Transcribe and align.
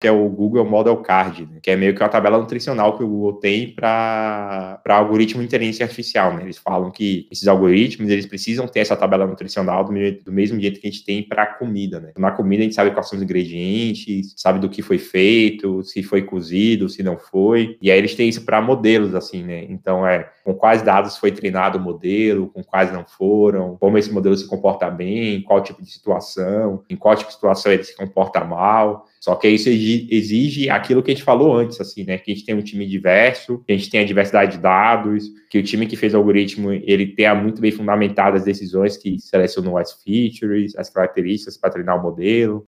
que 0.00 0.06
é 0.06 0.12
o 0.12 0.28
Google 0.28 0.64
Model 0.64 0.96
Card, 0.98 1.44
né? 1.46 1.58
que 1.60 1.70
é 1.70 1.76
meio 1.76 1.92
que 1.92 2.00
uma 2.00 2.08
tabela 2.08 2.38
nutricional 2.38 2.96
que 2.96 3.02
o 3.02 3.08
Google 3.08 3.32
tem 3.34 3.74
para 3.74 4.80
algoritmo 4.86 5.40
de 5.40 5.46
inteligência 5.46 5.84
artificial. 5.84 6.34
Né? 6.34 6.44
Eles 6.44 6.56
falam 6.56 6.88
que 6.90 7.26
esses 7.32 7.48
algoritmos 7.48 8.08
eles 8.08 8.26
precisam 8.26 8.68
ter 8.68 8.80
essa 8.80 8.96
tabela 8.96 9.26
nutricional 9.26 9.82
do, 9.84 9.92
do 10.24 10.32
mesmo 10.32 10.60
jeito 10.60 10.80
que 10.80 10.86
a 10.86 10.90
gente 10.90 11.04
tem 11.04 11.22
para 11.22 11.46
comida. 11.46 11.98
Né? 11.98 12.12
Na 12.16 12.30
comida 12.30 12.62
a 12.62 12.64
gente 12.64 12.76
sabe 12.76 12.92
quais 12.92 13.08
são 13.08 13.16
os 13.16 13.24
ingredientes, 13.24 14.34
sabe 14.36 14.60
do 14.60 14.68
que 14.68 14.82
foi 14.82 14.98
feito, 14.98 15.82
se 15.82 16.00
foi 16.04 16.22
cozido, 16.22 16.88
se 16.88 17.02
não 17.02 17.18
foi. 17.18 17.76
E 17.82 17.90
aí 17.90 17.98
eles 17.98 18.14
têm 18.14 18.28
isso 18.28 18.44
para 18.44 18.62
modelos, 18.62 19.16
assim, 19.16 19.42
né? 19.42 19.66
Então 19.68 20.06
é 20.06 20.30
com 20.44 20.54
quais 20.54 20.80
dados 20.80 21.16
foi 21.16 21.32
treinado 21.32 21.76
o 21.76 21.80
modelo, 21.80 22.48
com 22.48 22.62
quais 22.62 22.92
não 22.92 23.04
foram, 23.04 23.76
como 23.78 23.98
esse 23.98 24.12
modelo 24.12 24.36
se 24.36 24.46
comporta 24.46 24.88
bem, 24.88 25.42
qual 25.42 25.60
tipo 25.60 25.82
de 25.82 25.90
situação, 25.90 26.84
em 26.88 26.96
qual 26.96 27.16
tipo 27.16 27.28
de 27.28 27.34
situação 27.34 27.72
ele 27.72 27.82
se 27.82 27.96
comporta 27.96 28.44
mal. 28.44 29.07
Só 29.20 29.34
que 29.34 29.48
isso 29.48 29.68
exige 29.68 30.70
aquilo 30.70 31.02
que 31.02 31.10
a 31.10 31.14
gente 31.14 31.24
falou 31.24 31.56
antes, 31.56 31.80
assim, 31.80 32.04
né? 32.04 32.18
Que 32.18 32.32
a 32.32 32.34
gente 32.34 32.46
tem 32.46 32.54
um 32.54 32.62
time 32.62 32.86
diverso, 32.86 33.62
que 33.66 33.72
a 33.72 33.76
gente 33.76 33.90
tem 33.90 34.00
a 34.00 34.04
diversidade 34.04 34.56
de 34.56 34.62
dados, 34.62 35.24
que 35.50 35.58
o 35.58 35.62
time 35.62 35.86
que 35.86 35.96
fez 35.96 36.14
o 36.14 36.18
algoritmo, 36.18 36.72
ele 36.72 37.06
tenha 37.06 37.34
muito 37.34 37.60
bem 37.60 37.70
fundamentadas 37.70 38.40
as 38.40 38.46
decisões 38.46 38.96
que 38.96 39.18
selecionou 39.18 39.76
as 39.76 39.92
features, 40.02 40.76
as 40.76 40.88
características 40.88 41.56
para 41.56 41.70
treinar 41.70 41.98
o 41.98 42.02
modelo. 42.02 42.66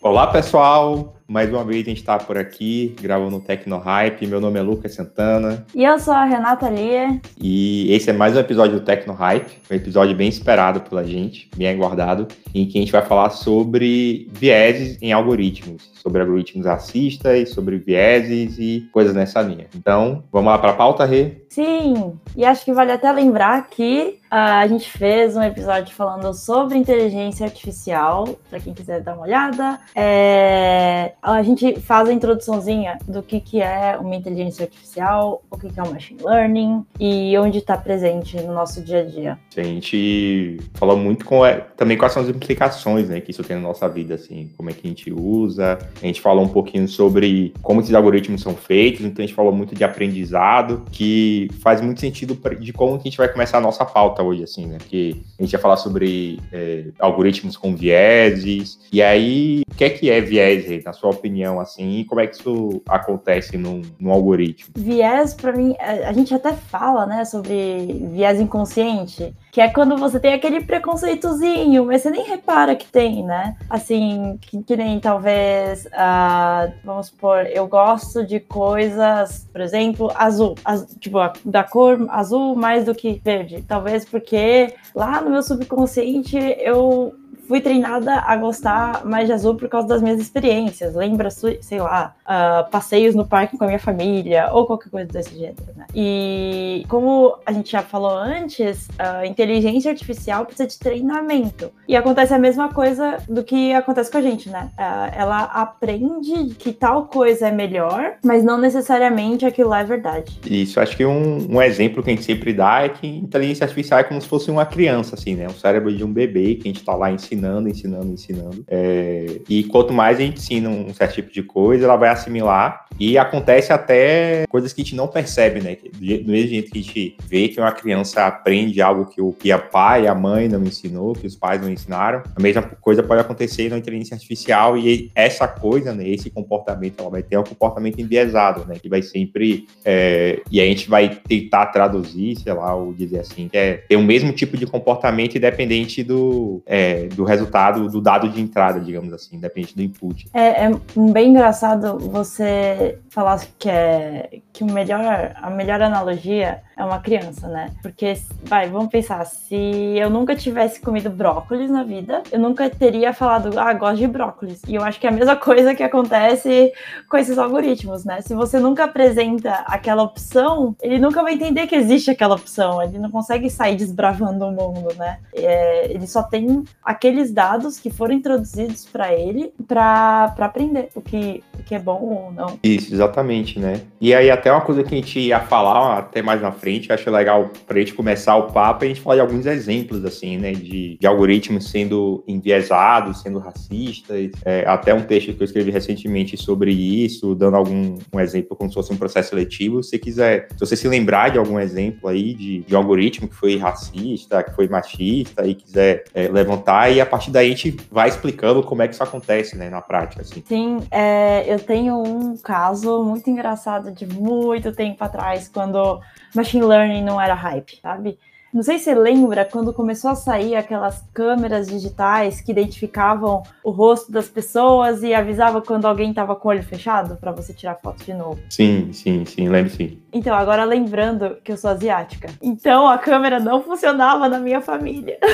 Olá, 0.00 0.26
pessoal! 0.26 1.13
Mais 1.34 1.50
uma 1.50 1.64
vez 1.64 1.82
a 1.84 1.88
gente 1.88 1.98
está 1.98 2.16
por 2.16 2.38
aqui, 2.38 2.94
gravando 3.02 3.38
o 3.38 3.40
Tecno 3.40 3.76
Hype. 3.78 4.24
Meu 4.24 4.40
nome 4.40 4.56
é 4.56 4.62
Lucas 4.62 4.94
Santana. 4.94 5.66
E 5.74 5.82
eu 5.82 5.98
sou 5.98 6.14
a 6.14 6.24
Renata 6.24 6.70
Lia. 6.70 7.20
E 7.36 7.92
esse 7.92 8.08
é 8.08 8.12
mais 8.12 8.36
um 8.36 8.38
episódio 8.38 8.78
do 8.78 8.84
Tecno 8.84 9.12
Hype, 9.14 9.58
um 9.68 9.74
episódio 9.74 10.14
bem 10.14 10.28
esperado 10.28 10.80
pela 10.82 11.02
gente, 11.02 11.50
bem 11.56 11.66
aguardado, 11.66 12.28
em 12.54 12.64
que 12.68 12.78
a 12.78 12.80
gente 12.80 12.92
vai 12.92 13.04
falar 13.04 13.30
sobre 13.30 14.28
vieses 14.30 14.96
em 15.02 15.12
algoritmos, 15.12 15.90
sobre 15.94 16.20
algoritmos 16.20 16.66
racistas, 16.66 17.50
sobre 17.50 17.78
vieses 17.78 18.56
e 18.56 18.88
coisas 18.92 19.12
nessa 19.12 19.42
linha. 19.42 19.66
Então, 19.74 20.22
vamos 20.30 20.52
lá 20.52 20.58
para 20.58 20.70
a 20.70 20.74
pauta, 20.74 21.04
Rê? 21.04 21.42
Sim, 21.48 22.12
e 22.36 22.44
acho 22.44 22.64
que 22.64 22.72
vale 22.72 22.92
até 22.92 23.10
lembrar 23.10 23.68
que 23.70 24.20
a 24.36 24.66
gente 24.66 24.90
fez 24.90 25.36
um 25.36 25.42
episódio 25.44 25.94
falando 25.94 26.34
sobre 26.34 26.76
inteligência 26.76 27.46
artificial, 27.46 28.36
para 28.50 28.58
quem 28.58 28.74
quiser 28.74 29.00
dar 29.00 29.14
uma 29.14 29.22
olhada. 29.22 29.78
É, 29.94 31.12
a 31.22 31.40
gente 31.44 31.78
faz 31.78 32.08
a 32.08 32.12
introduçãozinha 32.12 32.98
do 33.06 33.22
que, 33.22 33.38
que 33.38 33.62
é 33.62 33.96
uma 33.96 34.16
inteligência 34.16 34.64
artificial, 34.64 35.40
o 35.48 35.56
que, 35.56 35.72
que 35.72 35.78
é 35.78 35.82
o 35.84 35.92
machine 35.92 36.20
learning 36.20 36.84
e 36.98 37.38
onde 37.38 37.58
está 37.58 37.76
presente 37.76 38.36
no 38.40 38.52
nosso 38.52 38.82
dia 38.82 39.02
a 39.02 39.04
dia. 39.04 39.38
A 39.56 39.62
gente 39.62 40.58
falou 40.74 40.96
muito 40.96 41.24
com 41.24 41.46
é, 41.46 41.60
também 41.76 41.96
quais 41.96 42.12
são 42.12 42.24
as 42.24 42.28
implicações 42.28 43.08
né, 43.08 43.20
que 43.20 43.30
isso 43.30 43.44
tem 43.44 43.54
na 43.54 43.62
nossa 43.62 43.88
vida, 43.88 44.16
assim, 44.16 44.50
como 44.56 44.68
é 44.68 44.72
que 44.72 44.84
a 44.84 44.90
gente 44.90 45.12
usa. 45.12 45.78
A 46.02 46.06
gente 46.06 46.20
falou 46.20 46.44
um 46.44 46.48
pouquinho 46.48 46.88
sobre 46.88 47.54
como 47.62 47.80
esses 47.80 47.94
algoritmos 47.94 48.42
são 48.42 48.56
feitos, 48.56 49.02
então 49.04 49.22
a 49.22 49.26
gente 49.26 49.36
falou 49.36 49.52
muito 49.52 49.76
de 49.76 49.84
aprendizado, 49.84 50.82
que 50.90 51.48
faz 51.62 51.80
muito 51.80 52.00
sentido 52.00 52.36
de 52.58 52.72
como 52.72 52.96
a 52.96 52.98
gente 52.98 53.16
vai 53.16 53.28
começar 53.28 53.58
a 53.58 53.60
nossa 53.60 53.84
pauta 53.84 54.23
hoje, 54.24 54.42
assim, 54.42 54.66
né? 54.66 54.78
Porque 54.78 55.16
a 55.38 55.42
gente 55.42 55.52
ia 55.52 55.58
falar 55.58 55.76
sobre 55.76 56.38
é, 56.52 56.86
algoritmos 56.98 57.56
com 57.56 57.74
vieses, 57.74 58.78
e 58.92 59.02
aí, 59.02 59.62
o 59.70 59.74
que 59.74 59.84
é 59.84 59.90
que 59.90 60.10
é 60.10 60.20
viés, 60.20 60.84
na 60.84 60.92
sua 60.92 61.10
opinião, 61.10 61.60
assim, 61.60 61.98
e 61.98 62.04
como 62.04 62.20
é 62.20 62.26
que 62.26 62.36
isso 62.36 62.82
acontece 62.88 63.56
num, 63.56 63.82
num 63.98 64.10
algoritmo? 64.10 64.72
Viés, 64.76 65.34
para 65.34 65.52
mim, 65.52 65.74
a 65.78 66.12
gente 66.12 66.34
até 66.34 66.52
fala, 66.52 67.06
né, 67.06 67.24
sobre 67.24 68.08
viés 68.12 68.40
inconsciente, 68.40 69.34
que 69.54 69.60
é 69.60 69.68
quando 69.68 69.96
você 69.96 70.18
tem 70.18 70.34
aquele 70.34 70.60
preconceitozinho, 70.60 71.84
mas 71.86 72.02
você 72.02 72.10
nem 72.10 72.24
repara 72.24 72.74
que 72.74 72.86
tem, 72.86 73.22
né? 73.22 73.56
Assim, 73.70 74.36
que, 74.40 74.60
que 74.62 74.76
nem 74.76 74.98
talvez, 74.98 75.86
uh, 75.86 76.72
vamos 76.84 77.06
supor, 77.06 77.46
eu 77.46 77.66
gosto 77.68 78.26
de 78.26 78.40
coisas, 78.40 79.48
por 79.52 79.60
exemplo, 79.60 80.10
azul, 80.16 80.56
az, 80.64 80.96
tipo, 80.98 81.18
da 81.44 81.62
cor 81.62 82.04
azul 82.10 82.56
mais 82.56 82.84
do 82.84 82.94
que 82.94 83.20
verde. 83.24 83.62
Talvez 83.62 84.03
porque 84.04 84.74
lá 84.94 85.20
no 85.20 85.30
meu 85.30 85.42
subconsciente 85.42 86.36
eu 86.58 87.14
fui 87.46 87.60
treinada 87.60 88.14
a 88.26 88.36
gostar 88.36 89.04
mais 89.04 89.26
de 89.26 89.32
azul 89.32 89.54
por 89.54 89.68
causa 89.68 89.86
das 89.86 90.02
minhas 90.02 90.20
experiências. 90.20 90.94
Lembra, 90.94 91.30
sei 91.30 91.80
lá, 91.80 92.14
uh, 92.24 92.70
passeios 92.70 93.14
no 93.14 93.26
parque 93.26 93.56
com 93.56 93.64
a 93.64 93.66
minha 93.66 93.78
família 93.78 94.50
ou 94.52 94.66
qualquer 94.66 94.90
coisa 94.90 95.06
desse 95.06 95.34
gênero, 95.34 95.56
né? 95.76 95.86
E 95.94 96.84
como 96.88 97.36
a 97.44 97.52
gente 97.52 97.70
já 97.70 97.82
falou 97.82 98.16
antes, 98.16 98.88
a 98.98 99.26
inteligência 99.26 99.90
artificial 99.90 100.44
precisa 100.44 100.66
de 100.66 100.78
treinamento. 100.78 101.70
E 101.86 101.96
acontece 101.96 102.32
a 102.32 102.38
mesma 102.38 102.68
coisa 102.72 103.18
do 103.28 103.44
que 103.44 103.72
acontece 103.72 104.10
com 104.10 104.18
a 104.18 104.22
gente, 104.22 104.48
né? 104.48 104.70
Uh, 104.78 105.14
ela 105.16 105.44
aprende 105.44 106.54
que 106.54 106.72
tal 106.72 107.06
coisa 107.06 107.48
é 107.48 107.52
melhor, 107.52 108.14
mas 108.24 108.42
não 108.42 108.58
necessariamente 108.58 109.44
aquilo 109.44 109.74
é 109.74 109.84
verdade. 109.84 110.40
Isso, 110.46 110.80
acho 110.80 110.96
que 110.96 111.04
um, 111.04 111.56
um 111.56 111.62
exemplo 111.62 112.02
que 112.02 112.10
a 112.10 112.14
gente 112.14 112.24
sempre 112.24 112.52
dá 112.52 112.82
é 112.82 112.88
que 112.88 113.06
inteligência 113.06 113.64
artificial 113.64 114.00
é 114.00 114.04
como 114.04 114.20
se 114.20 114.28
fosse 114.28 114.50
uma 114.50 114.64
criança, 114.64 115.14
assim, 115.14 115.34
né? 115.34 115.46
O 115.46 115.52
cérebro 115.52 115.94
de 115.94 116.02
um 116.02 116.12
bebê 116.12 116.54
que 116.54 116.68
a 116.68 116.72
gente 116.72 116.84
tá 116.84 116.94
lá 116.94 117.10
ensinando 117.10 117.33
ensinando, 117.34 117.68
ensinando, 117.68 118.12
ensinando. 118.12 118.64
É, 118.68 119.40
e 119.48 119.64
quanto 119.64 119.92
mais 119.92 120.18
a 120.18 120.22
gente 120.22 120.38
ensina 120.38 120.68
um 120.68 120.92
certo 120.94 121.14
tipo 121.14 121.32
de 121.32 121.42
coisa, 121.42 121.84
ela 121.84 121.96
vai 121.96 122.08
assimilar. 122.08 122.86
E 122.98 123.18
acontece 123.18 123.72
até 123.72 124.46
coisas 124.48 124.72
que 124.72 124.80
a 124.80 124.84
gente 124.84 124.94
não 124.94 125.08
percebe, 125.08 125.60
né? 125.60 125.76
Do 125.76 126.30
mesmo 126.30 126.48
jeito 126.48 126.70
que 126.70 126.78
a 126.78 126.82
gente 126.82 127.16
vê 127.26 127.48
que 127.48 127.60
uma 127.60 127.72
criança 127.72 128.24
aprende 128.26 128.80
algo 128.80 129.06
que 129.06 129.20
o 129.20 129.32
que 129.32 129.50
a 129.50 129.58
pai, 129.58 130.06
a 130.06 130.14
mãe 130.14 130.48
não 130.48 130.62
ensinou, 130.62 131.12
que 131.12 131.26
os 131.26 131.34
pais 131.34 131.60
não 131.60 131.68
ensinaram, 131.68 132.22
a 132.36 132.40
mesma 132.40 132.62
coisa 132.62 133.02
pode 133.02 133.20
acontecer 133.20 133.68
na 133.68 133.78
inteligência 133.78 134.14
artificial 134.14 134.78
e 134.78 135.10
essa 135.14 135.48
coisa, 135.48 135.92
né? 135.92 136.08
Esse 136.08 136.30
comportamento, 136.30 137.00
ela 137.00 137.10
vai 137.10 137.22
ter 137.22 137.36
um 137.36 137.42
comportamento 137.42 138.00
enviesado, 138.00 138.64
né? 138.64 138.76
Que 138.80 138.88
vai 138.88 139.02
sempre. 139.02 139.66
É, 139.84 140.40
e 140.50 140.60
a 140.60 140.64
gente 140.64 140.88
vai 140.88 141.20
tentar 141.26 141.66
traduzir, 141.66 142.36
sei 142.36 142.52
lá, 142.52 142.76
ou 142.76 142.94
dizer 142.94 143.18
assim, 143.18 143.48
que 143.48 143.56
é 143.56 143.74
ter 143.88 143.96
o 143.96 144.02
mesmo 144.02 144.32
tipo 144.32 144.56
de 144.56 144.66
comportamento 144.66 145.36
independente 145.36 146.04
do, 146.04 146.62
é, 146.64 147.06
do 147.08 147.23
resultado 147.24 147.88
do 147.88 148.00
dado 148.00 148.28
de 148.28 148.40
entrada, 148.40 148.80
digamos 148.80 149.12
assim, 149.12 149.36
independente 149.36 149.74
do 149.74 149.82
input. 149.82 150.28
É, 150.32 150.66
é 150.66 150.70
bem 151.12 151.30
engraçado 151.30 151.98
você 151.98 152.98
falar 153.08 153.40
que 153.58 153.68
é 153.68 154.40
que 154.54 154.62
o 154.62 154.70
melhor, 154.70 155.32
a 155.34 155.50
melhor 155.50 155.82
analogia 155.82 156.62
é 156.76 156.84
uma 156.84 157.00
criança, 157.00 157.48
né? 157.48 157.72
Porque, 157.82 158.14
vai, 158.44 158.68
vamos 158.68 158.88
pensar, 158.88 159.24
se 159.26 159.56
eu 159.98 160.08
nunca 160.08 160.34
tivesse 160.36 160.80
comido 160.80 161.10
brócolis 161.10 161.68
na 161.68 161.82
vida, 161.82 162.22
eu 162.30 162.38
nunca 162.38 162.70
teria 162.70 163.12
falado, 163.12 163.58
ah, 163.58 163.72
gosto 163.74 163.98
de 163.98 164.06
brócolis. 164.06 164.62
E 164.68 164.76
eu 164.76 164.82
acho 164.82 165.00
que 165.00 165.06
é 165.06 165.10
a 165.10 165.12
mesma 165.12 165.34
coisa 165.36 165.74
que 165.74 165.82
acontece 165.82 166.72
com 167.08 167.16
esses 167.16 167.36
algoritmos, 167.36 168.04
né? 168.04 168.20
Se 168.20 168.32
você 168.32 168.60
nunca 168.60 168.84
apresenta 168.84 169.64
aquela 169.66 170.04
opção, 170.04 170.76
ele 170.80 170.98
nunca 171.00 171.20
vai 171.22 171.34
entender 171.34 171.66
que 171.66 171.74
existe 171.74 172.10
aquela 172.10 172.36
opção, 172.36 172.80
ele 172.80 172.98
não 172.98 173.10
consegue 173.10 173.50
sair 173.50 173.74
desbravando 173.74 174.46
o 174.46 174.52
mundo, 174.52 174.94
né? 174.96 175.18
É, 175.34 175.92
ele 175.92 176.06
só 176.06 176.22
tem 176.22 176.62
aqueles 176.84 177.32
dados 177.32 177.80
que 177.80 177.90
foram 177.90 178.14
introduzidos 178.14 178.84
para 178.86 179.12
ele 179.12 179.52
para 179.66 180.32
aprender 180.38 180.90
o 180.94 181.00
que, 181.00 181.42
o 181.58 181.62
que 181.64 181.74
é 181.74 181.78
bom 181.78 182.00
ou 182.00 182.32
não. 182.32 182.58
Isso, 182.62 182.94
exatamente, 182.94 183.58
né? 183.58 183.80
E 184.00 184.14
aí, 184.14 184.30
até 184.30 184.43
uma 184.52 184.60
coisa 184.60 184.82
que 184.82 184.94
a 184.94 184.98
gente 184.98 185.18
ia 185.18 185.40
falar 185.40 185.98
até 185.98 186.20
mais 186.20 186.40
na 186.42 186.52
frente. 186.52 186.92
Acho 186.92 187.10
legal 187.10 187.50
para 187.66 187.76
a 187.76 187.80
gente 187.80 187.94
começar 187.94 188.36
o 188.36 188.52
papo 188.52 188.84
e 188.84 188.86
a 188.86 188.88
gente 188.88 189.00
falar 189.00 189.16
de 189.16 189.20
alguns 189.22 189.46
exemplos, 189.46 190.04
assim, 190.04 190.36
né, 190.36 190.52
de, 190.52 190.98
de 190.98 191.06
algoritmos 191.06 191.70
sendo 191.70 192.22
enviesados, 192.28 193.22
sendo 193.22 193.38
racistas. 193.38 194.30
É, 194.44 194.64
até 194.66 194.92
um 194.92 195.02
texto 195.02 195.32
que 195.32 195.42
eu 195.42 195.44
escrevi 195.44 195.70
recentemente 195.70 196.36
sobre 196.36 196.72
isso, 196.72 197.34
dando 197.34 197.56
algum 197.56 197.96
um 198.12 198.20
exemplo 198.20 198.56
como 198.56 198.68
se 198.68 198.74
fosse 198.74 198.92
um 198.92 198.96
processo 198.96 199.30
seletivo. 199.30 199.82
Se 199.82 199.98
quiser, 199.98 200.48
se 200.52 200.60
você 200.60 200.76
se 200.76 200.86
lembrar 200.88 201.30
de 201.30 201.38
algum 201.38 201.58
exemplo 201.58 202.08
aí 202.08 202.34
de, 202.34 202.60
de 202.60 202.76
algoritmo 202.76 203.28
que 203.28 203.34
foi 203.34 203.56
racista, 203.56 204.42
que 204.42 204.54
foi 204.54 204.68
machista 204.68 205.46
e 205.46 205.54
quiser 205.54 206.04
é, 206.14 206.28
levantar, 206.28 206.92
e 206.92 207.00
a 207.00 207.06
partir 207.06 207.30
daí 207.30 207.46
a 207.46 207.50
gente 207.50 207.76
vai 207.90 208.08
explicando 208.08 208.62
como 208.62 208.82
é 208.82 208.88
que 208.88 208.94
isso 208.94 209.02
acontece, 209.02 209.56
né, 209.56 209.70
na 209.70 209.80
prática, 209.80 210.22
assim. 210.22 210.42
Sim, 210.46 210.78
é, 210.90 211.44
eu 211.52 211.58
tenho 211.58 212.02
um 212.02 212.36
caso 212.36 213.02
muito 213.02 213.28
engraçado 213.30 213.90
de 213.90 214.06
muito 214.06 214.33
tempo 214.74 215.02
atrás, 215.02 215.48
quando 215.48 216.00
machine 216.34 216.64
learning 216.64 217.04
não 217.04 217.20
era 217.20 217.34
hype, 217.34 217.78
sabe? 217.80 218.18
Não 218.54 218.62
sei 218.62 218.78
se 218.78 218.84
você 218.84 218.94
lembra 218.94 219.44
quando 219.44 219.72
começou 219.72 220.12
a 220.12 220.14
sair 220.14 220.54
aquelas 220.54 221.04
câmeras 221.12 221.66
digitais 221.66 222.40
que 222.40 222.52
identificavam 222.52 223.42
o 223.64 223.72
rosto 223.72 224.12
das 224.12 224.28
pessoas 224.28 225.02
e 225.02 225.12
avisava 225.12 225.60
quando 225.60 225.86
alguém 225.86 226.10
estava 226.10 226.36
com 226.36 226.46
o 226.46 226.50
olho 226.52 226.62
fechado 226.62 227.16
para 227.16 227.32
você 227.32 227.52
tirar 227.52 227.74
foto 227.82 228.04
de 228.04 228.14
novo. 228.14 228.38
Sim, 228.48 228.92
sim, 228.92 229.24
sim, 229.24 229.48
lembro 229.48 229.72
sim. 229.72 229.98
Então, 230.12 230.36
agora 230.36 230.62
lembrando 230.62 231.36
que 231.42 231.50
eu 231.50 231.56
sou 231.56 231.68
asiática. 231.68 232.28
Então 232.40 232.86
a 232.86 232.96
câmera 232.96 233.40
não 233.40 233.60
funcionava 233.60 234.28
na 234.28 234.38
minha 234.38 234.60
família. 234.60 235.18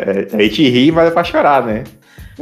É, 0.00 0.36
a 0.36 0.42
gente 0.42 0.62
ri, 0.68 0.92
mas 0.92 1.08
é 1.08 1.10
pra 1.10 1.24
chorar, 1.24 1.66
né? 1.66 1.82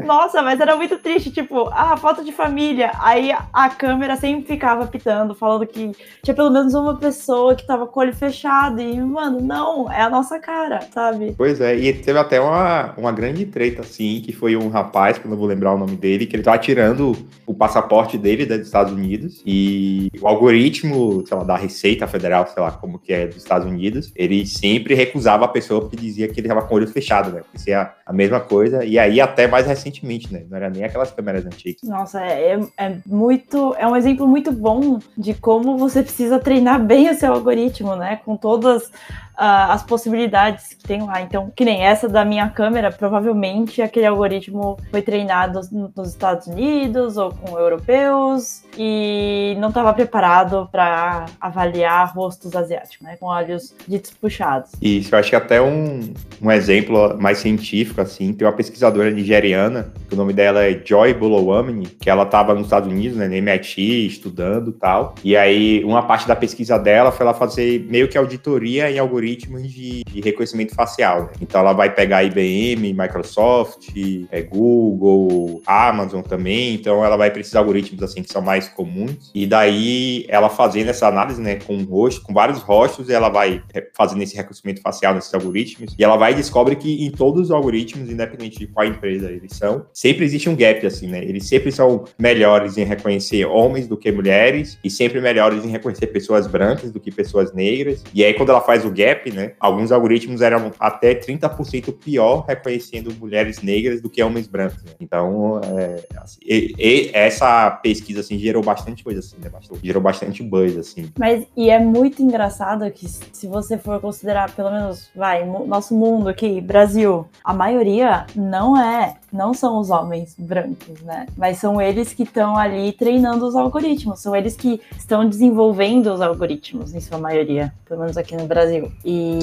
Nossa, 0.05 0.43
mas 0.43 0.61
era 0.61 0.77
muito 0.77 0.99
triste, 0.99 1.31
tipo, 1.31 1.69
ah, 1.73 1.97
foto 1.97 2.25
de 2.25 2.33
família. 2.33 2.91
Aí 3.01 3.33
a 3.53 3.69
câmera 3.69 4.17
sempre 4.17 4.47
ficava 4.47 4.87
pitando, 4.87 5.35
falando 5.35 5.67
que 5.67 5.93
tinha 6.23 6.35
pelo 6.35 6.51
menos 6.51 6.75
uma 6.75 6.97
pessoa 6.97 7.55
que 7.55 7.67
tava 7.67 7.87
com 7.87 8.01
o 8.01 8.03
olho 8.03 8.15
fechado. 8.15 8.81
E, 8.81 9.01
mano, 9.01 9.41
não, 9.41 9.91
é 9.91 10.03
a 10.03 10.11
nossa 10.11 10.39
cara, 10.39 10.81
sabe? 10.93 11.35
Pois 11.37 11.61
é, 11.61 11.77
e 11.77 11.93
teve 11.93 12.19
até 12.19 12.41
uma, 12.41 12.95
uma 12.97 13.13
grande 13.13 13.45
treta, 13.47 13.83
assim, 13.83 14.21
que 14.21 14.33
foi 14.33 14.57
um 14.57 14.69
rapaz, 14.69 15.19
que 15.19 15.27
eu 15.27 15.31
não 15.31 15.37
vou 15.39 15.47
lembrar 15.47 15.75
o 15.75 15.79
nome 15.79 15.97
dele, 15.97 16.27
que 16.27 16.37
ele 16.37 16.43
tava 16.43 16.59
tirando 16.59 17.17
o 17.47 17.55
passaporte 17.55 18.19
dele 18.19 18.45
dos 18.45 18.61
Estados 18.61 18.93
Unidos 18.93 19.43
e 19.47 20.11
o 20.21 20.27
algoritmo, 20.27 21.25
sei 21.27 21.37
lá, 21.37 21.45
da 21.45 21.57
Receita 21.57 22.07
Federal, 22.07 22.47
sei 22.47 22.63
lá, 22.63 22.71
como 22.71 22.99
que 22.99 23.13
é 23.13 23.27
dos 23.27 23.37
Estados 23.37 23.67
Unidos, 23.67 24.13
ele 24.15 24.47
sempre 24.47 24.95
recusava 24.95 25.45
a 25.45 25.49
pessoa 25.49 25.81
porque 25.81 25.97
dizia 25.97 26.29
que 26.29 26.41
ele 26.41 26.49
tava 26.49 26.63
com 26.63 26.75
o 26.75 26.77
olho 26.77 26.89
fechado, 26.89 27.31
né? 27.31 27.41
Porque 27.41 27.59
seria 27.59 27.93
a 28.05 28.13
mesma 28.13 28.41
coisa. 28.41 28.85
E 28.85 28.99
aí, 28.99 29.21
até 29.21 29.47
mais 29.47 29.67
recentemente, 29.67 29.86
né? 30.33 30.47
Não 30.49 30.57
era 30.57 30.71
nem 30.71 30.85
aquelas 30.85 31.11
câmeras 31.11 31.47
antigas. 31.47 31.83
Nossa, 31.89 32.23
é, 32.23 32.59
é 32.77 32.99
muito. 33.07 33.75
É 33.79 33.87
um 33.87 33.97
exemplo 33.97 34.27
muito 34.27 34.53
bom 34.53 34.99
de 35.17 35.35
como 35.35 35.77
você 35.77 36.03
precisa 36.03 36.39
treinar 36.39 36.85
bem 36.85 37.11
o 37.11 37.15
seu 37.15 37.33
algoritmo, 37.33 37.97
né? 37.97 38.17
Com 38.25 38.37
todas 38.37 38.91
uh, 39.37 39.71
as 39.73 39.83
possibilidades 39.83 40.75
que 40.75 40.83
tem 40.83 41.03
lá. 41.03 41.21
Então, 41.21 41.53
que 41.55 41.65
nem 41.65 41.83
essa 41.83 42.09
da 42.09 42.25
minha 42.25 42.49
câmera, 42.49 42.91
provavelmente 42.91 43.83
aquele 43.83 44.07
algoritmo 44.07 44.79
foi 44.91 45.03
treinado 45.03 45.61
nos 45.95 46.09
Estados 46.09 46.47
Unidos 46.47 47.17
ou 47.17 47.31
com 47.33 47.59
europeus 47.59 48.65
e 48.77 49.57
não 49.59 49.69
estava 49.69 49.93
preparado 49.93 50.69
para 50.71 51.27
avaliar 51.41 52.13
rostos 52.15 52.55
asiáticos, 52.55 53.07
né? 53.07 53.17
Com 53.19 53.27
olhos 53.27 53.75
ditos 53.87 54.11
puxados. 54.13 54.73
Isso, 54.81 55.15
eu 55.15 55.19
acho 55.19 55.31
que 55.31 55.37
até 55.37 55.61
um, 55.61 56.13
um 56.41 56.51
exemplo 56.51 57.17
mais 57.19 57.39
científico, 57.39 58.01
assim, 58.01 58.33
tem 58.33 58.47
uma 58.47 58.55
pesquisadora 58.55 59.11
nigeriana, 59.11 59.93
o 60.11 60.17
nome 60.17 60.33
dela 60.33 60.65
é 60.65 60.81
Joy 60.85 61.15
Bolowamini, 61.15 61.87
que 61.87 62.09
ela 62.09 62.25
estava 62.25 62.55
nos 62.55 62.65
Estados 62.65 62.91
Unidos, 62.91 63.17
né, 63.17 63.29
no 63.29 63.35
MIT, 63.35 64.07
estudando 64.07 64.73
tal. 64.73 65.15
E 65.25 65.37
aí, 65.37 65.83
uma 65.85 66.03
parte 66.03 66.29
da 66.29 66.37
pesquisa 66.37 66.79
dela 66.79 67.11
foi 67.11 67.27
ela 67.27 67.35
fazer 67.35 67.87
meio 67.91 68.09
que 68.09 68.17
auditoria 68.17 68.91
em 68.91 68.99
algoritmos 68.99 69.26
algoritmos 69.27 69.73
de, 69.73 70.05
de 70.05 70.21
reconhecimento 70.21 70.75
facial. 70.75 71.23
Né? 71.23 71.31
Então 71.41 71.61
ela 71.61 71.73
vai 71.73 71.93
pegar 71.93 72.23
IBM, 72.23 72.93
Microsoft, 72.93 73.89
é, 74.31 74.43
Google, 74.43 75.61
Amazon 75.67 76.23
também. 76.23 76.75
Então 76.75 77.05
ela 77.05 77.17
vai 77.17 77.31
precisar 77.31 77.57
de 77.57 77.67
algoritmos 77.67 78.03
assim 78.03 78.23
que 78.23 78.33
são 78.33 78.41
mais 78.41 78.69
comuns. 78.69 79.31
E 79.35 79.47
daí 79.47 80.25
ela 80.29 80.49
fazendo 80.49 80.89
essa 80.89 81.09
análise, 81.09 81.41
né, 81.41 81.57
com 81.57 81.83
rosto, 81.83 82.23
com 82.23 82.33
vários 82.33 82.61
rostos, 82.61 83.11
ela 83.11 83.29
vai 83.29 83.63
fazendo 83.95 84.23
esse 84.23 84.37
reconhecimento 84.37 84.81
facial 84.81 85.15
nesses 85.15 85.33
algoritmos. 85.35 85.95
E 85.99 86.05
ela 86.05 86.17
vai 86.17 86.33
e 86.33 86.37
descobre 86.37 86.77
que 86.77 87.05
em 87.05 87.11
todos 87.11 87.43
os 87.43 87.51
algoritmos, 87.51 88.11
independente 88.11 88.59
de 88.59 88.67
qual 88.67 88.87
empresa 88.87 89.31
eles 89.31 89.57
são, 89.57 89.87
sempre 89.93 90.25
existe 90.25 90.49
um 90.49 90.57
gap 90.57 90.87
assim, 90.87 91.09
né? 91.09 91.23
Eles 91.23 91.49
sempre 91.49 91.73
são 91.73 92.05
melhores 92.19 92.77
em 92.77 92.85
reconhecer 92.85 93.45
homens 93.47 93.89
do 93.89 93.97
que 93.97 94.13
mulheres 94.13 94.79
e 94.85 94.91
sempre 94.91 95.21
melhores 95.21 95.65
em 95.65 95.69
reconhecer 95.69 96.09
pessoas 96.09 96.47
brancas 96.47 96.91
do 96.93 97.01
que 97.01 97.11
pessoas 97.11 97.53
negras. 97.53 98.05
E 98.15 98.25
aí 98.25 98.35
quando 98.35 98.51
ela 98.51 98.61
faz 98.61 98.85
o 98.85 98.91
gap 98.91 99.16
né? 99.33 99.53
Alguns 99.59 99.93
algoritmos 99.93 100.41
eram 100.41 100.73
até 100.79 101.15
30% 101.15 101.93
pior 101.93 102.45
reconhecendo 102.47 103.13
mulheres 103.19 103.63
negras 103.63 104.01
do 104.01 104.11
que 104.11 104.23
homens 104.23 104.47
brancos. 104.47 104.83
Né? 104.83 104.93
Então, 105.01 105.61
é, 105.65 106.05
assim, 106.17 106.39
e, 106.43 106.75
e 106.79 107.11
essa 107.13 107.71
pesquisa 107.71 108.21
assim 108.21 108.39
gerou 108.39 108.63
bastante 108.63 109.03
coisa 109.03 109.21
assim, 109.21 109.37
né? 109.43 109.51
Gerou 109.83 110.03
bastante 110.03 110.43
buzz 110.43 110.77
assim. 110.77 111.11
Mas 111.19 111.47
e 111.57 111.71
é 111.71 111.79
muito 111.79 112.23
engraçado 112.23 112.91
que 112.91 113.07
se 113.09 113.47
você 113.47 113.79
for 113.79 114.01
considerar 114.01 114.55
pelo 114.55 114.71
menos, 114.71 115.09
vai, 115.15 115.45
nosso 115.45 115.95
mundo 115.95 116.29
aqui, 116.29 116.61
Brasil, 116.61 117.27
a 117.45 117.53
maioria 117.53 118.27
não 118.35 118.77
é 118.77 119.17
não 119.33 119.53
são 119.53 119.79
os 119.79 119.91
homens 119.91 120.35
brancos, 120.39 121.01
né? 121.03 121.27
Mas 121.37 121.59
são 121.59 121.81
eles 121.81 122.13
que 122.15 122.23
estão 122.23 122.57
ali 122.57 122.93
treinando 122.93 123.47
os 123.47 123.55
algoritmos, 123.55 124.21
são 124.21 124.35
eles 124.35 124.57
que 124.57 124.81
estão 124.97 125.29
desenvolvendo 125.29 126.13
os 126.13 126.21
algoritmos, 126.21 126.95
em 126.95 127.01
sua 127.01 127.19
maioria, 127.19 127.73
pelo 127.87 128.01
menos 128.01 128.17
aqui 128.17 128.35
no 128.35 128.47
Brasil. 128.47 128.91
E, 129.07 129.39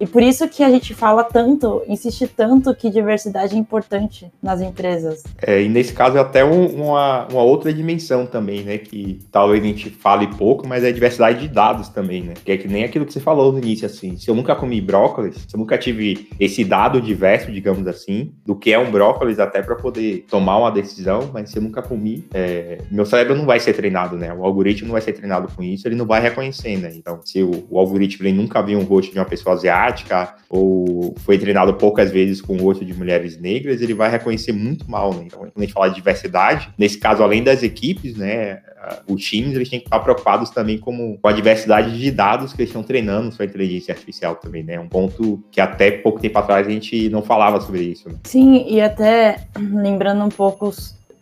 e 0.00 0.06
por 0.08 0.20
isso 0.20 0.48
que 0.48 0.64
a 0.64 0.68
gente 0.68 0.92
fala 0.92 1.22
tanto, 1.22 1.82
insiste 1.86 2.26
tanto 2.26 2.74
que 2.74 2.90
diversidade 2.90 3.54
é 3.54 3.58
importante 3.58 4.28
nas 4.42 4.60
empresas. 4.60 5.22
É, 5.40 5.62
e 5.62 5.68
nesse 5.68 5.92
caso 5.92 6.18
é 6.18 6.20
até 6.20 6.44
um, 6.44 6.66
uma, 6.66 7.28
uma 7.28 7.42
outra 7.42 7.72
dimensão 7.72 8.26
também, 8.26 8.64
né? 8.64 8.76
Que 8.76 9.20
talvez 9.30 9.62
a 9.62 9.66
gente 9.66 9.88
fale 9.88 10.26
pouco, 10.26 10.66
mas 10.66 10.82
é 10.82 10.88
a 10.88 10.92
diversidade 10.92 11.40
de 11.40 11.48
dados 11.48 11.88
também, 11.88 12.24
né? 12.24 12.34
Que 12.44 12.52
é 12.52 12.56
que 12.56 12.66
nem 12.66 12.82
aquilo 12.82 13.06
que 13.06 13.12
você 13.12 13.20
falou 13.20 13.52
no 13.52 13.58
início, 13.58 13.86
assim. 13.86 14.16
Se 14.16 14.28
eu 14.28 14.34
nunca 14.34 14.56
comi 14.56 14.80
brócolis, 14.80 15.36
se 15.36 15.54
eu 15.54 15.60
nunca 15.60 15.78
tive 15.78 16.28
esse 16.40 16.64
dado 16.64 17.00
diverso, 17.00 17.52
digamos 17.52 17.86
assim, 17.86 18.32
do 18.44 18.56
que 18.56 18.72
é 18.72 18.78
um 18.78 18.90
brócolis 18.90 19.38
até 19.38 19.62
para 19.62 19.76
poder 19.76 20.24
tomar 20.28 20.58
uma 20.58 20.72
decisão, 20.72 21.30
mas 21.32 21.50
se 21.50 21.58
eu 21.58 21.62
nunca 21.62 21.82
comi, 21.82 22.26
é, 22.34 22.78
meu 22.90 23.06
cérebro 23.06 23.36
não 23.36 23.46
vai 23.46 23.60
ser 23.60 23.74
treinado, 23.74 24.16
né? 24.16 24.34
O 24.34 24.44
algoritmo 24.44 24.88
não 24.88 24.92
vai 24.94 25.02
ser 25.02 25.12
treinado 25.12 25.46
com 25.54 25.62
isso, 25.62 25.86
ele 25.86 25.94
não 25.94 26.04
vai 26.06 26.20
reconhecer, 26.20 26.76
né? 26.78 26.90
Então, 26.96 27.20
se 27.24 27.44
o, 27.44 27.64
o 27.70 27.78
algoritmo 27.78 28.26
ele 28.26 28.36
nunca 28.36 28.60
viu 28.60 28.76
um 28.76 28.82
rosto 28.82 29.03
de 29.12 29.18
uma 29.18 29.24
pessoa 29.24 29.54
asiática 29.54 30.34
ou 30.48 31.14
foi 31.18 31.38
treinado 31.38 31.74
poucas 31.74 32.10
vezes 32.10 32.40
com 32.40 32.54
o 32.54 32.62
rosto 32.62 32.84
de 32.84 32.94
mulheres 32.94 33.38
negras, 33.40 33.80
ele 33.80 33.94
vai 33.94 34.10
reconhecer 34.10 34.52
muito 34.52 34.90
mal, 34.90 35.12
né? 35.14 35.24
Então, 35.26 35.40
quando 35.40 35.52
a 35.56 35.60
gente 35.60 35.72
fala 35.72 35.88
de 35.88 35.96
diversidade, 35.96 36.72
nesse 36.78 36.98
caso, 36.98 37.22
além 37.22 37.42
das 37.42 37.62
equipes, 37.62 38.16
né? 38.16 38.60
os 39.08 39.22
times 39.24 39.54
eles 39.54 39.68
têm 39.68 39.80
que 39.80 39.86
estar 39.86 39.98
preocupados 40.00 40.50
também 40.50 40.78
com 40.78 41.18
a 41.22 41.32
diversidade 41.32 41.98
de 41.98 42.10
dados 42.10 42.52
que 42.52 42.60
eles 42.60 42.70
estão 42.70 42.82
treinando 42.82 43.32
sua 43.32 43.44
inteligência 43.44 43.92
artificial 43.92 44.36
também, 44.36 44.62
né? 44.62 44.78
Um 44.78 44.88
ponto 44.88 45.42
que 45.50 45.60
até 45.60 45.90
pouco 45.90 46.20
tempo 46.20 46.38
atrás 46.38 46.66
a 46.66 46.70
gente 46.70 47.08
não 47.08 47.22
falava 47.22 47.60
sobre 47.60 47.82
isso. 47.82 48.08
Né? 48.08 48.16
Sim, 48.24 48.66
e 48.68 48.80
até 48.80 49.46
lembrando 49.56 50.24
um 50.24 50.28
pouco, 50.28 50.72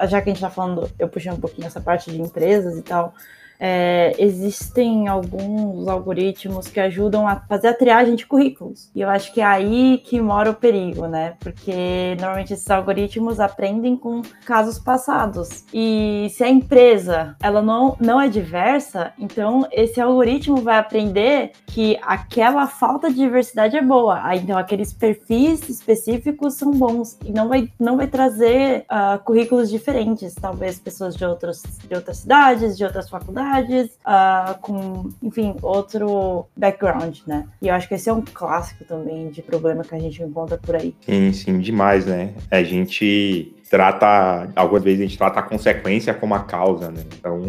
já 0.08 0.20
que 0.20 0.30
a 0.30 0.32
gente 0.32 0.36
está 0.36 0.50
falando, 0.50 0.90
eu 0.98 1.08
puxei 1.08 1.30
um 1.30 1.36
pouquinho 1.36 1.66
essa 1.66 1.80
parte 1.80 2.10
de 2.10 2.20
empresas 2.20 2.76
e 2.76 2.82
tal, 2.82 3.14
é, 3.64 4.12
existem 4.18 5.06
alguns 5.06 5.86
algoritmos 5.86 6.66
que 6.66 6.80
ajudam 6.80 7.28
a 7.28 7.36
fazer 7.36 7.68
a 7.68 7.74
triagem 7.74 8.16
de 8.16 8.26
currículos. 8.26 8.90
E 8.92 9.00
eu 9.00 9.08
acho 9.08 9.32
que 9.32 9.40
é 9.40 9.44
aí 9.44 10.02
que 10.04 10.20
mora 10.20 10.50
o 10.50 10.54
perigo, 10.54 11.06
né? 11.06 11.34
Porque 11.38 12.16
normalmente 12.18 12.52
esses 12.52 12.68
algoritmos 12.68 13.38
aprendem 13.38 13.96
com 13.96 14.20
casos 14.44 14.80
passados. 14.80 15.64
E 15.72 16.26
se 16.32 16.42
a 16.42 16.48
empresa 16.48 17.36
ela 17.40 17.62
não, 17.62 17.96
não 18.00 18.20
é 18.20 18.28
diversa, 18.28 19.12
então 19.16 19.64
esse 19.70 20.00
algoritmo 20.00 20.56
vai 20.56 20.78
aprender 20.78 21.52
que 21.64 21.96
aquela 22.02 22.66
falta 22.66 23.10
de 23.10 23.14
diversidade 23.14 23.76
é 23.76 23.82
boa. 23.82 24.24
Aí, 24.24 24.40
então 24.40 24.58
aqueles 24.58 24.92
perfis 24.92 25.68
específicos 25.68 26.54
são 26.54 26.72
bons 26.72 27.16
e 27.24 27.30
não 27.30 27.48
vai, 27.48 27.70
não 27.78 27.96
vai 27.96 28.08
trazer 28.08 28.86
uh, 28.90 29.22
currículos 29.22 29.70
diferentes, 29.70 30.34
talvez 30.34 30.80
pessoas 30.80 31.14
de, 31.14 31.24
outros, 31.24 31.62
de 31.88 31.94
outras 31.94 32.16
cidades, 32.16 32.76
de 32.76 32.84
outras 32.84 33.08
faculdades 33.08 33.51
uh, 33.60 34.58
com, 34.60 35.10
enfim, 35.22 35.54
outro 35.62 36.46
background, 36.56 37.18
né? 37.26 37.46
E 37.60 37.68
eu 37.68 37.74
acho 37.74 37.88
que 37.88 37.94
esse 37.94 38.08
é 38.08 38.12
um 38.12 38.22
clássico 38.22 38.84
também 38.84 39.28
de 39.30 39.42
problema 39.42 39.82
que 39.82 39.94
a 39.94 39.98
gente 39.98 40.22
encontra 40.22 40.56
por 40.58 40.76
aí. 40.76 40.94
Sim, 41.04 41.32
sim, 41.32 41.58
demais, 41.58 42.06
né? 42.06 42.32
A 42.50 42.62
gente 42.62 43.54
trata, 43.72 44.52
algumas 44.54 44.84
vezes 44.84 45.00
a 45.00 45.04
gente 45.04 45.16
trata 45.16 45.40
a 45.40 45.42
consequência 45.42 46.12
como 46.12 46.34
a 46.34 46.40
causa, 46.40 46.90
né? 46.90 47.02
Então, 47.18 47.40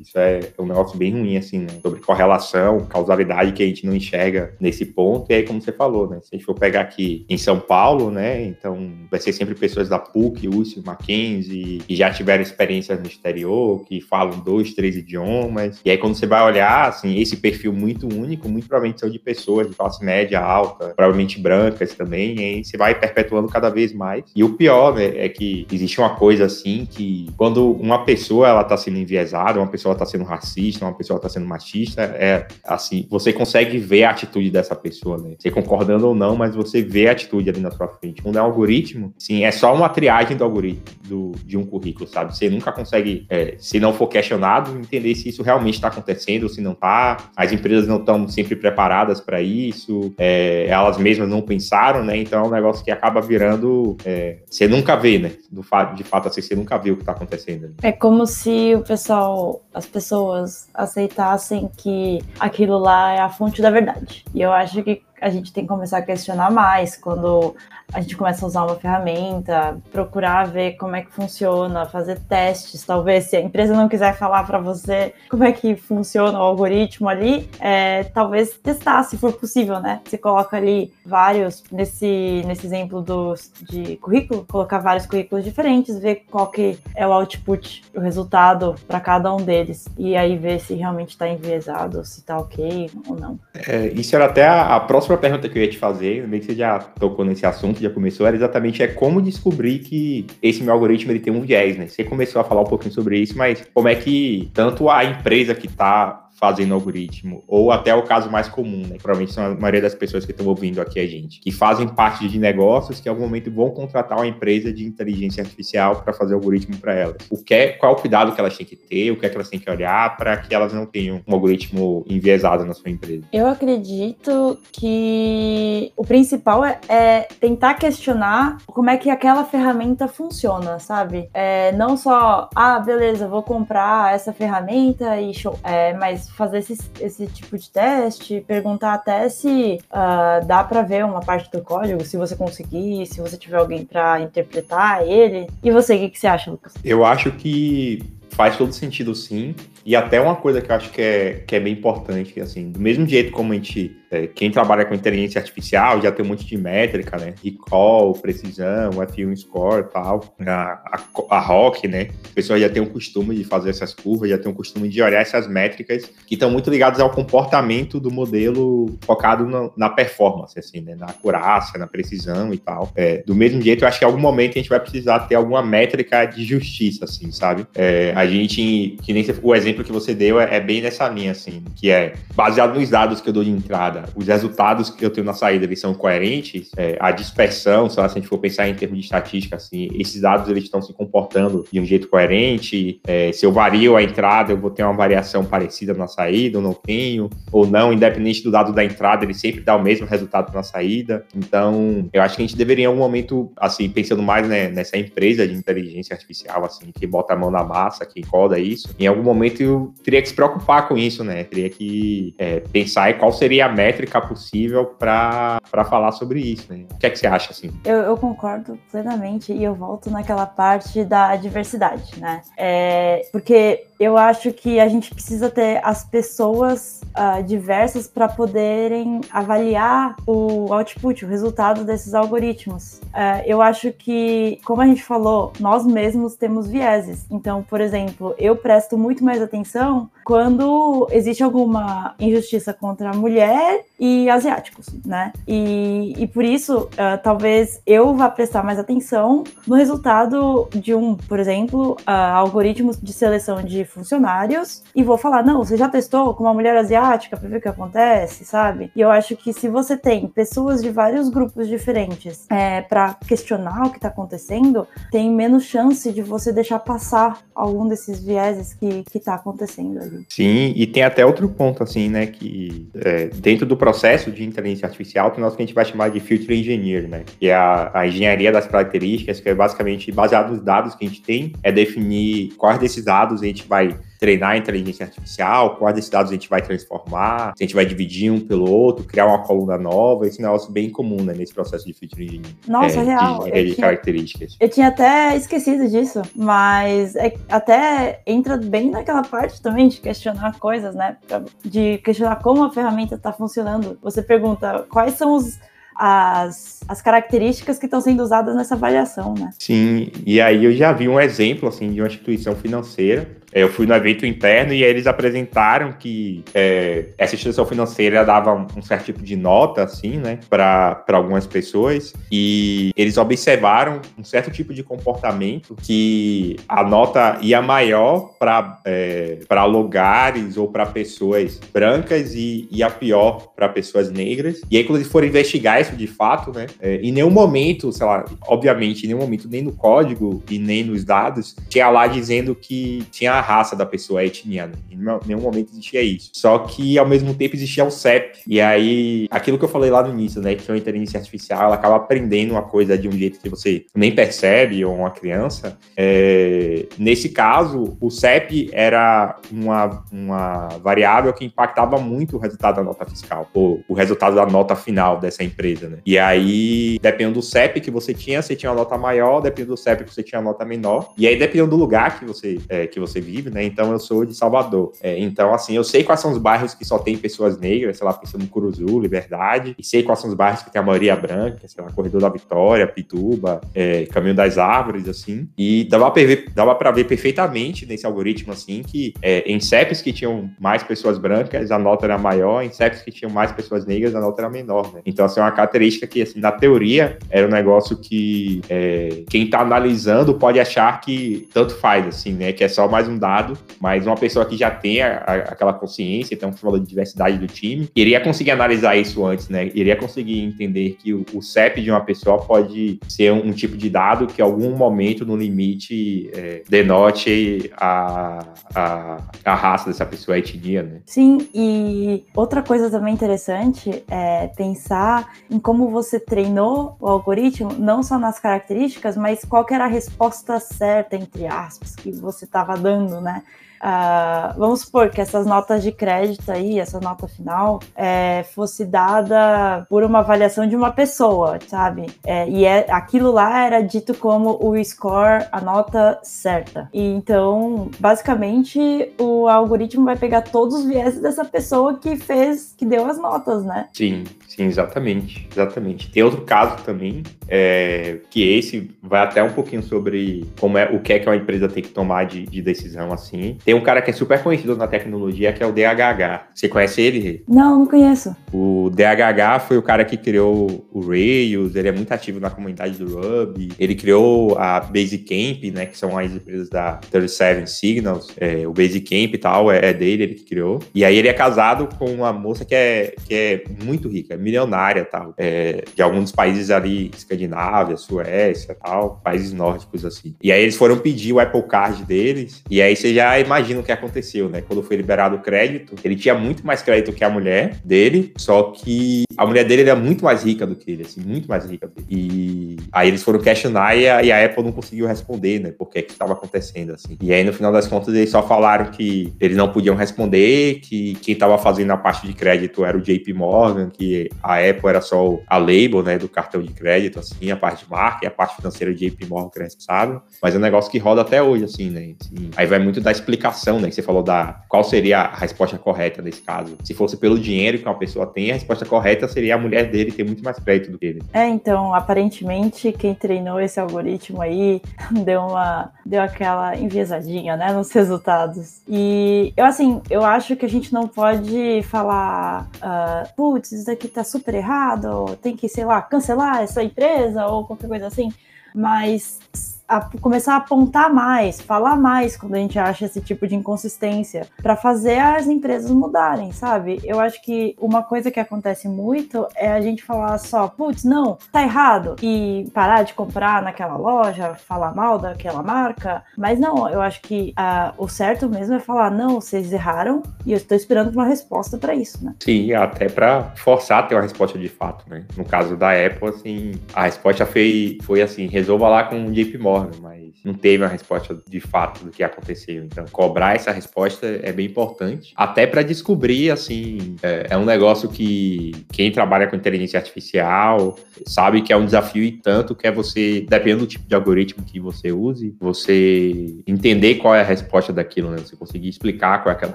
isso 0.00 0.18
é 0.18 0.40
um 0.58 0.64
negócio 0.64 0.96
bem 0.96 1.12
ruim, 1.12 1.36
assim, 1.36 1.58
né? 1.58 1.68
Sobre 1.82 2.00
correlação, 2.00 2.86
causalidade 2.86 3.52
que 3.52 3.62
a 3.62 3.66
gente 3.66 3.84
não 3.84 3.94
enxerga 3.94 4.54
nesse 4.58 4.86
ponto. 4.86 5.30
E 5.30 5.34
aí, 5.34 5.42
como 5.42 5.60
você 5.60 5.72
falou, 5.72 6.08
né? 6.08 6.18
Se 6.22 6.30
a 6.32 6.36
gente 6.38 6.46
for 6.46 6.54
pegar 6.54 6.80
aqui 6.80 7.26
em 7.28 7.36
São 7.36 7.60
Paulo, 7.60 8.10
né? 8.10 8.42
Então, 8.42 8.90
vai 9.10 9.20
ser 9.20 9.34
sempre 9.34 9.54
pessoas 9.54 9.86
da 9.86 9.98
PUC, 9.98 10.48
UC, 10.48 10.82
Mackenzie, 10.82 11.82
que 11.86 11.94
já 11.94 12.10
tiveram 12.10 12.42
experiências 12.42 12.98
no 12.98 13.06
exterior, 13.06 13.84
que 13.84 14.00
falam 14.00 14.38
dois, 14.38 14.72
três 14.72 14.96
idiomas. 14.96 15.82
E 15.84 15.90
aí, 15.90 15.98
quando 15.98 16.14
você 16.14 16.26
vai 16.26 16.42
olhar, 16.42 16.88
assim, 16.88 17.20
esse 17.20 17.36
perfil 17.36 17.74
muito 17.74 18.06
único, 18.06 18.48
muito 18.48 18.66
provavelmente 18.66 19.00
são 19.00 19.10
de 19.10 19.18
pessoas 19.18 19.68
de 19.68 19.74
classe 19.74 20.02
média 20.02 20.40
alta, 20.40 20.94
provavelmente 20.96 21.38
brancas 21.38 21.92
também, 21.92 22.34
e 22.36 22.40
aí 22.40 22.64
você 22.64 22.78
vai 22.78 22.98
perpetuando 22.98 23.48
cada 23.48 23.68
vez 23.68 23.92
mais. 23.92 24.24
E 24.34 24.42
o 24.42 24.54
pior, 24.54 24.94
né, 24.94 25.12
é 25.16 25.28
que 25.28 25.65
existe 25.72 26.00
uma 26.00 26.10
coisa 26.10 26.46
assim 26.46 26.86
que 26.88 27.28
quando 27.36 27.72
uma 27.72 28.04
pessoa 28.04 28.48
ela 28.48 28.64
tá 28.64 28.76
sendo 28.76 28.98
enviesada, 28.98 29.58
uma 29.58 29.68
pessoa 29.68 29.92
está 29.92 30.06
sendo 30.06 30.24
racista, 30.24 30.84
uma 30.84 30.94
pessoa 30.94 31.16
está 31.16 31.28
sendo 31.28 31.46
machista, 31.46 32.02
é 32.02 32.46
assim, 32.64 33.06
você 33.10 33.32
consegue 33.32 33.78
ver 33.78 34.04
a 34.04 34.10
atitude 34.10 34.50
dessa 34.50 34.74
pessoa, 34.74 35.18
né? 35.18 35.34
Você 35.38 35.50
concordando 35.50 36.08
ou 36.08 36.14
não, 36.14 36.36
mas 36.36 36.54
você 36.54 36.82
vê 36.82 37.08
a 37.08 37.12
atitude 37.12 37.50
ali 37.50 37.60
na 37.60 37.70
sua 37.70 37.88
frente. 37.88 38.22
Quando 38.22 38.36
é 38.36 38.42
um 38.42 38.44
algoritmo, 38.44 39.12
sim, 39.18 39.44
é 39.44 39.50
só 39.50 39.74
uma 39.74 39.88
triagem 39.88 40.36
do 40.36 40.44
algoritmo 40.44 40.82
do, 41.04 41.32
de 41.44 41.56
um 41.56 41.64
currículo, 41.64 42.06
sabe? 42.08 42.36
Você 42.36 42.48
nunca 42.50 42.72
consegue, 42.72 43.26
é, 43.28 43.54
se 43.58 43.78
não 43.80 43.92
for 43.92 44.06
questionado, 44.08 44.76
entender 44.78 45.14
se 45.14 45.28
isso 45.28 45.42
realmente 45.42 45.74
está 45.74 45.88
acontecendo 45.88 46.44
ou 46.44 46.48
se 46.48 46.60
não 46.60 46.72
está. 46.72 47.16
As 47.36 47.52
empresas 47.52 47.86
não 47.86 47.98
estão 47.98 48.28
sempre 48.28 48.56
preparadas 48.56 49.20
para 49.20 49.40
isso, 49.40 50.12
é, 50.18 50.66
elas 50.68 50.98
mesmas 50.98 51.28
não 51.28 51.42
pensaram, 51.42 52.04
né? 52.04 52.16
Então 52.16 52.44
é 52.44 52.46
um 52.46 52.50
negócio 52.50 52.84
que 52.84 52.90
acaba 52.90 53.20
virando, 53.20 53.96
é, 54.04 54.38
você 54.48 54.66
nunca 54.68 54.96
vê, 54.96 55.18
né? 55.18 55.32
Do 55.56 55.62
fato, 55.62 55.94
de 55.94 56.04
fato, 56.04 56.28
assim, 56.28 56.42
você 56.42 56.54
nunca 56.54 56.76
viu 56.76 56.92
o 56.92 56.96
que 56.96 57.02
está 57.02 57.12
acontecendo. 57.12 57.74
É 57.82 57.90
como 57.90 58.26
se 58.26 58.74
o 58.74 58.82
pessoal, 58.82 59.62
as 59.72 59.86
pessoas 59.86 60.68
aceitassem 60.74 61.70
que 61.76 62.20
aquilo 62.38 62.78
lá 62.78 63.12
é 63.12 63.20
a 63.20 63.30
fonte 63.30 63.62
da 63.62 63.70
verdade. 63.70 64.22
E 64.34 64.42
eu 64.42 64.52
acho 64.52 64.82
que 64.82 65.02
a 65.20 65.30
gente 65.30 65.52
tem 65.52 65.64
que 65.64 65.68
começar 65.68 65.98
a 65.98 66.02
questionar 66.02 66.50
mais 66.50 66.94
quando 66.94 67.56
a 67.92 68.00
gente 68.00 68.16
começa 68.16 68.44
a 68.44 68.48
usar 68.48 68.64
uma 68.64 68.76
ferramenta, 68.76 69.78
procurar 69.92 70.46
ver 70.46 70.72
como 70.72 70.96
é 70.96 71.02
que 71.02 71.12
funciona, 71.12 71.86
fazer 71.86 72.18
testes, 72.20 72.84
talvez 72.84 73.24
se 73.24 73.36
a 73.36 73.40
empresa 73.40 73.74
não 73.74 73.88
quiser 73.88 74.16
falar 74.16 74.44
para 74.44 74.58
você 74.58 75.14
como 75.28 75.44
é 75.44 75.52
que 75.52 75.76
funciona 75.76 76.38
o 76.38 76.42
algoritmo 76.42 77.08
ali, 77.08 77.48
é, 77.60 78.04
talvez 78.04 78.50
testar 78.58 79.02
se 79.04 79.16
for 79.16 79.32
possível, 79.32 79.80
né? 79.80 80.00
Você 80.04 80.18
coloca 80.18 80.56
ali 80.56 80.92
vários, 81.04 81.62
nesse, 81.70 82.42
nesse 82.46 82.66
exemplo 82.66 83.00
dos, 83.00 83.52
de 83.62 83.96
currículo, 83.96 84.44
colocar 84.48 84.78
vários 84.78 85.06
currículos 85.06 85.44
diferentes, 85.44 85.98
ver 85.98 86.24
qual 86.30 86.48
que 86.48 86.78
é 86.94 87.06
o 87.06 87.12
output, 87.12 87.84
o 87.94 88.00
resultado 88.00 88.74
para 88.86 89.00
cada 89.00 89.32
um 89.34 89.38
deles, 89.38 89.86
e 89.96 90.16
aí 90.16 90.36
ver 90.36 90.60
se 90.60 90.74
realmente 90.74 91.10
está 91.10 91.28
enviesado, 91.28 92.04
se 92.04 92.20
está 92.20 92.38
ok 92.38 92.90
ou 93.08 93.16
não. 93.16 93.38
É, 93.54 93.88
isso 93.88 94.14
era 94.14 94.26
até 94.26 94.46
a, 94.46 94.76
a, 94.76 94.80
próxima 94.80 95.16
pergunta 95.16 95.48
que 95.48 95.58
eu 95.58 95.62
ia 95.62 95.70
te 95.70 95.78
fazer, 95.78 96.26
bem 96.26 96.40
que 96.40 96.46
você 96.46 96.54
já 96.54 96.78
tocou 96.78 97.24
nesse 97.24 97.46
assunto, 97.46 97.75
já 97.82 97.90
começou, 97.90 98.26
era 98.26 98.36
exatamente 98.36 98.82
é 98.82 98.86
como 98.86 99.22
descobrir 99.22 99.80
que 99.80 100.26
esse 100.42 100.62
meu 100.62 100.72
algoritmo 100.72 101.12
ele 101.12 101.20
tem 101.20 101.32
um 101.32 101.40
viés, 101.40 101.76
né? 101.76 101.86
Você 101.86 102.04
começou 102.04 102.40
a 102.40 102.44
falar 102.44 102.62
um 102.62 102.66
pouquinho 102.66 102.92
sobre 102.92 103.18
isso, 103.18 103.36
mas 103.36 103.64
como 103.72 103.88
é 103.88 103.94
que 103.94 104.50
tanto 104.52 104.88
a 104.90 105.04
empresa 105.04 105.54
que 105.54 105.66
está 105.66 106.25
fazendo 106.38 106.74
algoritmo, 106.74 107.42
ou 107.48 107.72
até 107.72 107.94
o 107.94 108.02
caso 108.02 108.30
mais 108.30 108.48
comum, 108.48 108.86
né? 108.86 108.96
Provavelmente 109.02 109.32
são 109.32 109.44
a 109.44 109.54
maioria 109.54 109.80
das 109.80 109.94
pessoas 109.94 110.24
que 110.24 110.32
estão 110.32 110.46
ouvindo 110.46 110.80
aqui 110.80 111.00
a 111.00 111.06
gente, 111.06 111.40
que 111.40 111.50
fazem 111.50 111.88
parte 111.88 112.28
de 112.28 112.38
negócios 112.38 113.00
que 113.00 113.08
em 113.08 113.10
algum 113.10 113.22
momento 113.22 113.50
vão 113.50 113.70
contratar 113.70 114.18
uma 114.18 114.26
empresa 114.26 114.72
de 114.72 114.84
inteligência 114.84 115.42
artificial 115.42 116.02
para 116.02 116.12
fazer 116.12 116.34
algoritmo 116.34 116.76
para 116.76 116.94
elas. 116.94 117.16
O 117.30 117.42
que 117.42 117.54
é, 117.54 117.68
qual 117.68 117.92
é 117.92 117.96
o 117.96 117.98
cuidado 117.98 118.32
que 118.32 118.40
elas 118.40 118.56
têm 118.56 118.66
que 118.66 118.76
ter, 118.76 119.10
o 119.10 119.16
que 119.16 119.26
é 119.26 119.28
que 119.28 119.34
elas 119.34 119.48
têm 119.48 119.58
que 119.58 119.70
olhar 119.70 120.16
para 120.16 120.36
que 120.36 120.54
elas 120.54 120.72
não 120.72 120.84
tenham 120.84 121.22
um 121.26 121.34
algoritmo 121.34 122.04
enviesado 122.08 122.64
na 122.64 122.74
sua 122.74 122.90
empresa? 122.90 123.24
Eu 123.32 123.46
acredito 123.46 124.58
que 124.72 125.92
o 125.96 126.04
principal 126.04 126.64
é, 126.64 126.78
é 126.88 127.28
tentar 127.40 127.74
questionar 127.74 128.58
como 128.66 128.90
é 128.90 128.96
que 128.96 129.08
aquela 129.08 129.44
ferramenta 129.44 130.06
funciona, 130.06 130.78
sabe? 130.78 131.28
É, 131.32 131.72
não 131.72 131.96
só, 131.96 132.48
ah, 132.54 132.78
beleza, 132.78 133.26
vou 133.26 133.42
comprar 133.42 134.14
essa 134.14 134.32
ferramenta 134.32 135.20
e 135.20 135.32
show, 135.32 135.58
é, 135.64 135.94
mas 135.94 136.25
fazer 136.32 136.58
esse, 136.58 136.78
esse 137.00 137.26
tipo 137.26 137.56
de 137.56 137.70
teste, 137.70 138.44
perguntar 138.46 138.94
até 138.94 139.28
se 139.28 139.78
uh, 139.90 140.46
dá 140.46 140.64
para 140.64 140.82
ver 140.82 141.04
uma 141.04 141.20
parte 141.20 141.50
do 141.50 141.62
código, 141.62 142.04
se 142.04 142.16
você 142.16 142.34
conseguir, 142.36 143.06
se 143.06 143.20
você 143.20 143.36
tiver 143.36 143.58
alguém 143.58 143.84
para 143.84 144.20
interpretar 144.20 145.06
ele. 145.06 145.46
E 145.62 145.70
você, 145.70 145.96
o 145.96 145.98
que, 145.98 146.10
que 146.10 146.18
você 146.18 146.26
acha, 146.26 146.50
Lucas? 146.50 146.74
Eu 146.84 147.04
acho 147.04 147.30
que 147.32 148.02
faz 148.30 148.56
todo 148.56 148.72
sentido 148.72 149.14
sim. 149.14 149.54
E 149.84 149.96
até 149.96 150.20
uma 150.20 150.36
coisa 150.36 150.60
que 150.60 150.70
eu 150.70 150.76
acho 150.76 150.90
que 150.90 151.00
é, 151.00 151.44
que 151.46 151.56
é 151.56 151.60
bem 151.60 151.72
importante, 151.72 152.40
assim, 152.40 152.70
do 152.70 152.80
mesmo 152.80 153.06
jeito 153.06 153.32
como 153.32 153.52
a 153.52 153.56
gente 153.56 153.96
é, 154.10 154.26
quem 154.26 154.50
trabalha 154.50 154.84
com 154.84 154.94
inteligência 154.94 155.40
artificial 155.40 156.00
já 156.00 156.12
tem 156.12 156.24
um 156.24 156.28
monte 156.28 156.44
de 156.46 156.56
métrica, 156.56 157.16
né? 157.16 157.34
Recall, 157.42 158.12
precisão, 158.14 158.90
F1 158.90 159.36
score 159.36 159.80
e 159.80 159.92
tal. 159.92 160.36
A, 160.46 160.52
a, 160.52 161.36
a 161.36 161.40
ROC, 161.40 161.84
né? 161.88 162.08
As 162.24 162.30
pessoas 162.30 162.60
já 162.60 162.68
têm 162.68 162.82
o 162.82 162.90
costume 162.90 163.34
de 163.34 163.44
fazer 163.44 163.70
essas 163.70 163.92
curvas, 163.92 164.30
já 164.30 164.38
têm 164.38 164.50
o 164.50 164.54
costume 164.54 164.88
de 164.88 165.02
olhar 165.02 165.20
essas 165.20 165.48
métricas 165.48 166.08
que 166.26 166.34
estão 166.34 166.50
muito 166.50 166.70
ligadas 166.70 167.00
ao 167.00 167.10
comportamento 167.10 167.98
do 167.98 168.10
modelo 168.10 168.96
focado 169.04 169.44
no, 169.44 169.72
na 169.76 169.90
performance, 169.90 170.58
assim, 170.58 170.80
né? 170.80 170.94
Na 170.94 171.06
acurácia, 171.06 171.78
na 171.78 171.86
precisão 171.86 172.54
e 172.54 172.58
tal. 172.58 172.92
É, 172.94 173.22
do 173.26 173.34
mesmo 173.34 173.60
jeito, 173.60 173.84
eu 173.84 173.88
acho 173.88 173.98
que 173.98 174.04
em 174.04 174.08
algum 174.08 174.20
momento 174.20 174.52
a 174.52 174.58
gente 174.58 174.68
vai 174.68 174.80
precisar 174.80 175.20
ter 175.20 175.34
alguma 175.34 175.62
métrica 175.62 176.24
de 176.26 176.44
justiça, 176.44 177.04
assim, 177.04 177.32
sabe? 177.32 177.66
É, 177.74 178.12
a 178.14 178.24
gente, 178.26 178.96
que 179.02 179.12
nem 179.12 179.26
o 179.42 179.54
exemplo 179.54 179.82
que 179.82 179.92
você 179.92 180.14
deu 180.14 180.40
é, 180.40 180.56
é 180.56 180.60
bem 180.60 180.80
nessa 180.80 181.08
linha, 181.08 181.32
assim, 181.32 181.64
que 181.74 181.90
é 181.90 182.14
baseado 182.34 182.78
nos 182.78 182.88
dados 182.88 183.20
que 183.20 183.28
eu 183.28 183.32
dou 183.32 183.42
de 183.42 183.50
entrada 183.50 183.96
os 184.14 184.26
resultados 184.26 184.90
que 184.90 185.04
eu 185.04 185.10
tenho 185.10 185.26
na 185.26 185.32
saída 185.32 185.64
eles 185.64 185.80
são 185.80 185.94
coerentes, 185.94 186.70
é, 186.76 186.96
a 187.00 187.10
dispersão, 187.10 187.88
sei 187.88 188.02
lá, 188.02 188.08
se 188.08 188.18
a 188.18 188.20
gente 188.20 188.28
for 188.28 188.38
pensar 188.38 188.68
em 188.68 188.74
termos 188.74 188.98
de 188.98 189.04
estatística, 189.04 189.56
assim, 189.56 189.88
esses 189.94 190.20
dados 190.20 190.48
eles 190.48 190.64
estão 190.64 190.80
se 190.82 190.92
comportando 190.92 191.64
de 191.70 191.80
um 191.80 191.84
jeito 191.84 192.08
coerente, 192.08 193.00
é, 193.06 193.32
se 193.32 193.44
eu 193.44 193.52
vario 193.52 193.96
a 193.96 194.02
entrada, 194.02 194.52
eu 194.52 194.56
vou 194.56 194.70
ter 194.70 194.82
uma 194.82 194.92
variação 194.92 195.44
parecida 195.44 195.94
na 195.94 196.06
saída, 196.06 196.58
ou 196.58 196.64
não 196.64 196.72
tenho, 196.72 197.30
ou 197.50 197.66
não, 197.66 197.92
independente 197.92 198.42
do 198.42 198.50
dado 198.50 198.72
da 198.72 198.84
entrada, 198.84 199.24
ele 199.24 199.34
sempre 199.34 199.60
dá 199.60 199.76
o 199.76 199.82
mesmo 199.82 200.06
resultado 200.06 200.52
na 200.54 200.62
saída. 200.62 201.24
Então, 201.34 202.08
eu 202.12 202.22
acho 202.22 202.36
que 202.36 202.42
a 202.42 202.46
gente 202.46 202.56
deveria, 202.56 202.84
em 202.84 202.88
algum 202.88 203.00
momento, 203.00 203.52
assim, 203.56 203.88
pensando 203.88 204.22
mais 204.22 204.48
né, 204.48 204.68
nessa 204.68 204.96
empresa 204.96 205.46
de 205.46 205.54
inteligência 205.54 206.14
artificial, 206.14 206.64
assim, 206.64 206.90
que 206.92 207.06
bota 207.06 207.34
a 207.34 207.36
mão 207.36 207.50
na 207.50 207.64
massa, 207.64 208.04
que 208.04 208.20
encoda 208.20 208.58
isso, 208.58 208.94
em 208.98 209.06
algum 209.06 209.22
momento 209.22 209.62
eu 209.62 209.94
teria 210.02 210.20
que 210.20 210.28
se 210.28 210.34
preocupar 210.34 210.88
com 210.88 210.96
isso, 210.96 211.22
né? 211.24 211.44
Teria 211.44 211.70
que 211.70 212.34
é, 212.38 212.60
pensar 212.60 213.10
em 213.10 213.18
qual 213.18 213.32
seria 213.32 213.66
a 213.66 213.68
meta 213.68 213.85
métrica 213.86 214.20
possível 214.20 214.84
para 214.84 215.60
falar 215.88 216.10
sobre 216.12 216.40
isso. 216.40 216.72
Né? 216.72 216.86
O 216.90 216.98
que 216.98 217.06
é 217.06 217.10
que 217.10 217.18
você 217.18 217.26
acha 217.26 217.52
assim? 217.52 217.70
Eu, 217.84 217.98
eu, 217.98 218.16
concordo 218.16 218.78
plenamente 218.90 219.52
e 219.52 219.62
eu 219.62 219.74
volto 219.74 220.10
naquela 220.10 220.46
parte 220.46 221.04
da 221.04 221.36
diversidade, 221.36 222.18
né? 222.18 222.42
É, 222.56 223.28
porque 223.30 223.86
eu 224.00 224.16
acho 224.16 224.52
que 224.52 224.80
a 224.80 224.88
gente 224.88 225.14
precisa 225.14 225.48
ter 225.48 225.80
as 225.84 226.04
pessoas 226.04 227.00
uh, 227.16 227.42
diversas 227.42 228.06
para 228.08 228.28
poderem 228.28 229.20
avaliar 229.30 230.16
o 230.26 230.72
output, 230.72 231.24
o 231.24 231.28
resultado 231.28 231.84
desses 231.84 232.12
algoritmos. 232.12 233.00
Uh, 233.06 233.42
eu 233.46 233.62
acho 233.62 233.92
que, 233.92 234.58
como 234.64 234.82
a 234.82 234.86
gente 234.86 235.02
falou, 235.02 235.52
nós 235.60 235.86
mesmos 235.86 236.34
temos 236.34 236.66
vieses. 236.66 237.24
Então, 237.30 237.62
por 237.62 237.80
exemplo, 237.80 238.34
eu 238.38 238.56
presto 238.56 238.98
muito 238.98 239.24
mais 239.24 239.40
atenção 239.40 240.10
quando 240.26 241.06
existe 241.12 241.44
alguma 241.44 242.16
injustiça 242.18 242.74
contra 242.74 243.10
a 243.10 243.14
mulher 243.14 243.84
e 243.96 244.28
asiáticos, 244.28 244.88
né? 245.04 245.32
E, 245.46 246.14
e 246.18 246.26
por 246.26 246.44
isso, 246.44 246.78
uh, 246.80 247.22
talvez 247.22 247.80
eu 247.86 248.12
vá 248.12 248.28
prestar 248.28 248.64
mais 248.64 248.76
atenção 248.76 249.44
no 249.64 249.76
resultado 249.76 250.68
de 250.74 250.92
um, 250.96 251.14
por 251.14 251.38
exemplo, 251.38 251.96
algoritmos 252.04 253.00
de 253.00 253.12
seleção 253.12 253.62
de 253.62 253.84
funcionários 253.84 254.82
e 254.96 255.02
vou 255.04 255.16
falar, 255.16 255.44
não, 255.44 255.64
você 255.64 255.76
já 255.76 255.88
testou 255.88 256.34
com 256.34 256.42
uma 256.42 256.52
mulher 256.52 256.76
asiática 256.76 257.36
para 257.36 257.48
ver 257.48 257.58
o 257.58 257.60
que 257.60 257.68
acontece, 257.68 258.44
sabe? 258.44 258.90
E 258.96 259.00
eu 259.00 259.12
acho 259.12 259.36
que 259.36 259.52
se 259.52 259.68
você 259.68 259.96
tem 259.96 260.26
pessoas 260.26 260.82
de 260.82 260.90
vários 260.90 261.28
grupos 261.28 261.68
diferentes 261.68 262.46
é, 262.50 262.82
para 262.82 263.14
questionar 263.28 263.86
o 263.86 263.90
que 263.90 263.98
está 263.98 264.08
acontecendo, 264.08 264.88
tem 265.12 265.30
menos 265.30 265.62
chance 265.62 266.12
de 266.12 266.20
você 266.20 266.52
deixar 266.52 266.80
passar 266.80 267.38
algum 267.54 267.86
desses 267.86 268.20
vieses 268.20 268.74
que, 268.74 269.04
que 269.04 269.20
tá 269.20 269.34
acontecendo 269.34 270.00
ali. 270.00 270.15
Sim, 270.28 270.72
e 270.76 270.86
tem 270.86 271.02
até 271.02 271.24
outro 271.24 271.48
ponto, 271.48 271.82
assim, 271.82 272.08
né, 272.08 272.26
que 272.26 272.88
é, 272.94 273.28
dentro 273.34 273.66
do 273.66 273.76
processo 273.76 274.30
de 274.30 274.44
inteligência 274.44 274.86
artificial 274.86 275.30
tem 275.30 275.42
nós 275.42 275.54
que 275.54 275.62
a 275.62 275.66
gente 275.66 275.74
vai 275.74 275.84
chamar 275.84 276.10
de 276.10 276.20
filter 276.20 276.58
engineer, 276.58 277.08
né, 277.08 277.24
que 277.38 277.48
é 277.48 277.54
a, 277.54 277.90
a 277.94 278.06
engenharia 278.06 278.52
das 278.52 278.66
características, 278.66 279.40
que 279.40 279.48
é 279.48 279.54
basicamente 279.54 280.10
baseado 280.12 280.52
nos 280.52 280.62
dados 280.62 280.94
que 280.94 281.04
a 281.04 281.08
gente 281.08 281.22
tem, 281.22 281.52
é 281.62 281.72
definir 281.72 282.54
quais 282.56 282.78
desses 282.78 283.04
dados 283.04 283.42
a 283.42 283.46
gente 283.46 283.66
vai 283.66 283.96
treinar 284.18 284.50
a 284.50 284.56
inteligência 284.56 285.06
artificial, 285.06 285.76
quais 285.76 285.94
desses 285.94 286.10
dados 286.10 286.30
a 286.30 286.34
gente 286.34 286.48
vai 286.48 286.62
transformar, 286.62 287.52
se 287.56 287.62
a 287.62 287.66
gente 287.66 287.74
vai 287.74 287.84
dividir 287.84 288.30
um 288.30 288.40
pelo 288.40 288.70
outro, 288.70 289.04
criar 289.04 289.26
uma 289.26 289.42
coluna 289.42 289.76
nova, 289.76 290.26
esse 290.26 290.40
negócio 290.40 290.70
bem 290.72 290.90
comum, 290.90 291.22
né, 291.22 291.34
nesse 291.34 291.54
processo 291.54 291.84
de 291.86 291.92
filtro 291.92 292.22
engineering. 292.22 292.56
Nossa, 292.66 293.00
é, 293.00 293.04
real. 293.04 293.44
De, 293.44 293.50
de 293.50 293.74
tinha, 293.74 293.86
características. 293.86 294.56
Eu 294.60 294.68
tinha 294.68 294.88
até 294.88 295.36
esquecido 295.36 295.88
disso, 295.88 296.22
mas 296.34 297.14
é, 297.16 297.34
até 297.48 298.22
entra 298.26 298.56
bem 298.56 298.90
naquela 298.90 299.22
parte 299.22 299.60
também 299.60 299.88
de 299.88 300.00
questionar 300.00 300.58
coisas, 300.58 300.94
né, 300.94 301.16
de 301.64 301.98
questionar 301.98 302.36
como 302.36 302.64
a 302.64 302.72
ferramenta 302.72 303.14
está 303.14 303.32
funcionando. 303.32 303.98
Você 304.02 304.22
pergunta 304.22 304.86
quais 304.90 305.14
são 305.14 305.34
os 305.34 305.58
as, 305.98 306.80
as 306.88 307.02
características 307.02 307.78
que 307.78 307.86
estão 307.86 308.00
sendo 308.00 308.22
usadas 308.22 308.54
nessa 308.54 308.74
avaliação, 308.74 309.34
né? 309.38 309.50
Sim, 309.58 310.10
e 310.24 310.40
aí 310.40 310.64
eu 310.64 310.72
já 310.72 310.92
vi 310.92 311.08
um 311.08 311.20
exemplo, 311.20 311.68
assim, 311.68 311.92
de 311.92 312.00
uma 312.00 312.06
instituição 312.06 312.54
financeira 312.54 313.36
é, 313.56 313.62
eu 313.62 313.72
fui 313.72 313.86
no 313.86 313.94
evento 313.94 314.26
interno 314.26 314.74
e 314.74 314.84
eles 314.84 315.06
apresentaram 315.06 315.92
que 315.92 316.44
é, 316.54 317.06
essa 317.16 317.34
instituição 317.34 317.64
financeira 317.64 318.22
dava 318.22 318.66
um 318.76 318.82
certo 318.82 319.06
tipo 319.06 319.22
de 319.22 319.34
nota, 319.34 319.82
assim, 319.82 320.18
né, 320.18 320.38
para 320.50 321.02
algumas 321.08 321.46
pessoas, 321.46 322.12
e 322.30 322.90
eles 322.94 323.16
observaram 323.16 324.02
um 324.18 324.22
certo 324.22 324.50
tipo 324.50 324.74
de 324.74 324.82
comportamento 324.82 325.74
que 325.82 326.56
a 326.68 326.84
nota 326.84 327.38
ia 327.40 327.62
maior 327.62 328.34
para 328.38 328.78
é, 328.84 329.38
lugares 329.66 330.58
ou 330.58 330.68
para 330.68 330.84
pessoas 330.84 331.58
brancas 331.72 332.34
e, 332.34 332.68
e 332.70 332.82
a 332.82 332.90
pior 332.90 333.54
para 333.56 333.70
pessoas 333.70 334.10
negras. 334.10 334.60
E 334.70 334.76
aí, 334.76 334.84
quando 334.84 334.98
eles 334.98 335.10
foram 335.10 335.26
investigar 335.26 335.80
isso 335.86 335.96
de 335.96 336.06
fato, 336.06 336.52
né, 336.52 336.66
é, 336.80 336.96
em 336.96 337.12
nenhum 337.12 337.30
momento, 337.30 337.92
sei 337.92 338.06
lá, 338.06 338.24
obviamente, 338.46 339.04
em 339.04 339.08
nenhum 339.08 339.20
momento, 339.20 339.48
nem 339.48 339.62
no 339.62 339.72
código 339.72 340.42
e 340.50 340.58
nem 340.58 340.84
nos 340.84 341.04
dados, 341.04 341.56
tinha 341.68 341.88
lá 341.88 342.06
dizendo 342.06 342.54
que 342.54 343.04
tinha 343.10 343.40
raça 343.40 343.76
da 343.76 343.86
pessoa, 343.86 344.20
a 344.20 344.24
etnia. 344.24 344.66
Né? 344.66 344.74
Em 344.90 344.98
nenhum 345.26 345.40
momento 345.40 345.70
existia 345.72 346.02
isso. 346.02 346.30
Só 346.34 346.58
que, 346.58 346.98
ao 346.98 347.06
mesmo 347.06 347.34
tempo, 347.34 347.56
existia 347.56 347.84
o 347.84 347.90
CEP. 347.90 348.40
E 348.46 348.60
aí, 348.60 349.26
aquilo 349.30 349.58
que 349.58 349.64
eu 349.64 349.68
falei 349.68 349.90
lá 349.90 350.02
no 350.02 350.12
início, 350.12 350.40
né? 350.40 350.54
Que 350.54 350.70
a 350.70 350.76
inteligência 350.76 351.18
artificial, 351.18 351.64
ela 351.64 351.74
acaba 351.74 351.96
aprendendo 351.96 352.52
uma 352.52 352.62
coisa 352.62 352.96
de 352.96 353.08
um 353.08 353.12
jeito 353.12 353.38
que 353.40 353.48
você 353.48 353.84
nem 353.94 354.14
percebe, 354.14 354.84
ou 354.84 354.94
uma 354.94 355.10
criança. 355.10 355.78
É... 355.96 356.86
Nesse 356.98 357.28
caso, 357.28 357.96
o 358.00 358.10
CEP 358.10 358.70
era 358.72 359.38
uma, 359.50 360.04
uma 360.10 360.68
variável 360.82 361.32
que 361.32 361.44
impactava 361.44 361.98
muito 361.98 362.36
o 362.36 362.38
resultado 362.38 362.76
da 362.76 362.82
nota 362.82 363.04
fiscal, 363.06 363.48
ou 363.52 363.82
o 363.88 363.94
resultado 363.94 364.36
da 364.36 364.46
nota 364.46 364.74
final 364.74 365.18
dessa 365.18 365.44
empresa. 365.44 365.75
Né? 365.82 365.98
E 366.04 366.18
aí, 366.18 366.98
dependendo 367.00 367.34
do 367.34 367.42
CEP 367.42 367.80
que 367.80 367.90
você 367.90 368.14
tinha, 368.14 368.42
você 368.42 368.56
tinha 368.56 368.70
uma 368.70 368.78
nota 368.78 368.96
maior, 368.96 369.40
dependendo 369.40 369.74
do 369.74 369.76
CEP 369.76 370.04
que 370.04 370.14
você 370.14 370.22
tinha 370.22 370.40
uma 370.40 370.50
nota 370.50 370.64
menor. 370.64 371.12
E 371.16 371.26
aí, 371.26 371.36
dependendo 371.38 371.70
do 371.70 371.76
lugar 371.76 372.18
que 372.18 372.24
você, 372.24 372.58
é, 372.68 372.86
que 372.86 372.98
você 372.98 373.20
vive, 373.20 373.50
né? 373.50 373.64
Então, 373.64 373.92
eu 373.92 373.98
sou 373.98 374.24
de 374.24 374.34
Salvador. 374.34 374.92
É, 375.02 375.18
então, 375.18 375.52
assim, 375.52 375.74
eu 375.74 375.84
sei 375.84 376.02
quais 376.02 376.20
são 376.20 376.32
os 376.32 376.38
bairros 376.38 376.74
que 376.74 376.84
só 376.84 376.98
tem 376.98 377.16
pessoas 377.16 377.58
negras, 377.58 377.98
sei 377.98 378.06
lá, 378.06 378.12
pensando 378.12 378.42
no 378.42 378.48
Curuzu, 378.48 379.00
Liberdade, 379.00 379.74
e 379.78 379.84
sei 379.84 380.02
quais 380.02 380.20
são 380.20 380.30
os 380.30 380.36
bairros 380.36 380.62
que 380.62 380.72
tem 380.72 380.80
a 380.80 380.84
maioria 380.84 381.16
branca, 381.16 381.66
sei 381.66 381.82
lá, 381.82 381.90
Corredor 381.90 382.20
da 382.20 382.28
Vitória, 382.28 382.86
Pituba, 382.86 383.60
é, 383.74 384.06
Caminho 384.06 384.34
das 384.34 384.58
Árvores, 384.58 385.08
assim. 385.08 385.48
E 385.56 385.84
dava 385.84 386.10
pra 386.10 386.24
ver, 386.24 386.50
dava 386.54 386.74
pra 386.74 386.90
ver 386.90 387.04
perfeitamente 387.04 387.86
nesse 387.86 388.06
algoritmo, 388.06 388.52
assim, 388.52 388.82
que 388.82 389.14
é, 389.22 389.40
em 389.50 389.60
CEPs 389.60 390.02
que 390.02 390.12
tinham 390.12 390.50
mais 390.58 390.82
pessoas 390.82 391.18
brancas, 391.18 391.70
a 391.70 391.78
nota 391.78 392.06
era 392.06 392.18
maior, 392.18 392.62
em 392.62 392.70
CEPs 392.70 393.02
que 393.02 393.10
tinham 393.10 393.30
mais 393.30 393.52
pessoas 393.52 393.84
negras, 393.84 394.14
a 394.14 394.20
nota 394.20 394.42
era 394.42 394.50
menor, 394.50 394.92
né? 394.92 395.00
Então, 395.04 395.24
assim, 395.24 395.40
é 395.40 395.42
uma 395.42 395.52
característica 395.66 396.06
que, 396.06 396.22
assim, 396.22 396.40
na 396.40 396.52
teoria, 396.52 397.18
era 397.28 397.46
um 397.46 397.50
negócio 397.50 397.96
que 397.96 398.60
é, 398.68 399.24
quem 399.28 399.44
está 399.44 399.60
analisando 399.60 400.34
pode 400.34 400.58
achar 400.58 401.00
que 401.00 401.48
tanto 401.52 401.74
faz, 401.76 402.06
assim, 402.06 402.32
né? 402.32 402.52
Que 402.52 402.64
é 402.64 402.68
só 402.68 402.88
mais 402.88 403.08
um 403.08 403.18
dado, 403.18 403.58
mas 403.80 404.06
uma 404.06 404.16
pessoa 404.16 404.46
que 404.46 404.56
já 404.56 404.70
tem 404.70 405.02
a, 405.02 405.18
a, 405.18 405.34
aquela 405.34 405.72
consciência, 405.72 406.34
então, 406.34 406.52
falou 406.52 406.78
de 406.78 406.86
diversidade 406.86 407.38
do 407.38 407.46
time, 407.46 407.88
iria 407.94 408.20
conseguir 408.20 408.52
analisar 408.52 408.96
isso 408.96 409.24
antes, 409.24 409.48
né? 409.48 409.70
Iria 409.74 409.96
conseguir 409.96 410.42
entender 410.42 410.96
que 411.00 411.12
o, 411.12 411.24
o 411.34 411.42
CEP 411.42 411.82
de 411.82 411.90
uma 411.90 412.00
pessoa 412.00 412.38
pode 412.38 412.98
ser 413.08 413.32
um, 413.32 413.48
um, 413.48 413.52
tipo 413.52 413.76
de 413.76 413.90
dado 413.90 414.26
que, 414.26 414.40
em 414.40 414.44
algum 414.44 414.70
momento, 414.76 415.26
no 415.26 415.36
limite, 415.36 416.30
é, 416.34 416.62
denote 416.68 417.70
a, 417.76 418.44
a, 418.74 419.16
a 419.44 419.54
raça 419.54 419.88
dessa 419.88 420.06
pessoa, 420.06 420.36
a 420.36 420.38
etnia, 420.38 420.82
né? 420.82 421.00
Sim, 421.04 421.48
e 421.54 422.24
outra 422.34 422.62
coisa 422.62 422.90
também 422.90 423.14
interessante 423.14 424.02
é 424.08 424.48
pensar 424.48 425.34
em 425.56 425.58
como 425.58 425.88
você 425.88 426.20
treinou 426.20 426.96
o 427.00 427.08
algoritmo, 427.08 427.72
não 427.72 428.02
só 428.02 428.18
nas 428.18 428.38
características, 428.38 429.16
mas 429.16 429.44
qual 429.44 429.66
era 429.70 429.84
a 429.84 429.88
resposta 429.88 430.60
certa, 430.60 431.16
entre 431.16 431.46
aspas, 431.46 431.96
que 431.96 432.12
você 432.12 432.44
estava 432.44 432.76
dando, 432.76 433.20
né? 433.20 433.42
Uh, 433.76 434.58
vamos 434.58 434.80
supor 434.80 435.10
que 435.10 435.20
essas 435.20 435.46
notas 435.46 435.82
de 435.82 435.92
crédito 435.92 436.50
aí, 436.50 436.78
essa 436.80 436.98
nota 436.98 437.28
final, 437.28 437.80
é, 437.94 438.44
fosse 438.54 438.84
dada 438.84 439.86
por 439.88 440.02
uma 440.02 440.20
avaliação 440.20 440.66
de 440.66 440.74
uma 440.74 440.90
pessoa, 440.90 441.58
sabe? 441.68 442.06
É, 442.24 442.48
e 442.48 442.64
é, 442.64 442.86
aquilo 442.90 443.30
lá 443.30 443.64
era 443.66 443.82
dito 443.82 444.14
como 444.14 444.58
o 444.60 444.82
score, 444.82 445.46
a 445.52 445.60
nota 445.60 446.18
certa. 446.22 446.88
E 446.92 447.02
então, 447.02 447.90
basicamente, 447.98 449.12
o 449.20 449.46
algoritmo 449.46 450.04
vai 450.04 450.16
pegar 450.16 450.42
todos 450.42 450.76
os 450.76 450.86
vieses 450.86 451.20
dessa 451.20 451.44
pessoa 451.44 451.98
que 451.98 452.16
fez, 452.16 452.74
que 452.76 452.86
deu 452.86 453.06
as 453.06 453.18
notas, 453.18 453.64
né? 453.64 453.88
Sim, 453.92 454.24
sim, 454.56 454.64
exatamente, 454.64 455.46
exatamente. 455.52 456.10
Tem 456.10 456.22
outro 456.22 456.42
caso 456.42 456.82
também, 456.84 457.22
é, 457.48 458.18
que 458.30 458.42
esse 458.42 458.90
vai 459.02 459.22
até 459.22 459.42
um 459.42 459.52
pouquinho 459.52 459.82
sobre 459.82 460.44
como 460.58 460.78
é 460.78 460.90
o 460.90 461.00
que 461.00 461.12
é 461.12 461.18
que 461.18 461.28
uma 461.28 461.36
empresa 461.36 461.68
tem 461.68 461.82
que 461.82 461.90
tomar 461.90 462.24
de, 462.24 462.44
de 462.46 462.62
decisão 462.62 463.12
assim. 463.12 463.58
Tem 463.64 463.74
um 463.74 463.80
cara 463.80 464.02
que 464.02 464.10
é 464.10 464.12
super 464.12 464.42
conhecido 464.42 464.76
na 464.76 464.86
tecnologia, 464.86 465.52
que 465.52 465.62
é 465.62 465.66
o 465.66 465.72
DHH. 465.72 466.48
Você 466.54 466.68
conhece 466.68 467.00
ele? 467.00 467.44
Não, 467.48 467.80
não 467.80 467.86
conheço. 467.86 468.34
O 468.52 468.90
DHH 468.90 469.60
foi 469.66 469.76
o 469.76 469.82
cara 469.82 470.04
que 470.04 470.16
criou 470.16 470.86
o 470.92 471.00
Rails, 471.00 471.74
ele 471.76 471.88
é 471.88 471.92
muito 471.92 472.12
ativo 472.12 472.40
na 472.40 472.50
comunidade 472.50 472.98
do 472.98 473.14
Ruby. 473.14 473.72
Ele 473.78 473.94
criou 473.94 474.56
a 474.58 474.80
Basecamp, 474.80 475.62
né, 475.72 475.86
que 475.86 475.96
são 475.96 476.16
as 476.18 476.32
empresas 476.32 476.68
da 476.68 476.94
37 477.10 477.70
Signals. 477.70 478.28
É, 478.38 478.66
o 478.66 478.72
Basecamp 478.72 479.34
e 479.34 479.38
tal 479.38 479.70
é, 479.70 479.90
é, 479.90 479.92
dele, 479.92 480.24
ele 480.24 480.34
que 480.34 480.44
criou. 480.44 480.80
E 480.94 481.04
aí 481.04 481.16
ele 481.16 481.28
é 481.28 481.32
casado 481.32 481.88
com 481.98 482.06
uma 482.06 482.32
moça 482.32 482.64
que 482.64 482.74
é, 482.74 483.14
que 483.26 483.34
é 483.34 483.64
muito 483.84 484.08
rica, 484.08 484.36
milionária 484.46 485.04
tal, 485.04 485.34
é, 485.36 485.82
de 485.92 486.00
alguns 486.00 486.30
países 486.30 486.70
ali, 486.70 487.10
Escandinávia, 487.16 487.96
Suécia 487.96 488.76
tal, 488.80 489.20
países 489.24 489.52
nórdicos 489.52 490.04
assim. 490.04 490.36
E 490.40 490.52
aí 490.52 490.62
eles 490.62 490.76
foram 490.76 490.98
pedir 490.98 491.32
o 491.32 491.40
Apple 491.40 491.64
Card 491.64 492.04
deles, 492.04 492.62
e 492.70 492.80
aí 492.80 492.94
você 492.94 493.12
já 493.12 493.38
imagina 493.40 493.80
o 493.80 493.82
que 493.82 493.90
aconteceu, 493.90 494.48
né? 494.48 494.62
Quando 494.62 494.84
foi 494.84 494.96
liberado 494.96 495.34
o 495.34 495.40
crédito, 495.40 495.96
ele 496.04 496.14
tinha 496.14 496.34
muito 496.34 496.64
mais 496.64 496.80
crédito 496.80 497.12
que 497.12 497.24
a 497.24 497.30
mulher 497.30 497.78
dele, 497.84 498.32
só 498.36 498.70
que 498.70 499.24
a 499.36 499.44
mulher 499.44 499.64
dele 499.64 499.82
era 499.82 499.96
muito 499.96 500.24
mais 500.24 500.44
rica 500.44 500.64
do 500.64 500.76
que 500.76 500.92
ele, 500.92 501.02
assim, 501.02 501.20
muito 501.20 501.48
mais 501.48 501.68
rica. 501.68 501.90
E 502.08 502.76
aí 502.92 503.08
eles 503.08 503.22
foram 503.22 503.40
questionar 503.40 503.96
e 503.96 504.08
a, 504.08 504.22
e 504.22 504.30
a 504.30 504.44
Apple 504.44 504.62
não 504.62 504.72
conseguiu 504.72 505.06
responder, 505.06 505.58
né? 505.58 505.72
Por 505.72 505.90
que 505.90 506.02
que 506.02 506.12
estava 506.12 506.32
acontecendo, 506.32 506.92
assim. 506.92 507.16
E 507.20 507.32
aí, 507.32 507.42
no 507.42 507.52
final 507.52 507.72
das 507.72 507.88
contas, 507.88 508.14
eles 508.14 508.30
só 508.30 508.46
falaram 508.46 508.86
que 508.86 509.32
eles 509.40 509.56
não 509.56 509.72
podiam 509.72 509.96
responder, 509.96 510.80
que 510.80 511.14
quem 511.16 511.34
estava 511.34 511.58
fazendo 511.58 511.90
a 511.90 511.96
parte 511.96 512.26
de 512.26 512.32
crédito 512.32 512.84
era 512.84 512.96
o 512.96 513.00
JP 513.00 513.32
Morgan, 513.32 513.90
que 513.90 514.30
a 514.42 514.56
Apple 514.56 514.88
era 514.88 515.00
só 515.00 515.38
a 515.46 515.58
label, 515.58 516.02
né, 516.02 516.18
do 516.18 516.28
cartão 516.28 516.62
de 516.62 516.72
crédito, 516.72 517.18
assim, 517.18 517.50
a 517.50 517.56
parte 517.56 517.84
de 517.84 517.90
marca 517.90 518.24
e 518.24 518.26
a 518.26 518.30
parte 518.30 518.56
financeira 518.56 518.92
do 518.92 518.98
JP 518.98 519.26
Morgan 519.26 519.50
que 519.50 519.60
é 519.60 519.62
responsável. 519.64 520.22
Mas 520.42 520.54
é 520.54 520.58
um 520.58 520.60
negócio 520.60 520.90
que 520.90 520.98
roda 520.98 521.22
até 521.22 521.42
hoje, 521.42 521.64
assim, 521.64 521.90
né? 521.90 522.14
Assim, 522.20 522.50
aí 522.56 522.66
vai 522.66 522.78
muito 522.78 523.00
da 523.00 523.10
explicação, 523.10 523.80
né? 523.80 523.88
Que 523.88 523.94
você 523.94 524.02
falou 524.02 524.22
da 524.22 524.62
qual 524.68 524.84
seria 524.84 525.20
a 525.20 525.36
resposta 525.36 525.78
correta 525.78 526.22
nesse 526.22 526.42
caso. 526.42 526.76
Se 526.84 526.94
fosse 526.94 527.16
pelo 527.16 527.38
dinheiro 527.38 527.78
que 527.78 527.84
uma 527.84 527.98
pessoa 527.98 528.26
tem, 528.26 528.50
a 528.50 528.54
resposta 528.54 528.84
correta 528.84 529.28
seria 529.28 529.54
a 529.54 529.58
mulher 529.58 529.90
dele 529.90 530.12
ter 530.12 530.24
muito 530.24 530.42
mais 530.42 530.58
crédito 530.58 530.92
do 530.92 530.98
que 530.98 531.06
ele. 531.06 531.22
É, 531.32 531.46
então, 531.46 531.94
aparentemente, 531.94 532.92
quem 532.92 533.14
treinou 533.14 533.60
esse 533.60 533.78
algoritmo 533.80 534.40
aí 534.40 534.80
deu 535.24 535.40
uma 535.40 535.92
deu 536.04 536.22
aquela 536.22 536.76
enviesadinha, 536.76 537.56
né, 537.56 537.72
nos 537.72 537.90
resultados. 537.90 538.80
E 538.88 539.52
eu 539.56 539.64
assim, 539.64 540.00
eu 540.08 540.24
acho 540.24 540.54
que 540.54 540.64
a 540.64 540.68
gente 540.68 540.92
não 540.92 541.08
pode 541.08 541.82
falar, 541.84 542.68
uh, 542.76 543.34
putz, 543.36 543.72
isso 543.72 543.86
daqui 543.86 544.06
tá 544.06 544.22
super 544.26 544.54
errado, 544.54 545.36
tem 545.42 545.56
que, 545.56 545.68
sei 545.68 545.84
lá, 545.84 546.02
cancelar 546.02 546.62
essa 546.62 546.82
empresa 546.82 547.46
ou 547.46 547.64
qualquer 547.64 547.88
coisa 547.88 548.06
assim. 548.06 548.32
Mas 548.74 549.38
a 549.88 550.00
começar 550.20 550.54
a 550.54 550.56
apontar 550.58 551.12
mais, 551.12 551.60
falar 551.60 551.96
mais 551.96 552.36
quando 552.36 552.54
a 552.54 552.58
gente 552.58 552.78
acha 552.78 553.04
esse 553.04 553.20
tipo 553.20 553.46
de 553.46 553.54
inconsistência, 553.54 554.46
para 554.62 554.76
fazer 554.76 555.18
as 555.18 555.46
empresas 555.46 555.90
mudarem, 555.90 556.52
sabe? 556.52 557.00
Eu 557.04 557.20
acho 557.20 557.40
que 557.42 557.76
uma 557.80 558.02
coisa 558.02 558.30
que 558.30 558.40
acontece 558.40 558.88
muito 558.88 559.46
é 559.54 559.70
a 559.70 559.80
gente 559.80 560.02
falar 560.02 560.38
só, 560.38 560.68
putz, 560.68 561.04
não, 561.04 561.38
tá 561.52 561.62
errado, 561.62 562.16
e 562.22 562.68
parar 562.74 563.02
de 563.02 563.14
comprar 563.14 563.62
naquela 563.62 563.96
loja, 563.96 564.54
falar 564.54 564.94
mal 564.94 565.18
daquela 565.18 565.62
marca, 565.62 566.22
mas 566.36 566.58
não, 566.58 566.88
eu 566.88 567.00
acho 567.00 567.20
que 567.22 567.54
uh, 567.58 567.92
o 567.96 568.08
certo 568.08 568.48
mesmo 568.48 568.74
é 568.74 568.80
falar, 568.80 569.10
não, 569.10 569.40
vocês 569.40 569.72
erraram 569.72 570.22
e 570.44 570.52
eu 570.52 570.56
estou 570.56 570.76
esperando 570.76 571.12
uma 571.12 571.24
resposta 571.24 571.78
para 571.78 571.94
isso, 571.94 572.24
né? 572.24 572.34
Sim, 572.40 572.72
até 572.72 573.08
para 573.08 573.52
forçar 573.56 574.00
a 574.00 574.02
ter 574.02 574.14
uma 574.14 574.22
resposta 574.22 574.58
de 574.58 574.68
fato, 574.68 575.08
né? 575.08 575.24
No 575.36 575.44
caso 575.44 575.76
da 575.76 575.90
Apple, 575.92 576.28
assim, 576.28 576.72
a 576.94 577.04
resposta 577.04 577.46
foi, 577.46 577.98
foi 578.02 578.22
assim, 578.22 578.46
resolva 578.46 578.88
lá 578.88 579.04
com 579.04 579.26
o 579.26 579.32
JP 579.32 579.58
Morgan 579.58 579.75
mas 580.00 580.32
não 580.44 580.54
teve 580.54 580.82
uma 580.82 580.88
resposta 580.88 581.36
de 581.48 581.60
fato 581.60 582.04
do 582.04 582.10
que 582.10 582.22
aconteceu. 582.22 582.84
Então, 582.84 583.04
cobrar 583.10 583.54
essa 583.54 583.70
resposta 583.70 584.26
é 584.42 584.52
bem 584.52 584.66
importante, 584.66 585.32
até 585.36 585.66
para 585.66 585.82
descobrir, 585.82 586.50
assim, 586.50 587.16
é, 587.22 587.48
é, 587.50 587.56
um 587.56 587.64
negócio 587.64 588.08
que 588.08 588.72
quem 588.92 589.10
trabalha 589.10 589.46
com 589.46 589.56
inteligência 589.56 589.98
artificial 589.98 590.96
sabe 591.26 591.62
que 591.62 591.72
é 591.72 591.76
um 591.76 591.84
desafio 591.84 592.22
e 592.22 592.32
tanto 592.32 592.74
que 592.74 592.86
é 592.86 592.92
você, 592.92 593.46
dependendo 593.48 593.80
do 593.80 593.86
tipo 593.86 594.06
de 594.06 594.14
algoritmo 594.14 594.64
que 594.64 594.78
você 594.78 595.12
use, 595.12 595.54
você 595.60 596.54
entender 596.66 597.16
qual 597.16 597.34
é 597.34 597.40
a 597.40 597.44
resposta 597.44 597.92
daquilo, 597.92 598.30
né? 598.30 598.38
Você 598.38 598.56
conseguir 598.56 598.88
explicar 598.88 599.42
qual 599.42 599.52
é 599.52 599.56
aquela 599.56 599.74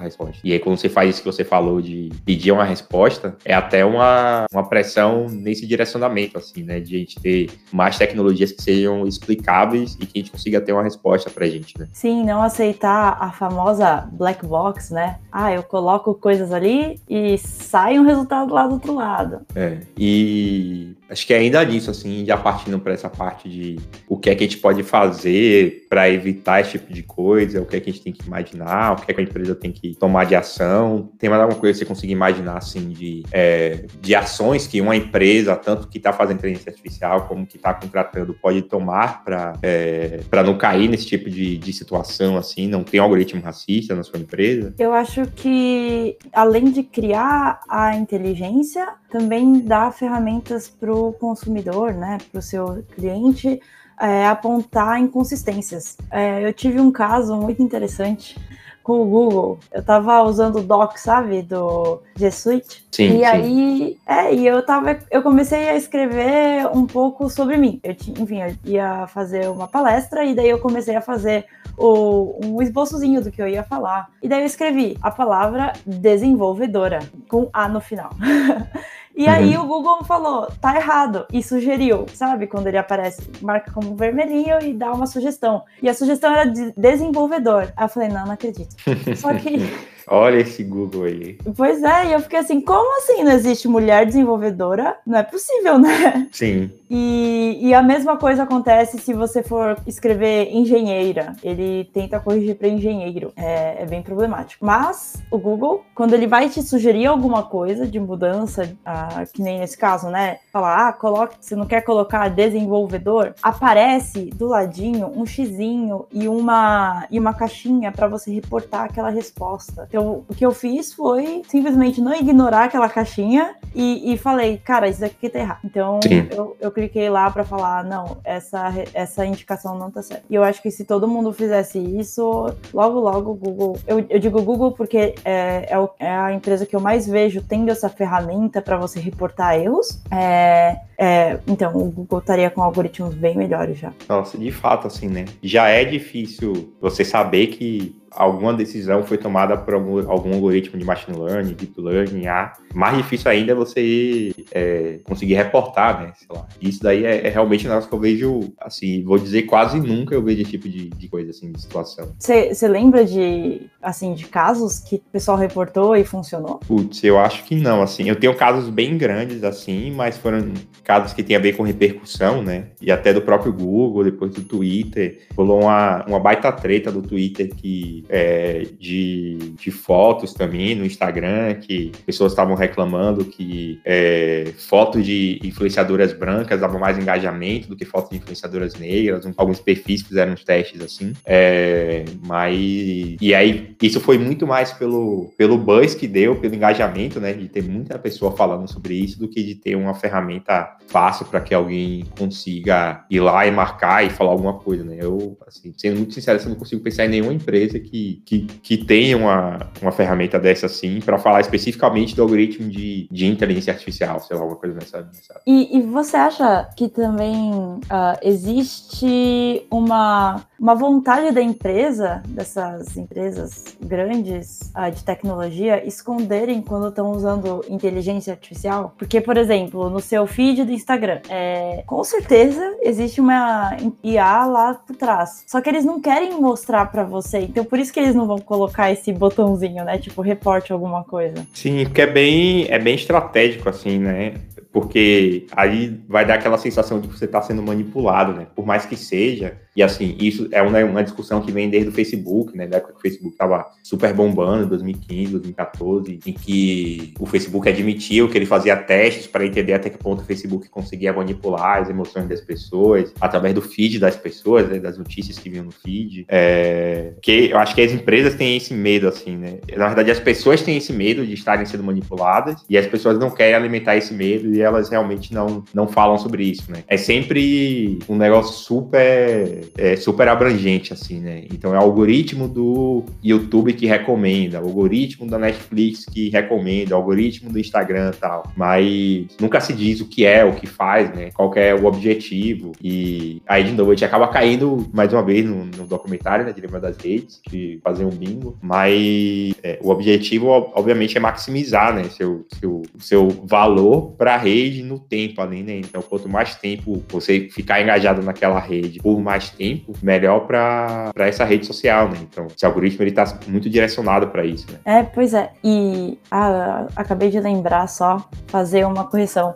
resposta. 0.00 0.40
E 0.44 0.52
aí, 0.52 0.58
quando 0.58 0.76
você 0.76 0.88
faz 0.88 1.10
isso 1.10 1.22
que 1.22 1.26
você 1.26 1.44
falou 1.44 1.80
de 1.80 2.10
pedir 2.24 2.52
uma 2.52 2.64
resposta, 2.64 3.36
é 3.44 3.54
até 3.54 3.84
uma, 3.84 4.46
uma 4.52 4.68
pressão 4.68 5.26
nesse 5.28 5.66
direcionamento, 5.66 6.38
assim, 6.38 6.62
né? 6.62 6.80
De 6.80 6.96
a 6.96 6.98
gente 6.98 7.20
ter 7.20 7.50
mais 7.72 7.98
tecnologias 7.98 8.52
que 8.52 8.62
sejam 8.62 9.06
explicáveis 9.06 9.91
e 10.00 10.06
que 10.06 10.18
a 10.18 10.22
gente 10.22 10.30
consiga 10.30 10.60
ter 10.60 10.72
uma 10.72 10.82
resposta 10.82 11.30
pra 11.30 11.46
gente, 11.46 11.78
né? 11.78 11.88
Sim, 11.92 12.24
não 12.24 12.42
aceitar 12.42 13.16
a 13.20 13.30
famosa 13.30 14.08
black 14.12 14.44
box, 14.44 14.92
né? 14.92 15.18
Ah, 15.30 15.52
eu 15.52 15.62
coloco 15.62 16.14
coisas 16.14 16.52
ali 16.52 17.00
e 17.08 17.38
sai 17.38 17.98
um 17.98 18.04
resultado 18.04 18.52
lá 18.52 18.66
do 18.66 18.74
outro 18.74 18.94
lado. 18.94 19.40
É, 19.54 19.78
e 19.96 20.96
acho 21.12 21.26
que 21.26 21.34
ainda 21.34 21.62
nisso, 21.64 21.90
assim, 21.90 22.24
já 22.24 22.36
partindo 22.36 22.78
para 22.78 22.94
essa 22.94 23.08
parte 23.08 23.48
de 23.48 23.78
o 24.08 24.16
que 24.16 24.30
é 24.30 24.34
que 24.34 24.44
a 24.44 24.46
gente 24.46 24.58
pode 24.58 24.82
fazer 24.82 25.86
para 25.88 26.08
evitar 26.08 26.60
esse 26.60 26.72
tipo 26.72 26.92
de 26.92 27.02
coisa, 27.02 27.60
o 27.60 27.66
que 27.66 27.76
é 27.76 27.80
que 27.80 27.90
a 27.90 27.92
gente 27.92 28.02
tem 28.02 28.12
que 28.12 28.26
imaginar, 28.26 28.92
o 28.92 28.96
que 28.96 29.10
é 29.10 29.14
que 29.14 29.20
a 29.20 29.24
empresa 29.24 29.54
tem 29.54 29.70
que 29.70 29.94
tomar 29.94 30.24
de 30.24 30.34
ação. 30.34 31.10
Tem 31.18 31.28
mais 31.28 31.42
alguma 31.42 31.60
coisa 31.60 31.74
que 31.74 31.84
você 31.84 31.84
conseguir 31.84 32.12
imaginar, 32.12 32.56
assim, 32.56 32.88
de, 32.88 33.22
é, 33.30 33.84
de 34.00 34.14
ações 34.14 34.66
que 34.66 34.80
uma 34.80 34.96
empresa, 34.96 35.54
tanto 35.54 35.86
que 35.86 35.98
está 35.98 36.12
fazendo 36.12 36.38
inteligência 36.38 36.70
artificial 36.70 37.26
como 37.26 37.46
que 37.46 37.56
está 37.56 37.74
contratando, 37.74 38.34
pode 38.34 38.62
tomar 38.62 39.22
para 39.22 39.52
é, 39.62 40.20
não 40.44 40.56
cair 40.56 40.88
nesse 40.88 41.06
tipo 41.06 41.28
de, 41.28 41.58
de 41.58 41.72
situação, 41.72 42.38
assim, 42.38 42.66
não 42.66 42.82
tem 42.82 42.98
algoritmo 42.98 43.42
racista 43.42 43.94
na 43.94 44.02
sua 44.02 44.18
empresa? 44.18 44.74
Eu 44.78 44.94
acho 44.94 45.26
que, 45.36 46.16
além 46.32 46.70
de 46.70 46.82
criar 46.82 47.60
a 47.68 47.94
inteligência, 47.94 48.88
também 49.10 49.60
dá 49.60 49.90
ferramentas 49.90 50.68
para 50.68 50.90
o 51.08 51.12
consumidor, 51.12 51.92
né, 51.94 52.18
para 52.30 52.38
o 52.38 52.42
seu 52.42 52.84
cliente, 52.94 53.60
é, 54.00 54.26
apontar 54.26 55.00
inconsistências. 55.00 55.96
É, 56.10 56.44
eu 56.44 56.52
tive 56.52 56.80
um 56.80 56.90
caso 56.90 57.36
muito 57.36 57.62
interessante 57.62 58.36
com 58.82 59.00
o 59.00 59.06
Google. 59.06 59.58
Eu 59.72 59.82
tava 59.82 60.22
usando 60.22 60.56
o 60.56 60.62
Doc, 60.62 60.96
sabe? 60.96 61.42
Do 61.42 62.00
G 62.16 62.30
Suite. 62.30 62.86
Sim, 62.90 63.04
e 63.04 63.18
sim. 63.18 63.24
aí, 63.24 63.98
é, 64.06 64.34
e 64.34 64.46
eu 64.46 64.64
tava, 64.64 64.98
eu 65.10 65.22
comecei 65.22 65.68
a 65.68 65.76
escrever 65.76 66.66
um 66.74 66.86
pouco 66.86 67.30
sobre 67.30 67.56
mim. 67.56 67.80
Eu, 67.82 67.92
enfim, 67.92 68.42
eu 68.42 68.56
ia 68.64 69.06
fazer 69.06 69.48
uma 69.48 69.68
palestra 69.68 70.24
e 70.24 70.34
daí 70.34 70.48
eu 70.48 70.58
comecei 70.58 70.96
a 70.96 71.00
fazer 71.00 71.46
o, 71.76 72.38
um 72.44 72.60
esboçozinho 72.60 73.22
do 73.22 73.30
que 73.30 73.40
eu 73.40 73.48
ia 73.48 73.62
falar. 73.62 74.10
E 74.22 74.28
daí 74.28 74.40
eu 74.40 74.46
escrevi 74.46 74.98
a 75.00 75.10
palavra 75.10 75.72
desenvolvedora, 75.86 77.00
com 77.28 77.48
A 77.52 77.68
no 77.68 77.80
final. 77.80 78.10
E 79.14 79.24
uhum. 79.24 79.30
aí 79.30 79.56
o 79.58 79.66
Google 79.66 80.04
falou, 80.04 80.48
tá 80.60 80.74
errado, 80.76 81.26
e 81.32 81.42
sugeriu, 81.42 82.06
sabe? 82.14 82.46
Quando 82.46 82.66
ele 82.66 82.78
aparece, 82.78 83.22
marca 83.40 83.70
como 83.70 83.94
vermelhinho 83.94 84.60
e 84.62 84.72
dá 84.72 84.92
uma 84.92 85.06
sugestão. 85.06 85.64
E 85.82 85.88
a 85.88 85.94
sugestão 85.94 86.32
era 86.32 86.44
de 86.44 86.72
desenvolvedor. 86.76 87.72
Aí 87.76 87.84
eu 87.84 87.88
falei, 87.88 88.08
não, 88.08 88.24
não 88.24 88.32
acredito. 88.32 88.74
Só 89.16 89.34
que 89.34 89.58
Olha 90.06 90.38
esse 90.38 90.62
Google 90.62 91.04
aí. 91.04 91.38
Pois 91.56 91.82
é, 91.82 92.06
e 92.06 92.12
eu 92.12 92.20
fiquei 92.20 92.38
assim, 92.38 92.60
como 92.60 92.98
assim 92.98 93.22
não 93.22 93.32
existe 93.32 93.68
mulher 93.68 94.06
desenvolvedora? 94.06 94.96
Não 95.06 95.18
é 95.18 95.22
possível, 95.22 95.78
né? 95.78 96.28
Sim. 96.32 96.70
E, 96.90 97.58
e 97.60 97.74
a 97.74 97.82
mesma 97.82 98.16
coisa 98.16 98.42
acontece 98.42 98.98
se 98.98 99.14
você 99.14 99.42
for 99.42 99.78
escrever 99.86 100.50
engenheira. 100.52 101.34
Ele 101.42 101.88
tenta 101.92 102.20
corrigir 102.20 102.56
para 102.56 102.68
engenheiro. 102.68 103.32
É, 103.36 103.82
é, 103.82 103.86
bem 103.86 104.02
problemático. 104.02 104.64
Mas 104.64 105.22
o 105.30 105.38
Google, 105.38 105.84
quando 105.94 106.14
ele 106.14 106.26
vai 106.26 106.48
te 106.48 106.62
sugerir 106.62 107.06
alguma 107.06 107.42
coisa 107.42 107.86
de 107.86 107.98
mudança, 107.98 108.70
ah, 108.84 109.24
que 109.32 109.42
nem 109.42 109.58
nesse 109.58 109.76
caso, 109.76 110.08
né? 110.08 110.38
Falar, 110.52 110.88
ah, 110.88 110.92
coloque, 110.92 111.36
você 111.40 111.56
não 111.56 111.66
quer 111.66 111.82
colocar 111.82 112.28
desenvolvedor, 112.28 113.34
aparece 113.42 114.26
do 114.34 114.48
ladinho 114.48 115.12
um 115.16 115.24
xizinho 115.24 116.06
e 116.12 116.28
uma, 116.28 117.06
e 117.10 117.18
uma 117.18 117.34
caixinha 117.34 117.90
para 117.90 118.08
você 118.08 118.30
reportar 118.30 118.84
aquela 118.84 119.10
resposta. 119.10 119.88
Então, 119.92 120.24
o 120.26 120.34
que 120.34 120.46
eu 120.46 120.52
fiz 120.52 120.94
foi 120.94 121.42
simplesmente 121.46 122.00
não 122.00 122.14
ignorar 122.14 122.64
aquela 122.64 122.88
caixinha 122.88 123.54
e, 123.74 124.14
e 124.14 124.16
falei, 124.16 124.56
cara, 124.56 124.88
isso 124.88 125.04
aqui 125.04 125.28
tá 125.28 125.38
errado. 125.38 125.60
Então, 125.62 126.00
eu, 126.34 126.56
eu, 126.58 126.70
cliquei 126.70 127.10
lá 127.10 127.30
para 127.30 127.44
falar, 127.44 127.84
não, 127.84 128.16
essa, 128.24 128.72
essa 128.94 129.26
indicação 129.26 129.78
não 129.78 129.90
tá 129.90 130.00
certa. 130.00 130.24
E 130.30 130.34
eu 130.34 130.42
acho 130.42 130.62
que 130.62 130.70
se 130.70 130.86
todo 130.86 131.06
mundo 131.06 131.30
fizesse 131.30 131.78
isso, 131.78 132.54
logo, 132.72 133.00
logo 133.00 133.32
o 133.32 133.34
Google. 133.34 133.78
Eu, 133.86 134.02
eu 134.08 134.18
digo 134.18 134.40
Google 134.40 134.72
porque 134.72 135.14
é, 135.26 135.66
é, 135.68 135.78
o, 135.78 135.90
é, 135.98 136.10
a 136.10 136.32
empresa 136.32 136.64
que 136.64 136.74
eu 136.74 136.80
mais 136.80 137.06
vejo 137.06 137.42
tendo 137.42 137.70
essa 137.70 137.90
ferramenta 137.90 138.62
para 138.62 138.78
você 138.78 138.98
reportar 138.98 139.56
erros. 139.56 140.00
É, 140.10 140.78
é, 140.96 141.38
então, 141.46 141.76
o 141.76 141.90
Google 141.90 142.20
estaria 142.20 142.48
com 142.48 142.62
algoritmos 142.62 143.14
bem 143.14 143.36
melhores 143.36 143.78
já. 143.78 143.92
Nossa, 144.08 144.38
de 144.38 144.50
fato, 144.50 144.86
assim, 144.86 145.08
né? 145.08 145.26
Já 145.42 145.68
é 145.68 145.84
difícil 145.84 146.72
você 146.80 147.04
saber 147.04 147.48
que 147.48 148.00
alguma 148.14 148.52
decisão 148.52 149.02
foi 149.02 149.18
tomada 149.18 149.56
por 149.56 149.74
algum, 149.74 150.10
algum, 150.10 150.32
algoritmo 150.34 150.78
de 150.78 150.84
machine 150.84 151.18
learning, 151.18 151.54
deep 151.54 151.80
learning, 151.80 152.26
A. 152.26 152.52
Mais 152.74 152.96
difícil 152.96 153.30
ainda 153.30 153.52
é 153.52 153.54
você 153.54 154.34
é, 154.50 155.00
conseguir 155.04 155.34
reportar, 155.34 156.02
né? 156.02 156.12
Sei 156.16 156.28
lá. 156.30 156.46
Isso 156.60 156.82
daí 156.82 157.04
é, 157.04 157.26
é, 157.26 157.30
realmente 157.30 157.66
um 157.66 157.70
negócio 157.70 157.88
que 157.88 157.94
eu 157.94 158.00
vejo, 158.00 158.52
assim, 158.60 159.02
vou 159.04 159.18
dizer 159.18 159.42
quase 159.42 159.80
nunca 159.80 160.14
eu 160.14 160.22
vejo 160.22 160.42
esse 160.42 160.50
tipo 160.50 160.68
de, 160.68 160.88
de 160.90 161.08
coisa, 161.08 161.30
assim, 161.30 161.50
de 161.50 161.60
situação. 161.60 162.14
Você 162.18 162.68
lembra 162.68 163.04
de, 163.04 163.70
assim, 163.80 164.14
de 164.14 164.26
casos 164.26 164.78
que 164.78 164.96
o 164.96 165.02
pessoal 165.12 165.36
reportou 165.36 165.96
e 165.96 166.04
funcionou? 166.04 166.58
Putz, 166.58 167.02
eu 167.04 167.18
acho 167.18 167.44
que 167.44 167.54
não, 167.54 167.82
assim. 167.82 168.08
Eu 168.08 168.16
tenho 168.16 168.34
casos 168.34 168.68
bem 168.68 168.96
grandes, 168.96 169.44
assim, 169.44 169.90
mas 169.90 170.16
foram 170.16 170.52
casos 170.84 171.12
que 171.12 171.22
têm 171.22 171.36
a 171.36 171.40
ver 171.40 171.56
com 171.56 171.62
repercussão, 171.62 172.42
né? 172.42 172.68
E 172.80 172.90
até 172.90 173.12
do 173.12 173.22
próprio 173.22 173.52
Google, 173.52 174.04
depois 174.04 174.32
do 174.34 174.42
Twitter. 174.42 175.20
Rolou 175.36 175.62
uma, 175.62 176.04
uma 176.06 176.20
baita 176.20 176.50
treta 176.52 176.90
do 176.90 177.02
Twitter 177.02 177.54
que 177.54 178.01
é, 178.08 178.66
de, 178.78 179.36
de, 179.58 179.70
fotos 179.70 180.34
também 180.34 180.74
no 180.74 180.84
Instagram, 180.84 181.54
que 181.54 181.92
pessoas 182.04 182.32
estavam 182.32 182.54
reclamando 182.54 183.24
que 183.24 183.80
é, 183.84 184.52
fotos 184.56 185.04
de 185.04 185.40
influenciadoras 185.42 186.12
brancas 186.12 186.60
davam 186.60 186.78
mais 186.78 186.98
engajamento 186.98 187.68
do 187.68 187.76
que 187.76 187.84
fotos 187.84 188.10
de 188.10 188.16
influenciadoras 188.16 188.74
negras. 188.74 189.26
Alguns 189.36 189.60
perfis 189.60 190.02
fizeram 190.02 190.32
uns 190.32 190.44
testes 190.44 190.80
assim. 190.80 191.12
É, 191.24 192.04
mas. 192.24 193.16
E 193.20 193.34
aí, 193.34 193.74
isso 193.82 194.00
foi 194.00 194.18
muito 194.18 194.46
mais 194.46 194.72
pelo, 194.72 195.32
pelo 195.36 195.56
buzz 195.58 195.94
que 195.94 196.06
deu, 196.06 196.36
pelo 196.36 196.54
engajamento, 196.54 197.20
né? 197.20 197.32
De 197.32 197.48
ter 197.48 197.62
muita 197.62 197.98
pessoa 197.98 198.32
falando 198.36 198.70
sobre 198.70 198.94
isso, 198.94 199.18
do 199.18 199.28
que 199.28 199.42
de 199.42 199.54
ter 199.54 199.76
uma 199.76 199.94
ferramenta 199.94 200.76
fácil 200.88 201.26
para 201.26 201.40
que 201.40 201.54
alguém 201.54 202.04
consiga 202.18 203.04
ir 203.10 203.20
lá 203.20 203.46
e 203.46 203.50
marcar 203.50 204.04
e 204.04 204.10
falar 204.10 204.30
alguma 204.30 204.54
coisa, 204.54 204.84
né? 204.84 204.96
Eu, 205.00 205.36
assim, 205.46 205.72
sendo 205.76 205.98
muito 205.98 206.14
sincero, 206.14 206.40
eu 206.40 206.48
não 206.50 206.56
consigo 206.56 206.82
pensar 206.82 207.06
em 207.06 207.08
nenhuma 207.08 207.32
empresa 207.32 207.78
que 207.78 207.91
que, 207.92 208.22
que, 208.24 208.40
que 208.62 208.76
tem 208.78 209.14
uma, 209.14 209.58
uma 209.82 209.92
ferramenta 209.92 210.38
dessa 210.38 210.64
assim 210.64 210.98
para 211.00 211.18
falar 211.18 211.42
especificamente 211.42 212.16
do 212.16 212.22
algoritmo 212.22 212.70
de, 212.70 213.06
de 213.10 213.26
inteligência 213.26 213.70
artificial, 213.70 214.18
sei 214.20 214.34
lá, 214.34 214.42
alguma 214.42 214.58
coisa 214.58 214.74
nessa. 214.74 215.02
nessa... 215.02 215.40
E, 215.46 215.76
e 215.76 215.82
você 215.82 216.16
acha 216.16 216.70
que 216.74 216.88
também 216.88 217.52
uh, 217.52 218.18
existe 218.22 219.66
uma, 219.70 220.40
uma 220.58 220.74
vontade 220.74 221.32
da 221.32 221.42
empresa, 221.42 222.22
dessas 222.28 222.96
empresas 222.96 223.76
grandes 223.78 224.72
uh, 224.74 224.90
de 224.90 225.04
tecnologia, 225.04 225.86
esconderem 225.86 226.62
quando 226.62 226.88
estão 226.88 227.10
usando 227.10 227.62
inteligência 227.68 228.32
artificial? 228.32 228.94
Porque, 228.96 229.20
por 229.20 229.36
exemplo, 229.36 229.90
no 229.90 230.00
seu 230.00 230.26
feed 230.26 230.64
do 230.64 230.72
Instagram, 230.72 231.20
é, 231.28 231.82
com 231.86 232.02
certeza 232.02 232.74
existe 232.80 233.20
uma 233.20 233.76
IA 234.02 234.46
lá 234.46 234.74
por 234.74 234.96
trás. 234.96 235.44
Só 235.46 235.60
que 235.60 235.68
eles 235.68 235.84
não 235.84 236.00
querem 236.00 236.40
mostrar 236.40 236.86
para 236.86 237.04
você. 237.04 237.40
Então, 237.40 237.64
por 237.66 237.81
isso 237.82 237.92
que 237.92 238.00
eles 238.00 238.14
não 238.14 238.26
vão 238.26 238.38
colocar 238.38 238.90
esse 238.90 239.12
botãozinho, 239.12 239.84
né? 239.84 239.98
Tipo, 239.98 240.22
reporte 240.22 240.72
alguma 240.72 241.04
coisa. 241.04 241.46
Sim, 241.52 241.84
porque 241.84 242.02
é 242.02 242.06
bem, 242.06 242.66
é 242.68 242.78
bem 242.78 242.94
estratégico, 242.94 243.68
assim, 243.68 243.98
né? 243.98 244.34
Porque 244.72 245.46
aí 245.52 246.00
vai 246.08 246.24
dar 246.24 246.34
aquela 246.34 246.56
sensação 246.56 246.98
de 246.98 247.08
que 247.08 247.18
você 247.18 247.26
está 247.26 247.42
sendo 247.42 247.62
manipulado, 247.62 248.32
né? 248.32 248.46
Por 248.56 248.64
mais 248.64 248.86
que 248.86 248.96
seja, 248.96 249.58
e 249.74 249.82
assim, 249.82 250.16
isso 250.18 250.48
é 250.50 250.62
uma, 250.62 250.78
uma 250.84 251.02
discussão 251.02 251.40
que 251.40 251.50
vem 251.50 251.68
desde 251.68 251.88
o 251.88 251.92
Facebook, 251.92 252.56
né? 252.56 252.66
Da 252.66 252.76
época 252.78 252.92
que 252.92 252.98
o 252.98 253.02
Facebook 253.02 253.34
estava 253.34 253.66
super 253.82 254.12
bombando, 254.12 254.66
2015, 254.68 255.32
2014, 255.32 256.20
em 256.26 256.32
que 256.32 257.14
o 257.18 257.26
Facebook 257.26 257.68
admitiu 257.68 258.28
que 258.28 258.36
ele 258.36 258.46
fazia 258.46 258.76
testes 258.76 259.26
para 259.26 259.46
entender 259.46 259.74
até 259.74 259.90
que 259.90 259.98
ponto 259.98 260.22
o 260.22 260.24
Facebook 260.24 260.68
conseguia 260.68 261.12
manipular 261.12 261.82
as 261.82 261.88
emoções 261.90 262.28
das 262.28 262.40
pessoas, 262.40 263.12
através 263.20 263.54
do 263.54 263.62
feed 263.62 263.98
das 263.98 264.16
pessoas, 264.16 264.68
né? 264.68 264.78
das 264.78 264.96
notícias 264.98 265.38
que 265.38 265.50
vinham 265.50 265.64
no 265.64 265.72
feed. 265.72 266.26
É, 266.28 267.12
que 267.22 267.50
eu 267.50 267.58
acho 267.58 267.74
que 267.74 267.80
as 267.80 267.92
empresas 267.92 268.34
têm 268.34 268.56
esse 268.56 268.74
medo, 268.74 269.08
assim, 269.08 269.36
né? 269.36 269.58
Na 269.76 269.86
verdade, 269.86 270.10
as 270.10 270.20
pessoas 270.20 270.62
têm 270.62 270.76
esse 270.76 270.92
medo 270.92 271.26
de 271.26 271.32
estarem 271.32 271.64
sendo 271.64 271.82
manipuladas 271.82 272.62
e 272.68 272.76
as 272.76 272.86
pessoas 272.86 273.18
não 273.18 273.30
querem 273.30 273.54
alimentar 273.54 273.96
esse 273.96 274.12
medo 274.12 274.61
elas 274.62 274.88
realmente 274.88 275.32
não, 275.34 275.64
não 275.74 275.86
falam 275.86 276.18
sobre 276.18 276.44
isso, 276.44 276.70
né? 276.70 276.84
É 276.88 276.96
sempre 276.96 277.98
um 278.08 278.16
negócio 278.16 278.54
super 278.54 279.62
é 279.76 279.96
super 279.96 280.28
abrangente, 280.28 280.92
assim, 280.92 281.20
né? 281.20 281.44
Então 281.52 281.74
é 281.74 281.78
o 281.78 281.82
algoritmo 281.82 282.48
do 282.48 283.04
YouTube 283.22 283.72
que 283.72 283.86
recomenda, 283.86 284.60
o 284.60 284.66
algoritmo 284.66 285.26
da 285.28 285.38
Netflix 285.38 286.04
que 286.04 286.28
recomenda, 286.28 286.94
o 286.94 286.98
algoritmo 286.98 287.50
do 287.50 287.58
Instagram 287.58 288.12
e 288.14 288.18
tal. 288.18 288.42
Mas 288.56 289.26
nunca 289.40 289.60
se 289.60 289.72
diz 289.72 290.00
o 290.00 290.08
que 290.08 290.24
é, 290.24 290.44
o 290.44 290.54
que 290.54 290.66
faz, 290.66 291.14
né? 291.14 291.30
Qual 291.32 291.52
é 291.56 291.74
o 291.74 291.84
objetivo. 291.86 292.72
E 292.82 293.42
aí, 293.46 293.64
de 293.64 293.72
novo, 293.72 293.90
a 293.90 293.94
gente 293.94 294.04
acaba 294.04 294.28
caindo 294.28 294.88
mais 294.92 295.12
uma 295.12 295.22
vez 295.22 295.44
no, 295.44 295.64
no 295.64 295.86
documentário, 295.86 296.44
né? 296.44 296.52
Dilema 296.52 296.80
das 296.80 296.96
redes, 296.96 297.40
de 297.48 297.80
fazer 297.82 298.04
um 298.04 298.10
bingo. 298.10 298.56
Mas 298.62 299.54
é, 299.62 299.78
o 299.82 299.90
objetivo, 299.90 300.48
obviamente, 300.48 301.16
é 301.16 301.20
maximizar, 301.20 301.94
né? 301.94 302.04
Seu, 302.04 302.46
seu, 302.58 302.82
seu 302.98 303.28
valor 303.44 304.12
para 304.16 304.34
a 304.34 304.38
rede 304.38 304.51
no 304.82 304.98
tempo 304.98 305.40
ali, 305.40 305.62
né? 305.62 305.76
Então, 305.78 306.02
quanto 306.02 306.28
mais 306.28 306.54
tempo 306.54 307.02
você 307.08 307.48
ficar 307.50 307.80
engajado 307.80 308.22
naquela 308.22 308.58
rede 308.58 308.98
por 309.00 309.20
mais 309.20 309.50
tempo, 309.50 309.92
melhor 310.02 310.46
para 310.46 311.12
essa 311.16 311.44
rede 311.44 311.66
social, 311.66 312.08
né? 312.08 312.18
Então, 312.22 312.46
esse 312.46 312.64
algoritmo 312.64 313.02
ele 313.02 313.12
tá 313.12 313.38
muito 313.46 313.68
direcionado 313.68 314.28
para 314.28 314.44
isso, 314.44 314.66
né? 314.70 314.78
É, 314.84 315.02
pois 315.02 315.34
é. 315.34 315.50
E 315.62 316.18
ah, 316.30 316.86
acabei 316.96 317.30
de 317.30 317.40
lembrar 317.40 317.86
só 317.86 318.28
fazer 318.46 318.86
uma 318.86 319.04
correção. 319.04 319.54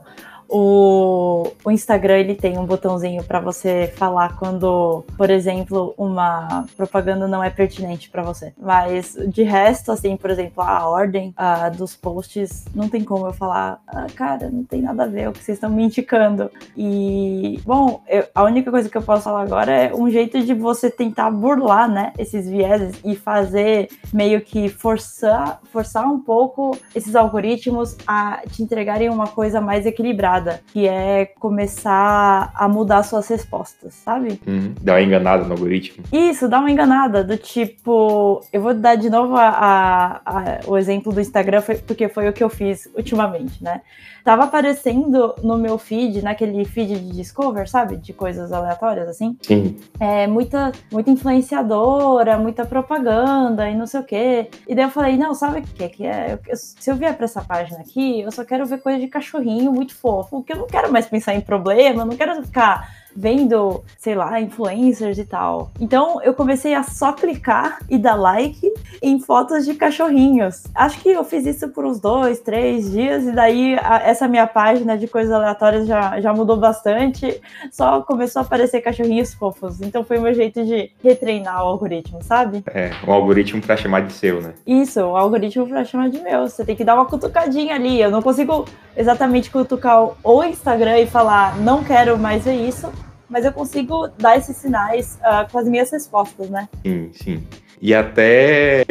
O, 0.48 1.52
o 1.64 1.70
Instagram 1.70 2.18
ele 2.18 2.34
tem 2.34 2.58
um 2.58 2.64
botãozinho 2.64 3.22
para 3.24 3.40
você 3.40 3.92
falar 3.96 4.36
quando, 4.36 5.04
por 5.16 5.30
exemplo, 5.30 5.94
uma 5.98 6.64
propaganda 6.76 7.26
não 7.26 7.42
é 7.42 7.50
pertinente 7.50 8.08
para 8.08 8.22
você. 8.22 8.52
Mas 8.60 9.16
de 9.28 9.42
resto, 9.42 9.90
assim, 9.90 10.16
por 10.16 10.30
exemplo, 10.30 10.62
a 10.62 10.88
ordem 10.88 11.34
dos 11.76 11.96
posts, 11.96 12.64
não 12.74 12.88
tem 12.88 13.02
como 13.02 13.26
eu 13.26 13.32
falar, 13.32 13.80
ah, 13.86 14.06
cara, 14.14 14.48
não 14.50 14.64
tem 14.64 14.82
nada 14.82 15.04
a 15.04 15.06
ver 15.06 15.28
o 15.28 15.32
que 15.32 15.42
vocês 15.42 15.56
estão 15.56 15.70
me 15.70 15.84
indicando. 15.84 16.50
E, 16.76 17.60
bom, 17.64 18.02
eu, 18.08 18.24
a 18.34 18.44
única 18.44 18.70
coisa 18.70 18.88
que 18.88 18.96
eu 18.96 19.02
posso 19.02 19.24
falar 19.24 19.42
agora 19.42 19.72
é 19.72 19.94
um 19.94 20.08
jeito 20.08 20.42
de 20.42 20.54
você 20.54 20.90
tentar 20.90 21.30
burlar, 21.30 21.88
né, 21.88 22.12
esses 22.18 22.48
vieses 22.48 22.96
e 23.04 23.16
fazer 23.16 23.88
meio 24.12 24.40
que 24.40 24.68
forçar, 24.68 25.60
forçar 25.72 26.06
um 26.06 26.20
pouco 26.20 26.76
esses 26.94 27.14
algoritmos 27.14 27.96
a 28.06 28.42
te 28.50 28.62
entregarem 28.62 29.08
uma 29.08 29.26
coisa 29.26 29.60
mais 29.60 29.86
equilibrada 29.86 30.35
parada, 30.36 30.60
que 30.72 30.86
é 30.86 31.26
começar 31.38 32.52
a 32.54 32.68
mudar 32.68 33.02
suas 33.02 33.28
respostas, 33.28 33.94
sabe? 33.94 34.40
Uhum. 34.46 34.74
Dá 34.80 34.94
uma 34.94 35.02
enganada 35.02 35.44
no 35.44 35.52
algoritmo. 35.52 36.04
Isso, 36.12 36.48
dá 36.48 36.58
uma 36.58 36.70
enganada, 36.70 37.24
do 37.24 37.36
tipo, 37.36 38.42
eu 38.52 38.60
vou 38.60 38.74
dar 38.74 38.96
de 38.96 39.08
novo 39.08 39.36
a, 39.36 39.48
a, 39.48 40.20
a, 40.24 40.60
o 40.66 40.76
exemplo 40.76 41.12
do 41.12 41.20
Instagram, 41.20 41.60
foi, 41.60 41.76
porque 41.76 42.08
foi 42.08 42.28
o 42.28 42.32
que 42.32 42.44
eu 42.44 42.50
fiz 42.50 42.88
ultimamente, 42.94 43.62
né? 43.62 43.80
Tava 44.26 44.42
aparecendo 44.42 45.36
no 45.40 45.56
meu 45.56 45.78
feed, 45.78 46.20
naquele 46.20 46.64
feed 46.64 46.98
de 46.98 47.12
Discover, 47.12 47.70
sabe? 47.70 47.96
De 47.96 48.12
coisas 48.12 48.52
aleatórias, 48.52 49.08
assim. 49.08 49.38
Sim. 49.40 49.76
É, 50.00 50.26
muita, 50.26 50.72
muita 50.90 51.12
influenciadora, 51.12 52.36
muita 52.36 52.64
propaganda 52.66 53.70
e 53.70 53.76
não 53.76 53.86
sei 53.86 54.00
o 54.00 54.02
quê. 54.02 54.50
E 54.66 54.74
daí 54.74 54.84
eu 54.84 54.90
falei, 54.90 55.16
não, 55.16 55.32
sabe 55.32 55.60
o 55.60 55.62
que, 55.62 55.88
que 55.88 56.04
é? 56.04 56.32
Eu, 56.32 56.38
eu, 56.48 56.56
se 56.56 56.90
eu 56.90 56.96
vier 56.96 57.16
pra 57.16 57.26
essa 57.26 57.40
página 57.40 57.78
aqui, 57.78 58.20
eu 58.20 58.32
só 58.32 58.44
quero 58.44 58.66
ver 58.66 58.82
coisa 58.82 58.98
de 58.98 59.06
cachorrinho 59.06 59.70
muito 59.70 59.94
fofo, 59.94 60.38
porque 60.38 60.54
eu 60.54 60.56
não 60.56 60.66
quero 60.66 60.92
mais 60.92 61.06
pensar 61.06 61.32
em 61.36 61.40
problema, 61.40 62.04
não 62.04 62.16
quero 62.16 62.42
ficar 62.42 63.05
vendo, 63.16 63.82
sei 63.98 64.14
lá, 64.14 64.38
influencers 64.40 65.18
e 65.18 65.24
tal. 65.24 65.70
Então 65.80 66.20
eu 66.22 66.34
comecei 66.34 66.74
a 66.74 66.82
só 66.82 67.12
clicar 67.12 67.78
e 67.88 67.96
dar 67.96 68.14
like 68.14 68.70
em 69.02 69.18
fotos 69.18 69.64
de 69.64 69.74
cachorrinhos. 69.74 70.64
Acho 70.74 71.00
que 71.00 71.10
eu 71.10 71.24
fiz 71.24 71.46
isso 71.46 71.68
por 71.70 71.84
uns 71.84 71.98
dois, 71.98 72.40
três 72.40 72.90
dias, 72.90 73.24
e 73.24 73.32
daí 73.32 73.76
a, 73.80 74.02
essa 74.04 74.28
minha 74.28 74.46
página 74.46 74.98
de 74.98 75.08
coisas 75.08 75.32
aleatórias 75.32 75.86
já, 75.86 76.20
já 76.20 76.32
mudou 76.34 76.56
bastante. 76.56 77.40
Só 77.70 78.02
começou 78.02 78.40
a 78.40 78.44
aparecer 78.44 78.82
cachorrinhos 78.82 79.32
fofos. 79.32 79.80
Então 79.80 80.04
foi 80.04 80.18
o 80.18 80.22
meu 80.22 80.34
jeito 80.34 80.64
de 80.64 80.90
retreinar 81.02 81.64
o 81.64 81.68
algoritmo, 81.68 82.22
sabe? 82.22 82.62
É, 82.68 82.90
um 83.06 83.12
algoritmo 83.12 83.62
para 83.62 83.76
chamar 83.76 84.00
de 84.02 84.12
seu, 84.12 84.42
né? 84.42 84.52
Isso, 84.66 85.00
o 85.00 85.16
algoritmo 85.16 85.66
para 85.66 85.84
chamar 85.84 86.10
de 86.10 86.20
meu. 86.20 86.48
Você 86.48 86.64
tem 86.64 86.76
que 86.76 86.84
dar 86.84 86.94
uma 86.94 87.06
cutucadinha 87.06 87.74
ali. 87.74 88.00
Eu 88.00 88.10
não 88.10 88.20
consigo 88.20 88.66
exatamente 88.96 89.50
cutucar 89.50 90.10
o 90.22 90.44
Instagram 90.44 90.98
e 90.98 91.06
falar, 91.06 91.56
não 91.58 91.82
quero 91.82 92.18
mais 92.18 92.44
ver 92.44 92.54
isso 92.54 92.90
mas 93.28 93.44
eu 93.44 93.52
consigo 93.52 94.08
dar 94.18 94.36
esses 94.36 94.56
sinais 94.56 95.18
uh, 95.20 95.50
com 95.50 95.58
as 95.58 95.68
minhas 95.68 95.90
respostas, 95.90 96.48
né? 96.48 96.68
Sim, 96.84 97.10
sim. 97.12 97.46
E 97.80 97.94
até 97.94 98.84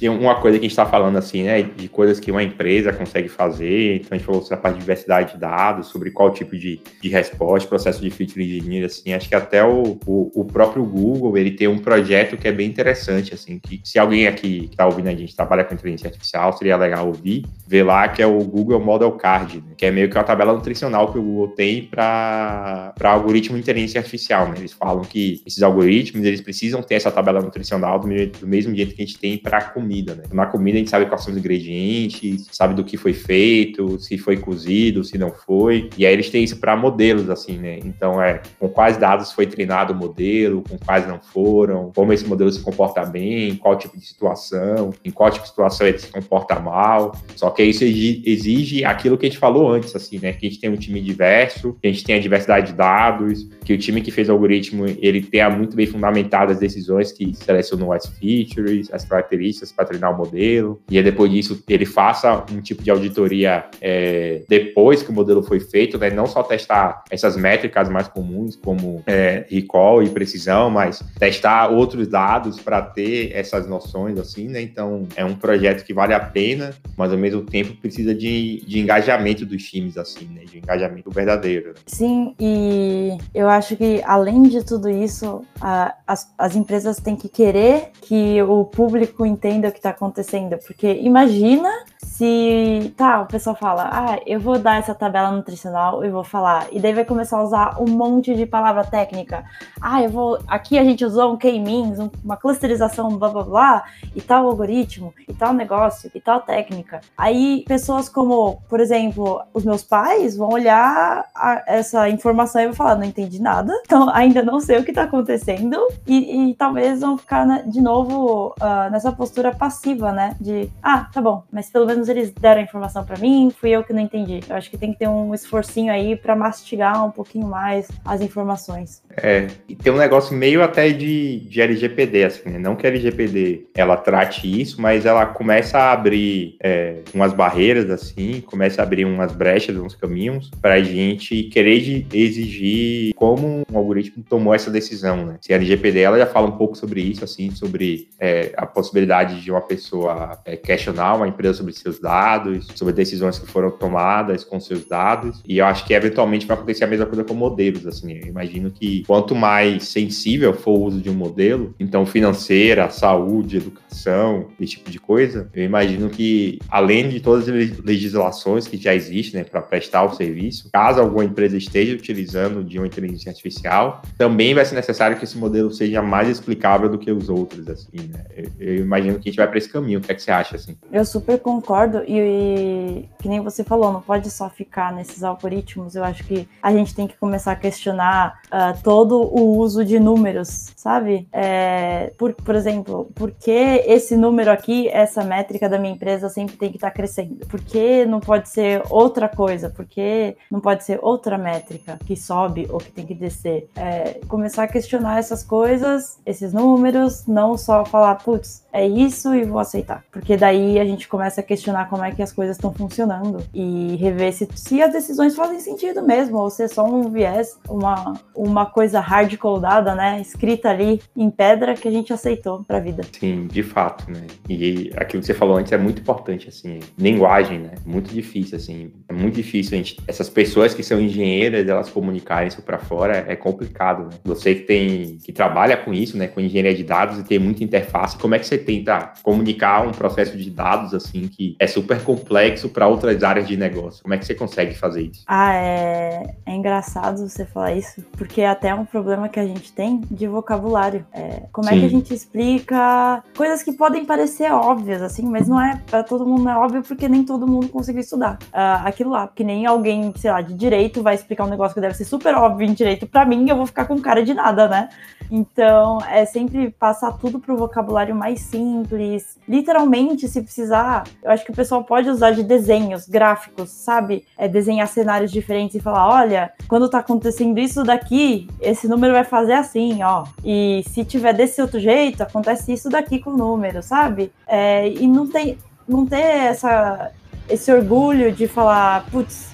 tem 0.00 0.08
uma 0.08 0.34
coisa 0.36 0.58
que 0.58 0.64
a 0.64 0.68
gente 0.68 0.72
está 0.72 0.86
falando 0.86 1.16
assim, 1.16 1.42
né, 1.42 1.62
de 1.62 1.88
coisas 1.88 2.18
que 2.18 2.30
uma 2.30 2.42
empresa 2.42 2.92
consegue 2.92 3.28
fazer. 3.28 3.96
Então 3.96 4.08
a 4.12 4.14
gente 4.16 4.26
falou 4.26 4.40
sobre 4.40 4.54
a 4.54 4.58
parte 4.58 4.74
de 4.74 4.80
diversidade 4.80 5.32
de 5.32 5.38
dados, 5.38 5.88
sobre 5.88 6.10
qual 6.10 6.30
tipo 6.32 6.56
de, 6.56 6.80
de 7.00 7.08
resposta, 7.08 7.68
processo 7.68 8.00
de 8.00 8.10
feature 8.10 8.44
engineering, 8.44 8.84
assim. 8.84 9.12
Acho 9.12 9.28
que 9.28 9.34
até 9.34 9.64
o, 9.64 9.98
o, 10.06 10.40
o, 10.40 10.44
próprio 10.44 10.84
Google 10.84 11.36
ele 11.36 11.52
tem 11.52 11.68
um 11.68 11.78
projeto 11.78 12.36
que 12.36 12.48
é 12.48 12.52
bem 12.52 12.68
interessante, 12.68 13.34
assim, 13.34 13.58
que 13.58 13.80
se 13.84 13.98
alguém 13.98 14.26
aqui 14.26 14.60
que 14.60 14.74
está 14.74 14.86
ouvindo 14.86 15.08
a 15.08 15.14
gente 15.14 15.34
trabalha 15.34 15.64
com 15.64 15.74
inteligência 15.74 16.08
artificial, 16.08 16.52
seria 16.52 16.76
legal 16.76 17.06
ouvir, 17.06 17.44
ver 17.66 17.82
lá 17.82 18.08
que 18.08 18.22
é 18.22 18.26
o 18.26 18.38
Google 18.38 18.80
Model 18.80 19.12
Card, 19.12 19.58
né, 19.58 19.74
que 19.76 19.86
é 19.86 19.90
meio 19.90 20.08
que 20.08 20.16
uma 20.16 20.24
tabela 20.24 20.52
nutricional 20.52 21.12
que 21.12 21.18
o 21.18 21.22
Google 21.22 21.48
tem 21.48 21.84
para 21.84 22.94
algoritmo 23.02 23.56
de 23.56 23.62
inteligência 23.62 23.98
artificial. 23.98 24.48
Né? 24.48 24.56
Eles 24.58 24.72
falam 24.72 25.04
que 25.04 25.42
esses 25.46 25.62
algoritmos 25.62 26.24
eles 26.24 26.40
precisam 26.40 26.82
ter 26.82 26.94
essa 26.94 27.10
tabela 27.10 27.40
nutricional 27.40 27.98
do 27.98 28.06
do 28.40 28.46
mesmo 28.46 28.74
jeito 28.74 28.94
que 28.94 29.02
a 29.02 29.06
gente 29.06 29.18
tem 29.18 29.38
para 29.38 29.60
comida, 29.60 30.14
né? 30.14 30.24
Na 30.32 30.46
comida 30.46 30.76
a 30.76 30.78
gente 30.78 30.90
sabe 30.90 31.06
quais 31.06 31.22
são 31.22 31.32
os 31.32 31.38
ingredientes, 31.38 32.46
sabe 32.52 32.74
do 32.74 32.84
que 32.84 32.96
foi 32.96 33.12
feito, 33.12 33.98
se 33.98 34.16
foi 34.18 34.36
cozido, 34.36 35.04
se 35.04 35.18
não 35.18 35.30
foi. 35.30 35.90
E 35.96 36.06
aí 36.06 36.12
eles 36.12 36.30
têm 36.30 36.44
isso 36.44 36.58
para 36.58 36.76
modelos, 36.76 37.28
assim, 37.28 37.58
né? 37.58 37.78
Então 37.84 38.22
é 38.22 38.40
com 38.58 38.68
quais 38.68 38.96
dados 38.96 39.32
foi 39.32 39.46
treinado 39.46 39.92
o 39.92 39.96
modelo, 39.96 40.62
com 40.68 40.78
quais 40.78 41.06
não 41.06 41.20
foram, 41.20 41.92
como 41.94 42.12
esse 42.12 42.26
modelo 42.26 42.50
se 42.50 42.60
comporta 42.60 43.04
bem, 43.04 43.56
qual 43.56 43.76
tipo 43.76 43.98
de 43.98 44.06
situação, 44.06 44.92
em 45.04 45.10
qual 45.10 45.30
tipo 45.30 45.42
de 45.42 45.50
situação 45.50 45.86
ele 45.86 45.98
se 45.98 46.08
comporta 46.08 46.58
mal. 46.58 47.16
Só 47.36 47.50
que 47.50 47.62
isso 47.62 47.84
exige 47.84 48.84
aquilo 48.84 49.18
que 49.18 49.26
a 49.26 49.28
gente 49.28 49.38
falou 49.38 49.70
antes, 49.70 49.94
assim, 49.94 50.18
né? 50.18 50.32
Que 50.32 50.46
a 50.46 50.50
gente 50.50 50.60
tem 50.60 50.70
um 50.70 50.76
time 50.76 51.00
diverso, 51.00 51.76
que 51.80 51.88
a 51.88 51.92
gente 51.92 52.04
tem 52.04 52.16
a 52.16 52.20
diversidade 52.20 52.68
de 52.68 52.72
dados, 52.74 53.48
que 53.64 53.72
o 53.72 53.78
time 53.78 54.00
que 54.00 54.10
fez 54.10 54.28
o 54.28 54.32
algoritmo 54.32 54.86
ele 55.00 55.22
tenha 55.22 55.50
muito 55.50 55.76
bem 55.76 55.86
fundamentadas 55.86 56.54
as 56.54 56.58
decisões 56.58 57.12
que 57.12 57.34
selecionou 57.34 57.92
as 57.92 58.03
features, 58.06 58.92
as 58.92 59.04
características 59.04 59.72
para 59.72 59.84
treinar 59.84 60.12
o 60.12 60.16
modelo, 60.16 60.80
e 60.90 60.98
aí 60.98 61.04
depois 61.04 61.30
disso 61.30 61.62
ele 61.68 61.86
faça 61.86 62.44
um 62.52 62.60
tipo 62.60 62.82
de 62.82 62.90
auditoria 62.90 63.64
é, 63.80 64.42
depois 64.48 65.02
que 65.02 65.10
o 65.10 65.12
modelo 65.12 65.42
foi 65.42 65.60
feito, 65.60 65.98
né? 65.98 66.10
Não 66.10 66.26
só 66.26 66.42
testar 66.42 67.04
essas 67.10 67.36
métricas 67.36 67.88
mais 67.88 68.08
comuns, 68.08 68.56
como 68.56 69.02
é, 69.06 69.46
recall 69.48 70.02
e 70.02 70.08
precisão, 70.08 70.70
mas 70.70 71.02
testar 71.18 71.68
outros 71.68 72.08
dados 72.08 72.60
para 72.60 72.82
ter 72.82 73.32
essas 73.32 73.68
noções, 73.68 74.18
assim, 74.18 74.48
né? 74.48 74.60
Então 74.60 75.06
é 75.16 75.24
um 75.24 75.34
projeto 75.34 75.84
que 75.84 75.94
vale 75.94 76.14
a 76.14 76.20
pena, 76.20 76.74
mas 76.96 77.12
ao 77.12 77.18
mesmo 77.18 77.42
tempo 77.42 77.74
precisa 77.76 78.14
de, 78.14 78.62
de 78.66 78.80
engajamento 78.80 79.44
dos 79.44 79.62
times, 79.64 79.96
assim, 79.96 80.26
né? 80.26 80.44
De 80.44 80.58
engajamento 80.58 81.10
verdadeiro. 81.10 81.68
Né? 81.68 81.74
Sim, 81.86 82.34
e 82.38 83.16
eu 83.34 83.48
acho 83.48 83.76
que 83.76 84.02
além 84.04 84.42
de 84.42 84.64
tudo 84.64 84.88
isso, 84.88 85.42
a, 85.60 85.94
as, 86.06 86.32
as 86.38 86.56
empresas 86.56 86.98
têm 86.98 87.16
que 87.16 87.28
querer 87.28 87.90
que 88.00 88.42
o 88.42 88.64
público 88.64 89.24
entenda 89.24 89.68
o 89.68 89.72
que 89.72 89.78
está 89.78 89.90
acontecendo. 89.90 90.58
Porque 90.58 90.92
imagina 90.92 91.70
se 92.14 92.94
tá, 92.96 93.22
o 93.22 93.26
pessoal 93.26 93.56
fala, 93.56 93.90
ah, 93.92 94.20
eu 94.24 94.38
vou 94.38 94.56
dar 94.56 94.78
essa 94.78 94.94
tabela 94.94 95.32
nutricional 95.32 96.04
e 96.04 96.08
vou 96.08 96.22
falar, 96.22 96.68
e 96.70 96.78
daí 96.78 96.92
vai 96.92 97.04
começar 97.04 97.38
a 97.38 97.42
usar 97.42 97.82
um 97.82 97.90
monte 97.90 98.36
de 98.36 98.46
palavra 98.46 98.84
técnica. 98.84 99.44
Ah, 99.80 100.00
eu 100.00 100.10
vou. 100.10 100.38
Aqui 100.46 100.78
a 100.78 100.84
gente 100.84 101.04
usou 101.04 101.32
um 101.32 101.36
K-means, 101.36 101.98
uma 102.24 102.36
clusterização, 102.36 103.18
blá 103.18 103.30
blá 103.30 103.42
blá, 103.42 103.84
e 104.14 104.20
tal 104.20 104.46
algoritmo, 104.46 105.12
e 105.28 105.34
tal 105.34 105.52
negócio, 105.52 106.08
e 106.14 106.20
tal 106.20 106.40
técnica. 106.40 107.00
Aí 107.18 107.64
pessoas 107.66 108.08
como, 108.08 108.62
por 108.68 108.78
exemplo, 108.78 109.42
os 109.52 109.64
meus 109.64 109.82
pais 109.82 110.36
vão 110.36 110.50
olhar 110.50 111.24
a, 111.34 111.64
essa 111.66 112.08
informação 112.08 112.62
e 112.62 112.66
vão 112.66 112.74
falar, 112.74 112.94
não 112.94 113.04
entendi 113.04 113.42
nada, 113.42 113.72
então 113.84 114.08
ainda 114.14 114.40
não 114.40 114.60
sei 114.60 114.78
o 114.78 114.84
que 114.84 114.92
tá 114.92 115.02
acontecendo, 115.02 115.76
e, 116.06 116.50
e 116.50 116.54
talvez 116.54 117.00
vão 117.00 117.18
ficar 117.18 117.44
na, 117.44 117.62
de 117.62 117.80
novo 117.80 118.54
uh, 118.60 118.90
nessa 118.92 119.10
postura 119.10 119.52
passiva, 119.52 120.12
né? 120.12 120.36
De, 120.40 120.70
ah, 120.80 121.08
tá 121.12 121.20
bom, 121.20 121.42
mas 121.50 121.68
pelo 121.70 121.86
menos 121.86 122.03
eles 122.08 122.30
deram 122.30 122.60
a 122.60 122.64
informação 122.64 123.04
para 123.04 123.18
mim, 123.18 123.52
fui 123.58 123.70
eu 123.70 123.82
que 123.84 123.92
não 123.92 124.00
entendi. 124.00 124.40
Eu 124.48 124.56
acho 124.56 124.70
que 124.70 124.78
tem 124.78 124.92
que 124.92 124.98
ter 124.98 125.08
um 125.08 125.34
esforcinho 125.34 125.92
aí 125.92 126.16
para 126.16 126.34
mastigar 126.34 127.04
um 127.04 127.10
pouquinho 127.10 127.46
mais 127.46 127.88
as 128.04 128.20
informações. 128.20 129.02
É, 129.16 129.46
e 129.68 129.74
tem 129.74 129.92
um 129.92 129.96
negócio 129.96 130.36
meio 130.36 130.62
até 130.62 130.90
de, 130.90 131.40
de 131.40 131.60
LGPD, 131.60 132.24
assim, 132.24 132.50
né? 132.50 132.58
Não 132.58 132.76
que 132.76 132.86
a 132.86 132.90
LGPD 132.90 133.66
ela 133.74 133.96
trate 133.96 134.60
isso, 134.60 134.80
mas 134.80 135.06
ela 135.06 135.26
começa 135.26 135.78
a 135.78 135.92
abrir 135.92 136.56
é, 136.62 137.02
umas 137.14 137.32
barreiras, 137.32 137.88
assim, 137.90 138.40
começa 138.40 138.80
a 138.80 138.84
abrir 138.84 139.04
umas 139.04 139.32
brechas, 139.32 139.76
uns 139.76 139.94
caminhos, 139.94 140.50
para 140.60 140.82
gente 140.82 141.44
querer 141.44 142.06
exigir 142.12 143.14
como 143.14 143.64
um 143.70 143.76
algoritmo 143.76 144.24
tomou 144.28 144.54
essa 144.54 144.70
decisão, 144.70 145.26
né? 145.26 145.38
Se 145.40 145.52
a 145.52 145.56
LGPD 145.56 146.00
ela 146.00 146.18
já 146.18 146.26
fala 146.26 146.48
um 146.48 146.56
pouco 146.56 146.76
sobre 146.76 147.00
isso, 147.00 147.24
assim, 147.24 147.50
sobre 147.50 148.08
é, 148.18 148.52
a 148.56 148.66
possibilidade 148.66 149.40
de 149.40 149.50
uma 149.50 149.60
pessoa 149.60 150.38
é, 150.44 150.56
questionar 150.56 151.14
uma 151.14 151.28
empresa 151.28 151.54
sobre 151.54 151.72
seus 151.72 151.93
dados, 151.98 152.66
sobre 152.74 152.92
decisões 152.94 153.38
que 153.38 153.46
foram 153.46 153.70
tomadas 153.70 154.44
com 154.44 154.58
seus 154.60 154.84
dados. 154.84 155.42
E 155.46 155.58
eu 155.58 155.66
acho 155.66 155.84
que 155.84 155.94
eventualmente 155.94 156.46
vai 156.46 156.56
acontecer 156.56 156.84
a 156.84 156.88
mesma 156.88 157.06
coisa 157.06 157.24
com 157.24 157.34
modelos. 157.34 157.86
Assim, 157.86 158.12
eu 158.12 158.26
imagino 158.26 158.70
que 158.70 159.04
quanto 159.06 159.34
mais 159.34 159.84
sensível 159.84 160.52
for 160.54 160.78
o 160.78 160.82
uso 160.84 161.00
de 161.00 161.10
um 161.10 161.14
modelo, 161.14 161.74
então 161.78 162.06
financeira, 162.06 162.90
saúde, 162.90 163.56
educação, 163.58 164.48
esse 164.60 164.72
tipo 164.72 164.90
de 164.90 164.98
coisa, 164.98 165.48
eu 165.54 165.64
imagino 165.64 166.08
que 166.08 166.58
além 166.68 167.08
de 167.08 167.20
todas 167.20 167.48
as 167.48 167.78
legislações 167.78 168.66
que 168.66 168.76
já 168.76 168.94
existem 168.94 169.40
né, 169.40 169.44
para 169.44 169.62
prestar 169.62 170.04
o 170.04 170.14
serviço, 170.14 170.70
caso 170.72 171.00
alguma 171.00 171.24
empresa 171.24 171.56
esteja 171.56 171.94
utilizando 171.94 172.64
de 172.64 172.78
uma 172.78 172.86
inteligência 172.86 173.30
artificial, 173.30 174.02
também 174.16 174.54
vai 174.54 174.64
ser 174.64 174.74
necessário 174.74 175.16
que 175.16 175.24
esse 175.24 175.36
modelo 175.36 175.70
seja 175.70 176.02
mais 176.02 176.28
explicável 176.28 176.88
do 176.88 176.98
que 176.98 177.10
os 177.10 177.28
outros. 177.28 177.68
Assim, 177.68 178.08
né? 178.08 178.24
eu, 178.36 178.50
eu 178.58 178.76
imagino 178.76 179.18
que 179.18 179.28
a 179.28 179.30
gente 179.30 179.36
vai 179.36 179.48
para 179.48 179.58
esse 179.58 179.68
caminho. 179.68 179.98
O 179.98 180.02
que 180.02 180.12
é 180.12 180.14
que 180.14 180.22
você 180.22 180.30
acha? 180.30 180.56
Assim? 180.56 180.76
Eu 180.92 181.04
super 181.04 181.38
concordo 181.38 181.83
concordo. 181.84 182.02
E, 182.06 182.18
e, 182.18 183.08
que 183.20 183.28
nem 183.28 183.40
você 183.40 183.62
falou, 183.62 183.92
não 183.92 184.00
pode 184.00 184.30
só 184.30 184.48
ficar 184.48 184.92
nesses 184.92 185.22
algoritmos. 185.22 185.94
Eu 185.94 186.04
acho 186.04 186.24
que 186.24 186.48
a 186.62 186.72
gente 186.72 186.94
tem 186.94 187.06
que 187.06 187.16
começar 187.16 187.52
a 187.52 187.56
questionar 187.56 188.40
uh, 188.46 188.80
todo 188.82 189.20
o 189.20 189.56
uso 189.58 189.84
de 189.84 189.98
números, 189.98 190.72
sabe? 190.76 191.26
É, 191.32 192.12
por, 192.18 192.34
por 192.34 192.54
exemplo, 192.54 193.10
por 193.14 193.30
que 193.30 193.50
esse 193.86 194.16
número 194.16 194.50
aqui, 194.50 194.88
essa 194.88 195.22
métrica 195.24 195.68
da 195.68 195.78
minha 195.78 195.94
empresa 195.94 196.28
sempre 196.28 196.56
tem 196.56 196.70
que 196.70 196.76
estar 196.76 196.90
tá 196.90 196.94
crescendo? 196.94 197.46
Por 197.46 197.60
que 197.60 198.04
não 198.04 198.20
pode 198.20 198.48
ser 198.48 198.82
outra 198.90 199.28
coisa? 199.28 199.70
Por 199.70 199.84
que 199.84 200.36
não 200.50 200.60
pode 200.60 200.84
ser 200.84 200.98
outra 201.02 201.38
métrica 201.38 201.98
que 202.04 202.16
sobe 202.16 202.66
ou 202.70 202.78
que 202.78 202.92
tem 202.92 203.06
que 203.06 203.14
descer? 203.14 203.68
É, 203.76 204.20
começar 204.28 204.64
a 204.64 204.68
questionar 204.68 205.18
essas 205.18 205.42
coisas, 205.42 206.18
esses 206.26 206.52
números, 206.52 207.26
não 207.26 207.56
só 207.56 207.84
falar, 207.84 208.16
putz, 208.16 208.63
é 208.74 208.86
isso 208.88 209.32
e 209.32 209.44
vou 209.44 209.60
aceitar. 209.60 210.04
Porque 210.10 210.36
daí 210.36 210.80
a 210.80 210.84
gente 210.84 211.06
começa 211.06 211.40
a 211.40 211.44
questionar 211.44 211.88
como 211.88 212.04
é 212.04 212.10
que 212.10 212.20
as 212.20 212.32
coisas 212.32 212.56
estão 212.56 212.74
funcionando 212.74 213.38
e 213.54 213.94
rever 213.94 214.32
se, 214.32 214.48
se 214.56 214.82
as 214.82 214.92
decisões 214.92 215.36
fazem 215.36 215.60
sentido 215.60 216.02
mesmo, 216.02 216.38
ou 216.38 216.50
se 216.50 216.64
é 216.64 216.68
só 216.68 216.84
um 216.84 217.08
viés, 217.08 217.56
uma, 217.68 218.14
uma 218.34 218.66
coisa 218.66 218.98
hard 218.98 219.36
codada, 219.36 219.94
né? 219.94 220.20
Escrita 220.20 220.70
ali 220.70 221.00
em 221.16 221.30
pedra 221.30 221.74
que 221.74 221.86
a 221.86 221.90
gente 221.90 222.12
aceitou 222.12 222.64
pra 222.64 222.80
vida. 222.80 223.04
Sim, 223.12 223.46
de 223.46 223.62
fato, 223.62 224.10
né? 224.10 224.26
E 224.48 224.90
aquilo 224.96 225.20
que 225.20 225.26
você 225.26 225.34
falou 225.34 225.56
antes 225.56 225.70
é 225.70 225.78
muito 225.78 226.00
importante, 226.02 226.48
assim, 226.48 226.80
linguagem, 226.98 227.60
né? 227.60 227.74
Muito 227.86 228.12
difícil, 228.12 228.56
assim, 228.56 228.92
é 229.08 229.12
muito 229.12 229.36
difícil 229.36 229.74
a 229.74 229.76
gente, 229.76 230.00
essas 230.08 230.28
pessoas 230.28 230.74
que 230.74 230.82
são 230.82 231.00
engenheiras, 231.00 231.68
elas 231.68 231.88
comunicarem 231.88 232.48
isso 232.48 232.60
para 232.60 232.78
fora 232.78 233.24
é 233.28 233.36
complicado, 233.36 234.06
né? 234.06 234.18
Você 234.24 234.52
que 234.56 234.62
tem, 234.62 235.18
que 235.22 235.32
trabalha 235.32 235.76
com 235.76 235.94
isso, 235.94 236.16
né, 236.16 236.26
com 236.26 236.40
engenharia 236.40 236.74
de 236.74 236.82
dados 236.82 237.20
e 237.20 237.22
tem 237.22 237.38
muita 237.38 237.62
interface, 237.62 238.18
como 238.18 238.34
é 238.34 238.38
que 238.40 238.46
você 238.46 238.63
tenta 238.64 239.12
comunicar 239.22 239.86
um 239.86 239.92
processo 239.92 240.36
de 240.36 240.50
dados, 240.50 240.94
assim, 240.94 241.28
que 241.28 241.56
é 241.58 241.66
super 241.66 242.02
complexo 242.02 242.68
para 242.68 242.86
outras 242.86 243.22
áreas 243.22 243.46
de 243.46 243.56
negócio? 243.56 244.02
Como 244.02 244.14
é 244.14 244.18
que 244.18 244.26
você 244.26 244.34
consegue 244.34 244.74
fazer 244.74 245.02
isso? 245.02 245.24
Ah, 245.26 245.54
é, 245.54 246.34
é 246.46 246.54
engraçado 246.54 247.28
você 247.28 247.44
falar 247.44 247.74
isso, 247.74 248.02
porque 248.12 248.40
é 248.40 248.48
até 248.48 248.74
um 248.74 248.84
problema 248.84 249.28
que 249.28 249.38
a 249.38 249.46
gente 249.46 249.72
tem 249.72 250.00
de 250.10 250.26
vocabulário. 250.26 251.06
É, 251.12 251.42
como 251.52 251.68
Sim. 251.68 251.76
é 251.76 251.80
que 251.80 251.86
a 251.86 251.90
gente 251.90 252.14
explica 252.14 253.22
coisas 253.36 253.62
que 253.62 253.72
podem 253.72 254.04
parecer 254.04 254.50
óbvias, 254.52 255.02
assim, 255.02 255.26
mas 255.26 255.48
não 255.48 255.60
é 255.60 255.80
para 255.90 256.02
todo 256.02 256.26
mundo, 256.26 256.44
não 256.44 256.52
é 256.52 256.56
óbvio 256.56 256.82
porque 256.82 257.08
nem 257.08 257.24
todo 257.24 257.46
mundo 257.46 257.68
conseguiu 257.68 258.00
estudar 258.00 258.38
uh, 258.44 258.86
aquilo 258.86 259.10
lá. 259.10 259.28
Que 259.28 259.44
nem 259.44 259.66
alguém, 259.66 260.12
sei 260.16 260.30
lá, 260.30 260.40
de 260.40 260.54
direito 260.54 261.02
vai 261.02 261.14
explicar 261.14 261.44
um 261.44 261.50
negócio 261.50 261.74
que 261.74 261.80
deve 261.80 261.94
ser 261.94 262.04
super 262.04 262.34
óbvio 262.34 262.66
em 262.66 262.72
direito 262.72 263.06
para 263.06 263.24
mim, 263.24 263.48
eu 263.48 263.56
vou 263.56 263.66
ficar 263.66 263.84
com 263.86 264.00
cara 264.00 264.24
de 264.24 264.34
nada, 264.34 264.68
né? 264.68 264.88
Então, 265.30 265.98
é 266.08 266.24
sempre 266.24 266.70
passar 266.70 267.12
tudo 267.12 267.38
pro 267.38 267.56
vocabulário 267.56 268.14
mais 268.14 268.40
simples. 268.54 269.36
Literalmente, 269.48 270.28
se 270.28 270.40
precisar, 270.40 271.04
eu 271.22 271.30
acho 271.30 271.44
que 271.44 271.50
o 271.50 271.54
pessoal 271.54 271.82
pode 271.82 272.08
usar 272.08 272.30
de 272.30 272.44
desenhos, 272.44 273.08
gráficos, 273.08 273.70
sabe? 273.70 274.24
É 274.38 274.46
desenhar 274.46 274.86
cenários 274.86 275.32
diferentes 275.32 275.74
e 275.74 275.80
falar: 275.80 276.08
olha, 276.08 276.52
quando 276.68 276.88
tá 276.88 276.98
acontecendo 276.98 277.58
isso 277.58 277.82
daqui, 277.82 278.46
esse 278.60 278.86
número 278.86 279.12
vai 279.12 279.24
fazer 279.24 279.54
assim, 279.54 280.02
ó. 280.02 280.24
E 280.44 280.84
se 280.88 281.04
tiver 281.04 281.32
desse 281.32 281.60
outro 281.60 281.80
jeito, 281.80 282.22
acontece 282.22 282.72
isso 282.72 282.88
daqui 282.88 283.18
com 283.18 283.30
o 283.30 283.36
número, 283.36 283.82
sabe? 283.82 284.30
É, 284.46 284.88
e 284.88 285.06
não 285.06 285.26
tem. 285.26 285.58
Não 285.86 286.06
ter 286.06 286.16
essa, 286.16 287.10
esse 287.46 287.70
orgulho 287.70 288.32
de 288.32 288.48
falar, 288.48 289.04
putz, 289.10 289.50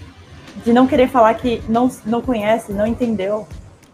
de 0.64 0.72
não 0.72 0.86
querer 0.86 1.08
falar 1.08 1.34
que 1.34 1.60
não, 1.68 1.90
não 2.06 2.20
conhece, 2.20 2.72
não 2.72 2.86
entendeu. 2.86 3.48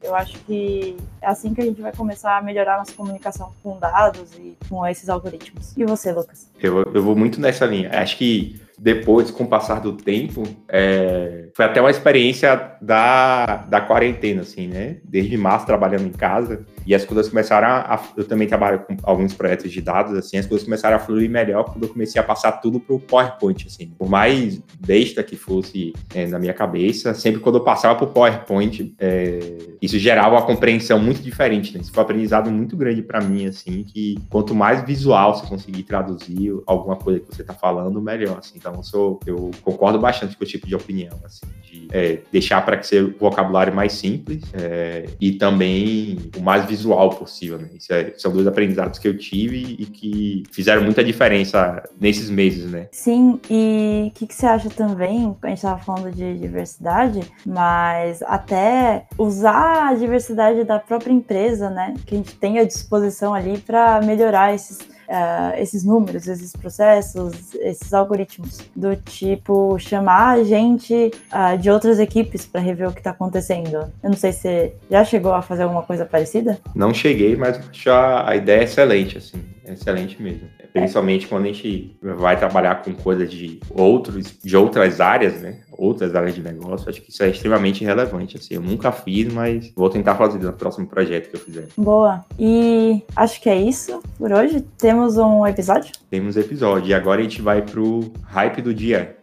Eu 0.06 0.14
acho 0.14 0.38
que 0.46 0.96
é 1.20 1.26
assim 1.26 1.52
que 1.52 1.60
a 1.60 1.64
gente 1.64 1.82
vai 1.82 1.92
começar 1.92 2.38
a 2.38 2.40
melhorar 2.40 2.78
nossa 2.78 2.92
comunicação 2.92 3.52
com 3.60 3.76
dados 3.76 4.32
e 4.34 4.56
com 4.68 4.86
esses 4.86 5.08
algoritmos. 5.08 5.76
E 5.76 5.84
você, 5.84 6.12
Lucas? 6.12 6.48
Eu, 6.62 6.82
eu 6.94 7.02
vou 7.02 7.16
muito 7.16 7.40
nessa 7.40 7.66
linha. 7.66 7.90
Acho 7.92 8.16
que 8.16 8.60
depois, 8.78 9.32
com 9.32 9.42
o 9.42 9.48
passar 9.48 9.80
do 9.80 9.94
tempo, 9.94 10.44
é, 10.68 11.48
foi 11.54 11.64
até 11.64 11.80
uma 11.80 11.90
experiência 11.90 12.76
da, 12.80 13.56
da 13.68 13.80
quarentena, 13.80 14.42
assim, 14.42 14.68
né? 14.68 14.98
Desde 15.02 15.36
março 15.36 15.66
trabalhando 15.66 16.06
em 16.06 16.12
casa 16.12 16.64
e 16.86 16.94
as 16.94 17.04
coisas 17.04 17.28
começaram 17.28 17.66
a. 17.66 18.00
Eu 18.16 18.24
também 18.24 18.46
trabalho 18.46 18.80
com 18.80 18.96
alguns 19.02 19.34
projetos 19.34 19.72
de 19.72 19.80
dados, 19.80 20.16
assim, 20.16 20.38
as 20.38 20.46
coisas 20.46 20.64
começaram 20.64 20.96
a 20.96 20.98
fluir 21.00 21.28
melhor 21.28 21.64
quando 21.64 21.82
eu 21.82 21.88
comecei 21.88 22.20
a 22.20 22.24
passar 22.24 22.52
tudo 22.52 22.78
pro 22.78 23.00
PowerPoint, 23.00 23.66
assim. 23.66 23.88
Por 23.98 24.08
mais 24.08 24.62
besta 24.78 25.22
que 25.22 25.36
fosse 25.36 25.92
é, 26.14 26.26
na 26.26 26.38
minha 26.38 26.54
cabeça, 26.54 27.12
sempre 27.12 27.40
quando 27.40 27.56
eu 27.56 27.64
passava 27.64 27.96
pro 27.96 28.06
PowerPoint, 28.06 28.94
é, 28.98 29.58
isso 29.82 29.98
gerava 29.98 30.36
uma 30.36 30.42
compreensão 30.42 30.98
muito 30.98 31.20
diferente, 31.20 31.74
né? 31.74 31.80
Isso 31.80 31.90
foi 31.90 32.02
um 32.02 32.04
aprendizado 32.04 32.50
muito 32.50 32.76
grande 32.76 33.02
para 33.02 33.20
mim, 33.20 33.46
assim, 33.46 33.82
que 33.82 34.16
quanto 34.30 34.54
mais 34.54 34.84
visual 34.84 35.34
você 35.34 35.46
conseguir 35.46 35.82
traduzir 35.82 36.56
alguma 36.66 36.94
coisa 36.94 37.18
que 37.18 37.26
você 37.26 37.42
tá 37.42 37.52
falando, 37.52 38.00
melhor, 38.00 38.38
assim. 38.38 38.54
Então, 38.56 38.74
eu, 38.74 38.82
sou, 38.84 39.18
eu 39.26 39.50
concordo 39.62 39.98
bastante 39.98 40.36
com 40.36 40.44
o 40.44 40.46
tipo 40.46 40.66
de 40.66 40.74
opinião, 40.74 41.18
assim, 41.24 41.46
de 41.62 41.88
é, 41.90 42.20
deixar 42.30 42.64
para 42.64 42.76
que 42.76 42.86
seja 42.86 43.04
o 43.04 43.18
vocabulário 43.18 43.74
mais 43.74 43.92
simples 43.92 44.44
é, 44.54 45.06
e 45.20 45.32
também 45.32 46.18
o 46.36 46.40
mais 46.40 46.64
visual 46.64 46.75
visual 46.76 47.10
possível. 47.10 47.58
Né? 47.58 47.68
É, 47.90 48.12
são 48.16 48.30
dois 48.32 48.46
aprendizados 48.46 48.98
que 48.98 49.08
eu 49.08 49.16
tive 49.16 49.76
e 49.78 49.86
que 49.86 50.42
fizeram 50.52 50.82
muita 50.82 51.02
diferença 51.02 51.82
nesses 52.00 52.30
meses, 52.30 52.70
né? 52.70 52.88
Sim, 52.92 53.40
e 53.50 54.08
o 54.08 54.10
que, 54.12 54.26
que, 54.26 54.34
você 54.34 54.46
acha 54.46 54.68
também? 54.70 55.36
A 55.42 55.48
gente 55.48 55.56
estava 55.56 55.80
falando 55.80 56.12
de 56.12 56.38
diversidade, 56.38 57.20
mas 57.44 58.22
até 58.22 59.06
usar 59.18 59.88
a 59.88 59.94
diversidade 59.94 60.64
da 60.64 60.78
própria 60.78 61.12
empresa, 61.12 61.70
né? 61.70 61.94
Que 62.04 62.14
a 62.14 62.18
gente 62.18 62.34
tem 62.36 62.58
à 62.58 62.64
disposição 62.64 63.34
ali 63.34 63.58
para 63.58 64.00
melhorar 64.02 64.54
esses 64.54 64.78
uh, 65.08 65.58
esses 65.58 65.84
números, 65.84 66.26
esses 66.26 66.52
processos, 66.52 67.54
esses 67.54 67.92
algoritmos, 67.92 68.60
do 68.74 68.96
tipo 68.96 69.78
chamar 69.78 70.38
a 70.38 70.44
gente 70.44 71.10
uh, 71.32 71.58
de 71.58 71.70
outras 71.70 71.98
equipes 71.98 72.46
para 72.46 72.60
rever 72.60 72.88
o 72.88 72.92
que 72.92 73.00
está 73.00 73.10
acontecendo. 73.10 73.92
Eu 74.02 74.10
não 74.10 74.16
sei 74.16 74.32
se 74.32 74.72
já 74.90 75.04
chegou 75.04 75.32
a 75.32 75.42
fazer 75.42 75.64
alguma 75.64 75.82
coisa 75.82 76.04
parecida. 76.04 76.58
Não 76.74 76.92
cheguei, 76.92 77.36
mas 77.36 77.58
acho 77.58 77.90
a, 77.90 78.36
ideia 78.36 78.60
é 78.60 78.64
excelente, 78.64 79.18
assim, 79.18 79.42
excelente 79.72 80.22
mesmo. 80.22 80.48
Principalmente 80.72 81.26
quando 81.26 81.44
a 81.44 81.48
gente 81.48 81.98
vai 82.00 82.36
trabalhar 82.36 82.82
com 82.82 82.92
coisas 82.94 83.30
de 83.30 83.60
outros, 83.70 84.38
de 84.42 84.56
outras 84.56 85.00
áreas, 85.00 85.40
né? 85.40 85.60
outras 85.78 86.14
áreas 86.14 86.34
de 86.34 86.42
negócio, 86.42 86.88
acho 86.88 87.02
que 87.02 87.10
isso 87.10 87.22
é 87.22 87.28
extremamente 87.28 87.84
relevante. 87.84 88.36
Assim, 88.36 88.54
eu 88.54 88.62
nunca 88.62 88.90
fiz, 88.90 89.32
mas 89.32 89.72
vou 89.76 89.90
tentar 89.90 90.14
fazer 90.14 90.38
no 90.38 90.52
próximo 90.52 90.86
projeto 90.86 91.30
que 91.30 91.36
eu 91.36 91.40
fizer. 91.40 91.68
Boa. 91.76 92.24
E 92.38 93.02
acho 93.14 93.40
que 93.40 93.48
é 93.48 93.56
isso 93.56 94.02
por 94.18 94.32
hoje. 94.32 94.60
Temos 94.78 95.16
um 95.16 95.46
episódio? 95.46 95.92
Temos 96.10 96.36
episódio. 96.36 96.90
E 96.90 96.94
agora 96.94 97.20
a 97.20 97.22
gente 97.22 97.42
vai 97.42 97.62
pro 97.62 98.12
hype 98.24 98.62
do 98.62 98.74
dia. 98.74 99.16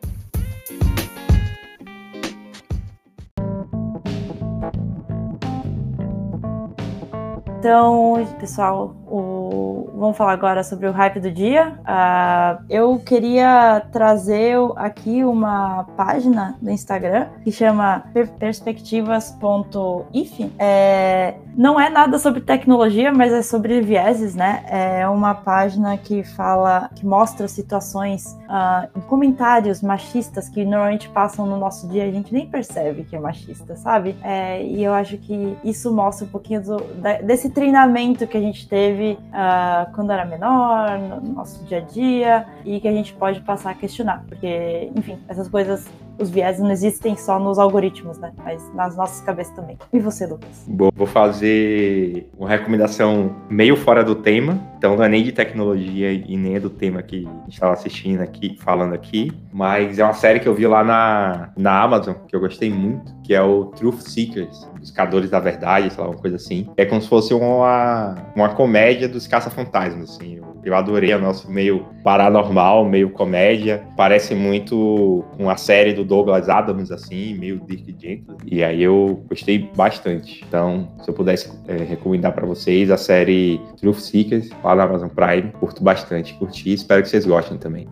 Então, 7.60 8.28
pessoal, 8.42 8.94
o... 9.14 9.92
vamos 9.94 10.18
falar 10.18 10.34
agora 10.34 10.64
sobre 10.64 10.88
o 10.88 10.92
hype 10.92 11.20
do 11.20 11.30
dia. 11.30 11.78
Uh, 11.82 12.64
eu 12.68 12.98
queria 12.98 13.86
trazer 13.92 14.58
aqui 14.76 15.24
uma 15.24 15.84
página 15.96 16.58
do 16.60 16.72
Instagram 16.72 17.28
que 17.44 17.52
chama 17.52 18.04
perspectivas.if. 18.40 20.52
É... 20.58 21.36
Não 21.56 21.80
é 21.80 21.88
nada 21.88 22.18
sobre 22.18 22.42
tecnologia, 22.42 23.14
mas 23.14 23.32
é 23.32 23.44
sobre 23.44 23.80
vieses, 23.82 24.34
né? 24.34 24.66
É 24.68 25.08
uma 25.08 25.36
página 25.36 25.96
que 25.96 26.24
fala, 26.24 26.90
que 26.96 27.06
mostra 27.06 27.48
situações, 27.48 28.36
uh, 28.50 29.00
comentários 29.02 29.84
machistas 29.84 30.50
que 30.50 30.66
normalmente 30.66 31.08
passam 31.10 31.46
no 31.46 31.60
nosso 31.60 31.88
dia, 31.88 32.06
a 32.06 32.12
gente 32.12 32.34
nem 32.34 32.48
percebe 32.48 33.04
que 33.04 33.16
é 33.16 33.20
machista, 33.20 33.76
sabe? 33.76 34.16
É... 34.24 34.64
E 34.64 34.84
eu 34.84 34.92
acho 34.92 35.20
que 35.20 35.56
isso 35.64 35.94
mostra 35.94 36.26
um 36.26 36.30
pouquinho 36.30 36.64
do, 36.64 36.78
desse 37.24 37.52
treinamento 37.52 38.26
que 38.26 38.36
a 38.36 38.42
gente 38.42 38.68
teve 38.68 39.03
uh, 39.12 39.92
quando 39.94 40.12
era 40.12 40.26
menor, 40.26 40.98
no 40.98 41.34
nosso 41.34 41.64
dia 41.66 41.78
a 41.78 41.82
dia, 41.82 42.46
e 42.66 42.80
que 42.80 42.88
a 42.88 42.92
gente 42.92 43.14
pode 43.14 43.42
passar 43.42 43.72
a 43.72 43.74
questionar, 43.74 44.24
porque, 44.28 44.92
enfim, 44.96 45.20
essas 45.28 45.48
coisas 45.48 45.88
os 46.20 46.30
viés 46.30 46.60
não 46.60 46.72
existem 46.72 47.16
só 47.16 47.40
nos 47.40 47.58
algoritmos, 47.60 48.18
né? 48.18 48.32
Mas 48.44 48.74
nas 48.74 48.96
nossas 48.96 49.22
cabeças 49.22 49.56
também. 49.56 49.78
E 49.92 50.00
você, 50.00 50.26
Lucas? 50.26 50.66
Bom, 50.68 50.90
vou 50.96 51.08
fazer 51.08 52.30
uma 52.38 52.50
recomendação 52.50 53.36
meio 53.50 53.76
fora 53.76 54.04
do 54.04 54.16
tema, 54.16 54.60
então 54.78 54.96
não 54.96 55.04
é 55.04 55.10
nem 55.10 55.24
de 55.24 55.32
tecnologia 55.32 56.12
e 56.12 56.38
nem 56.38 56.56
é 56.56 56.60
do 56.60 56.70
tema 56.70 57.02
que 57.02 57.26
a 57.26 57.44
gente 57.44 57.54
estava 57.54 57.74
assistindo 57.74 58.22
aqui, 58.22 58.58
falando 58.60 58.94
aqui, 58.94 59.32
mas 59.52 60.00
é 60.00 60.04
uma 60.04 60.14
série 60.14 60.40
que 60.40 60.48
eu 60.48 60.54
vi 60.54 60.68
lá 60.68 60.84
na, 60.84 61.50
na 61.58 61.82
Amazon, 61.82 62.16
que 62.28 62.36
eu 62.36 62.40
gostei 62.40 62.70
muito, 62.70 63.14
que 63.24 63.34
é 63.34 63.42
o 63.42 63.66
Truth 63.66 64.02
Seekers, 64.02 64.68
Buscadores 64.78 65.30
da 65.30 65.40
Verdade, 65.40 65.92
sei 65.92 66.04
lá, 66.04 66.10
uma 66.10 66.20
coisa 66.20 66.36
assim. 66.36 66.68
É 66.76 66.86
como 66.86 67.02
se 67.02 67.08
fosse 67.08 67.34
uma, 67.34 68.16
uma 68.36 68.50
comédia 68.50 69.08
dos 69.08 69.26
caça-fantasmas, 69.26 70.12
assim. 70.12 70.42
Eu, 70.64 70.76
adorei, 70.76 71.12
é 71.12 71.16
o 71.16 71.22
nosso 71.22 71.50
meio 71.50 71.86
paranormal, 72.04 72.86
meio 72.86 73.10
comédia. 73.10 73.84
Parece 73.96 74.36
muito 74.36 75.24
uma 75.40 75.56
série 75.56 75.94
do 75.94 76.03
Douglas 76.04 76.50
Adams, 76.50 76.92
assim, 76.92 77.36
meio 77.36 77.60
Dirk 77.60 77.96
Gently. 78.00 78.36
E 78.46 78.64
aí 78.64 78.82
eu 78.84 79.24
gostei 79.28 79.70
bastante. 79.76 80.44
Então, 80.48 80.88
se 81.02 81.10
eu 81.10 81.14
pudesse 81.14 81.52
é, 81.68 81.78
recomendar 81.78 82.34
para 82.34 82.46
vocês 82.46 82.90
a 82.92 82.98
série 82.98 83.60
Truth 83.80 84.00
Seekers, 84.00 84.50
lá 84.64 84.76
na 84.76 84.84
Amazon 84.84 85.10
Prime, 85.10 85.52
curto 85.60 85.84
bastante, 85.84 86.34
curti. 86.36 86.74
Espero 86.74 87.02
que 87.02 87.10
vocês 87.10 87.26
gostem 87.26 87.58
também. 87.58 87.88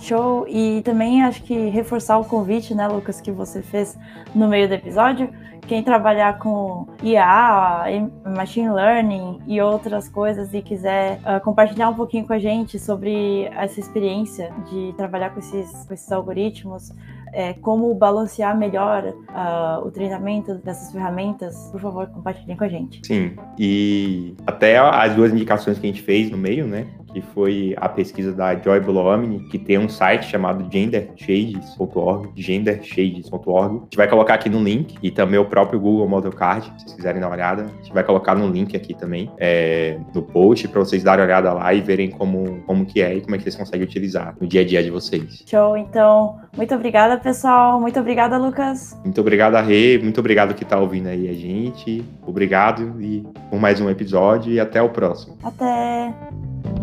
Show! 0.00 0.46
E 0.48 0.80
também 0.82 1.22
acho 1.22 1.42
que 1.42 1.68
reforçar 1.68 2.18
o 2.18 2.24
convite, 2.24 2.74
né, 2.74 2.88
Lucas, 2.88 3.20
que 3.20 3.30
você 3.30 3.62
fez 3.62 3.98
no 4.34 4.48
meio 4.48 4.66
do 4.66 4.74
episódio. 4.74 5.28
Quem 5.66 5.82
trabalhar 5.84 6.38
com 6.38 6.88
IA, 7.02 7.84
Machine 8.24 8.70
Learning 8.70 9.40
e 9.46 9.60
outras 9.60 10.08
coisas 10.08 10.52
e 10.52 10.62
quiser 10.62 11.18
uh, 11.18 11.40
compartilhar 11.44 11.90
um 11.90 11.94
pouquinho 11.94 12.26
com 12.26 12.32
a 12.32 12.38
gente 12.38 12.78
sobre 12.78 13.44
essa 13.56 13.78
experiência 13.78 14.52
de 14.68 14.92
trabalhar 14.96 15.30
com 15.30 15.38
esses, 15.38 15.84
com 15.84 15.94
esses 15.94 16.10
algoritmos, 16.10 16.92
é, 17.32 17.52
como 17.54 17.94
balancear 17.94 18.56
melhor 18.56 19.04
uh, 19.04 19.86
o 19.86 19.90
treinamento 19.90 20.54
dessas 20.54 20.92
ferramentas, 20.92 21.68
por 21.70 21.80
favor, 21.80 22.06
compartilhem 22.08 22.56
com 22.56 22.64
a 22.64 22.68
gente. 22.68 23.00
Sim, 23.06 23.36
e 23.58 24.34
até 24.46 24.78
as 24.78 25.14
duas 25.14 25.32
indicações 25.32 25.78
que 25.78 25.86
a 25.86 25.90
gente 25.90 26.02
fez 26.02 26.30
no 26.30 26.38
meio, 26.38 26.66
né? 26.66 26.86
Que 27.12 27.20
foi 27.20 27.74
a 27.76 27.88
pesquisa 27.88 28.32
da 28.32 28.54
Joy 28.54 28.80
Blomini, 28.80 29.40
que 29.48 29.58
tem 29.58 29.78
um 29.78 29.88
site 29.88 30.26
chamado 30.26 30.66
gendershades.org, 30.70 32.30
gendershades.org. 32.34 33.76
A 33.76 33.84
gente 33.84 33.96
vai 33.96 34.08
colocar 34.08 34.34
aqui 34.34 34.48
no 34.48 34.62
link 34.62 34.96
e 35.02 35.10
também 35.10 35.38
o 35.38 35.44
próprio 35.44 35.80
Google 35.80 36.08
Model 36.08 36.32
Card, 36.32 36.66
se 36.66 36.84
vocês 36.84 36.94
quiserem 36.94 37.20
dar 37.20 37.28
uma 37.28 37.34
olhada. 37.34 37.64
A 37.64 37.82
gente 37.82 37.92
vai 37.92 38.04
colocar 38.04 38.34
no 38.34 38.48
link 38.48 38.76
aqui 38.76 38.94
também, 38.94 39.30
é, 39.38 39.98
no 40.14 40.22
post, 40.22 40.66
para 40.68 40.80
vocês 40.80 41.02
darem 41.02 41.24
uma 41.24 41.26
olhada 41.26 41.52
lá 41.52 41.72
e 41.74 41.80
verem 41.80 42.10
como, 42.10 42.62
como 42.66 42.84
que 42.84 43.00
é 43.00 43.16
e 43.16 43.20
como 43.20 43.34
é 43.34 43.38
que 43.38 43.44
vocês 43.44 43.56
conseguem 43.56 43.86
utilizar 43.86 44.36
no 44.40 44.46
dia 44.46 44.60
a 44.62 44.64
dia 44.64 44.82
de 44.82 44.90
vocês. 44.90 45.42
Show, 45.46 45.76
então, 45.76 46.38
muito 46.56 46.74
obrigada, 46.74 47.16
pessoal. 47.18 47.80
Muito 47.80 47.98
obrigada, 47.98 48.38
Lucas. 48.38 48.98
Muito 49.04 49.20
obrigado, 49.20 49.54
Rê. 49.64 49.98
Muito 49.98 50.18
obrigado 50.20 50.54
que 50.54 50.62
está 50.62 50.78
ouvindo 50.78 51.08
aí 51.08 51.28
a 51.28 51.32
gente. 51.32 52.04
Obrigado 52.26 53.00
e 53.00 53.24
por 53.50 53.58
mais 53.58 53.80
um 53.80 53.88
episódio 53.90 54.52
e 54.52 54.60
até 54.60 54.80
o 54.80 54.88
próximo. 54.88 55.36
Até! 55.42 56.79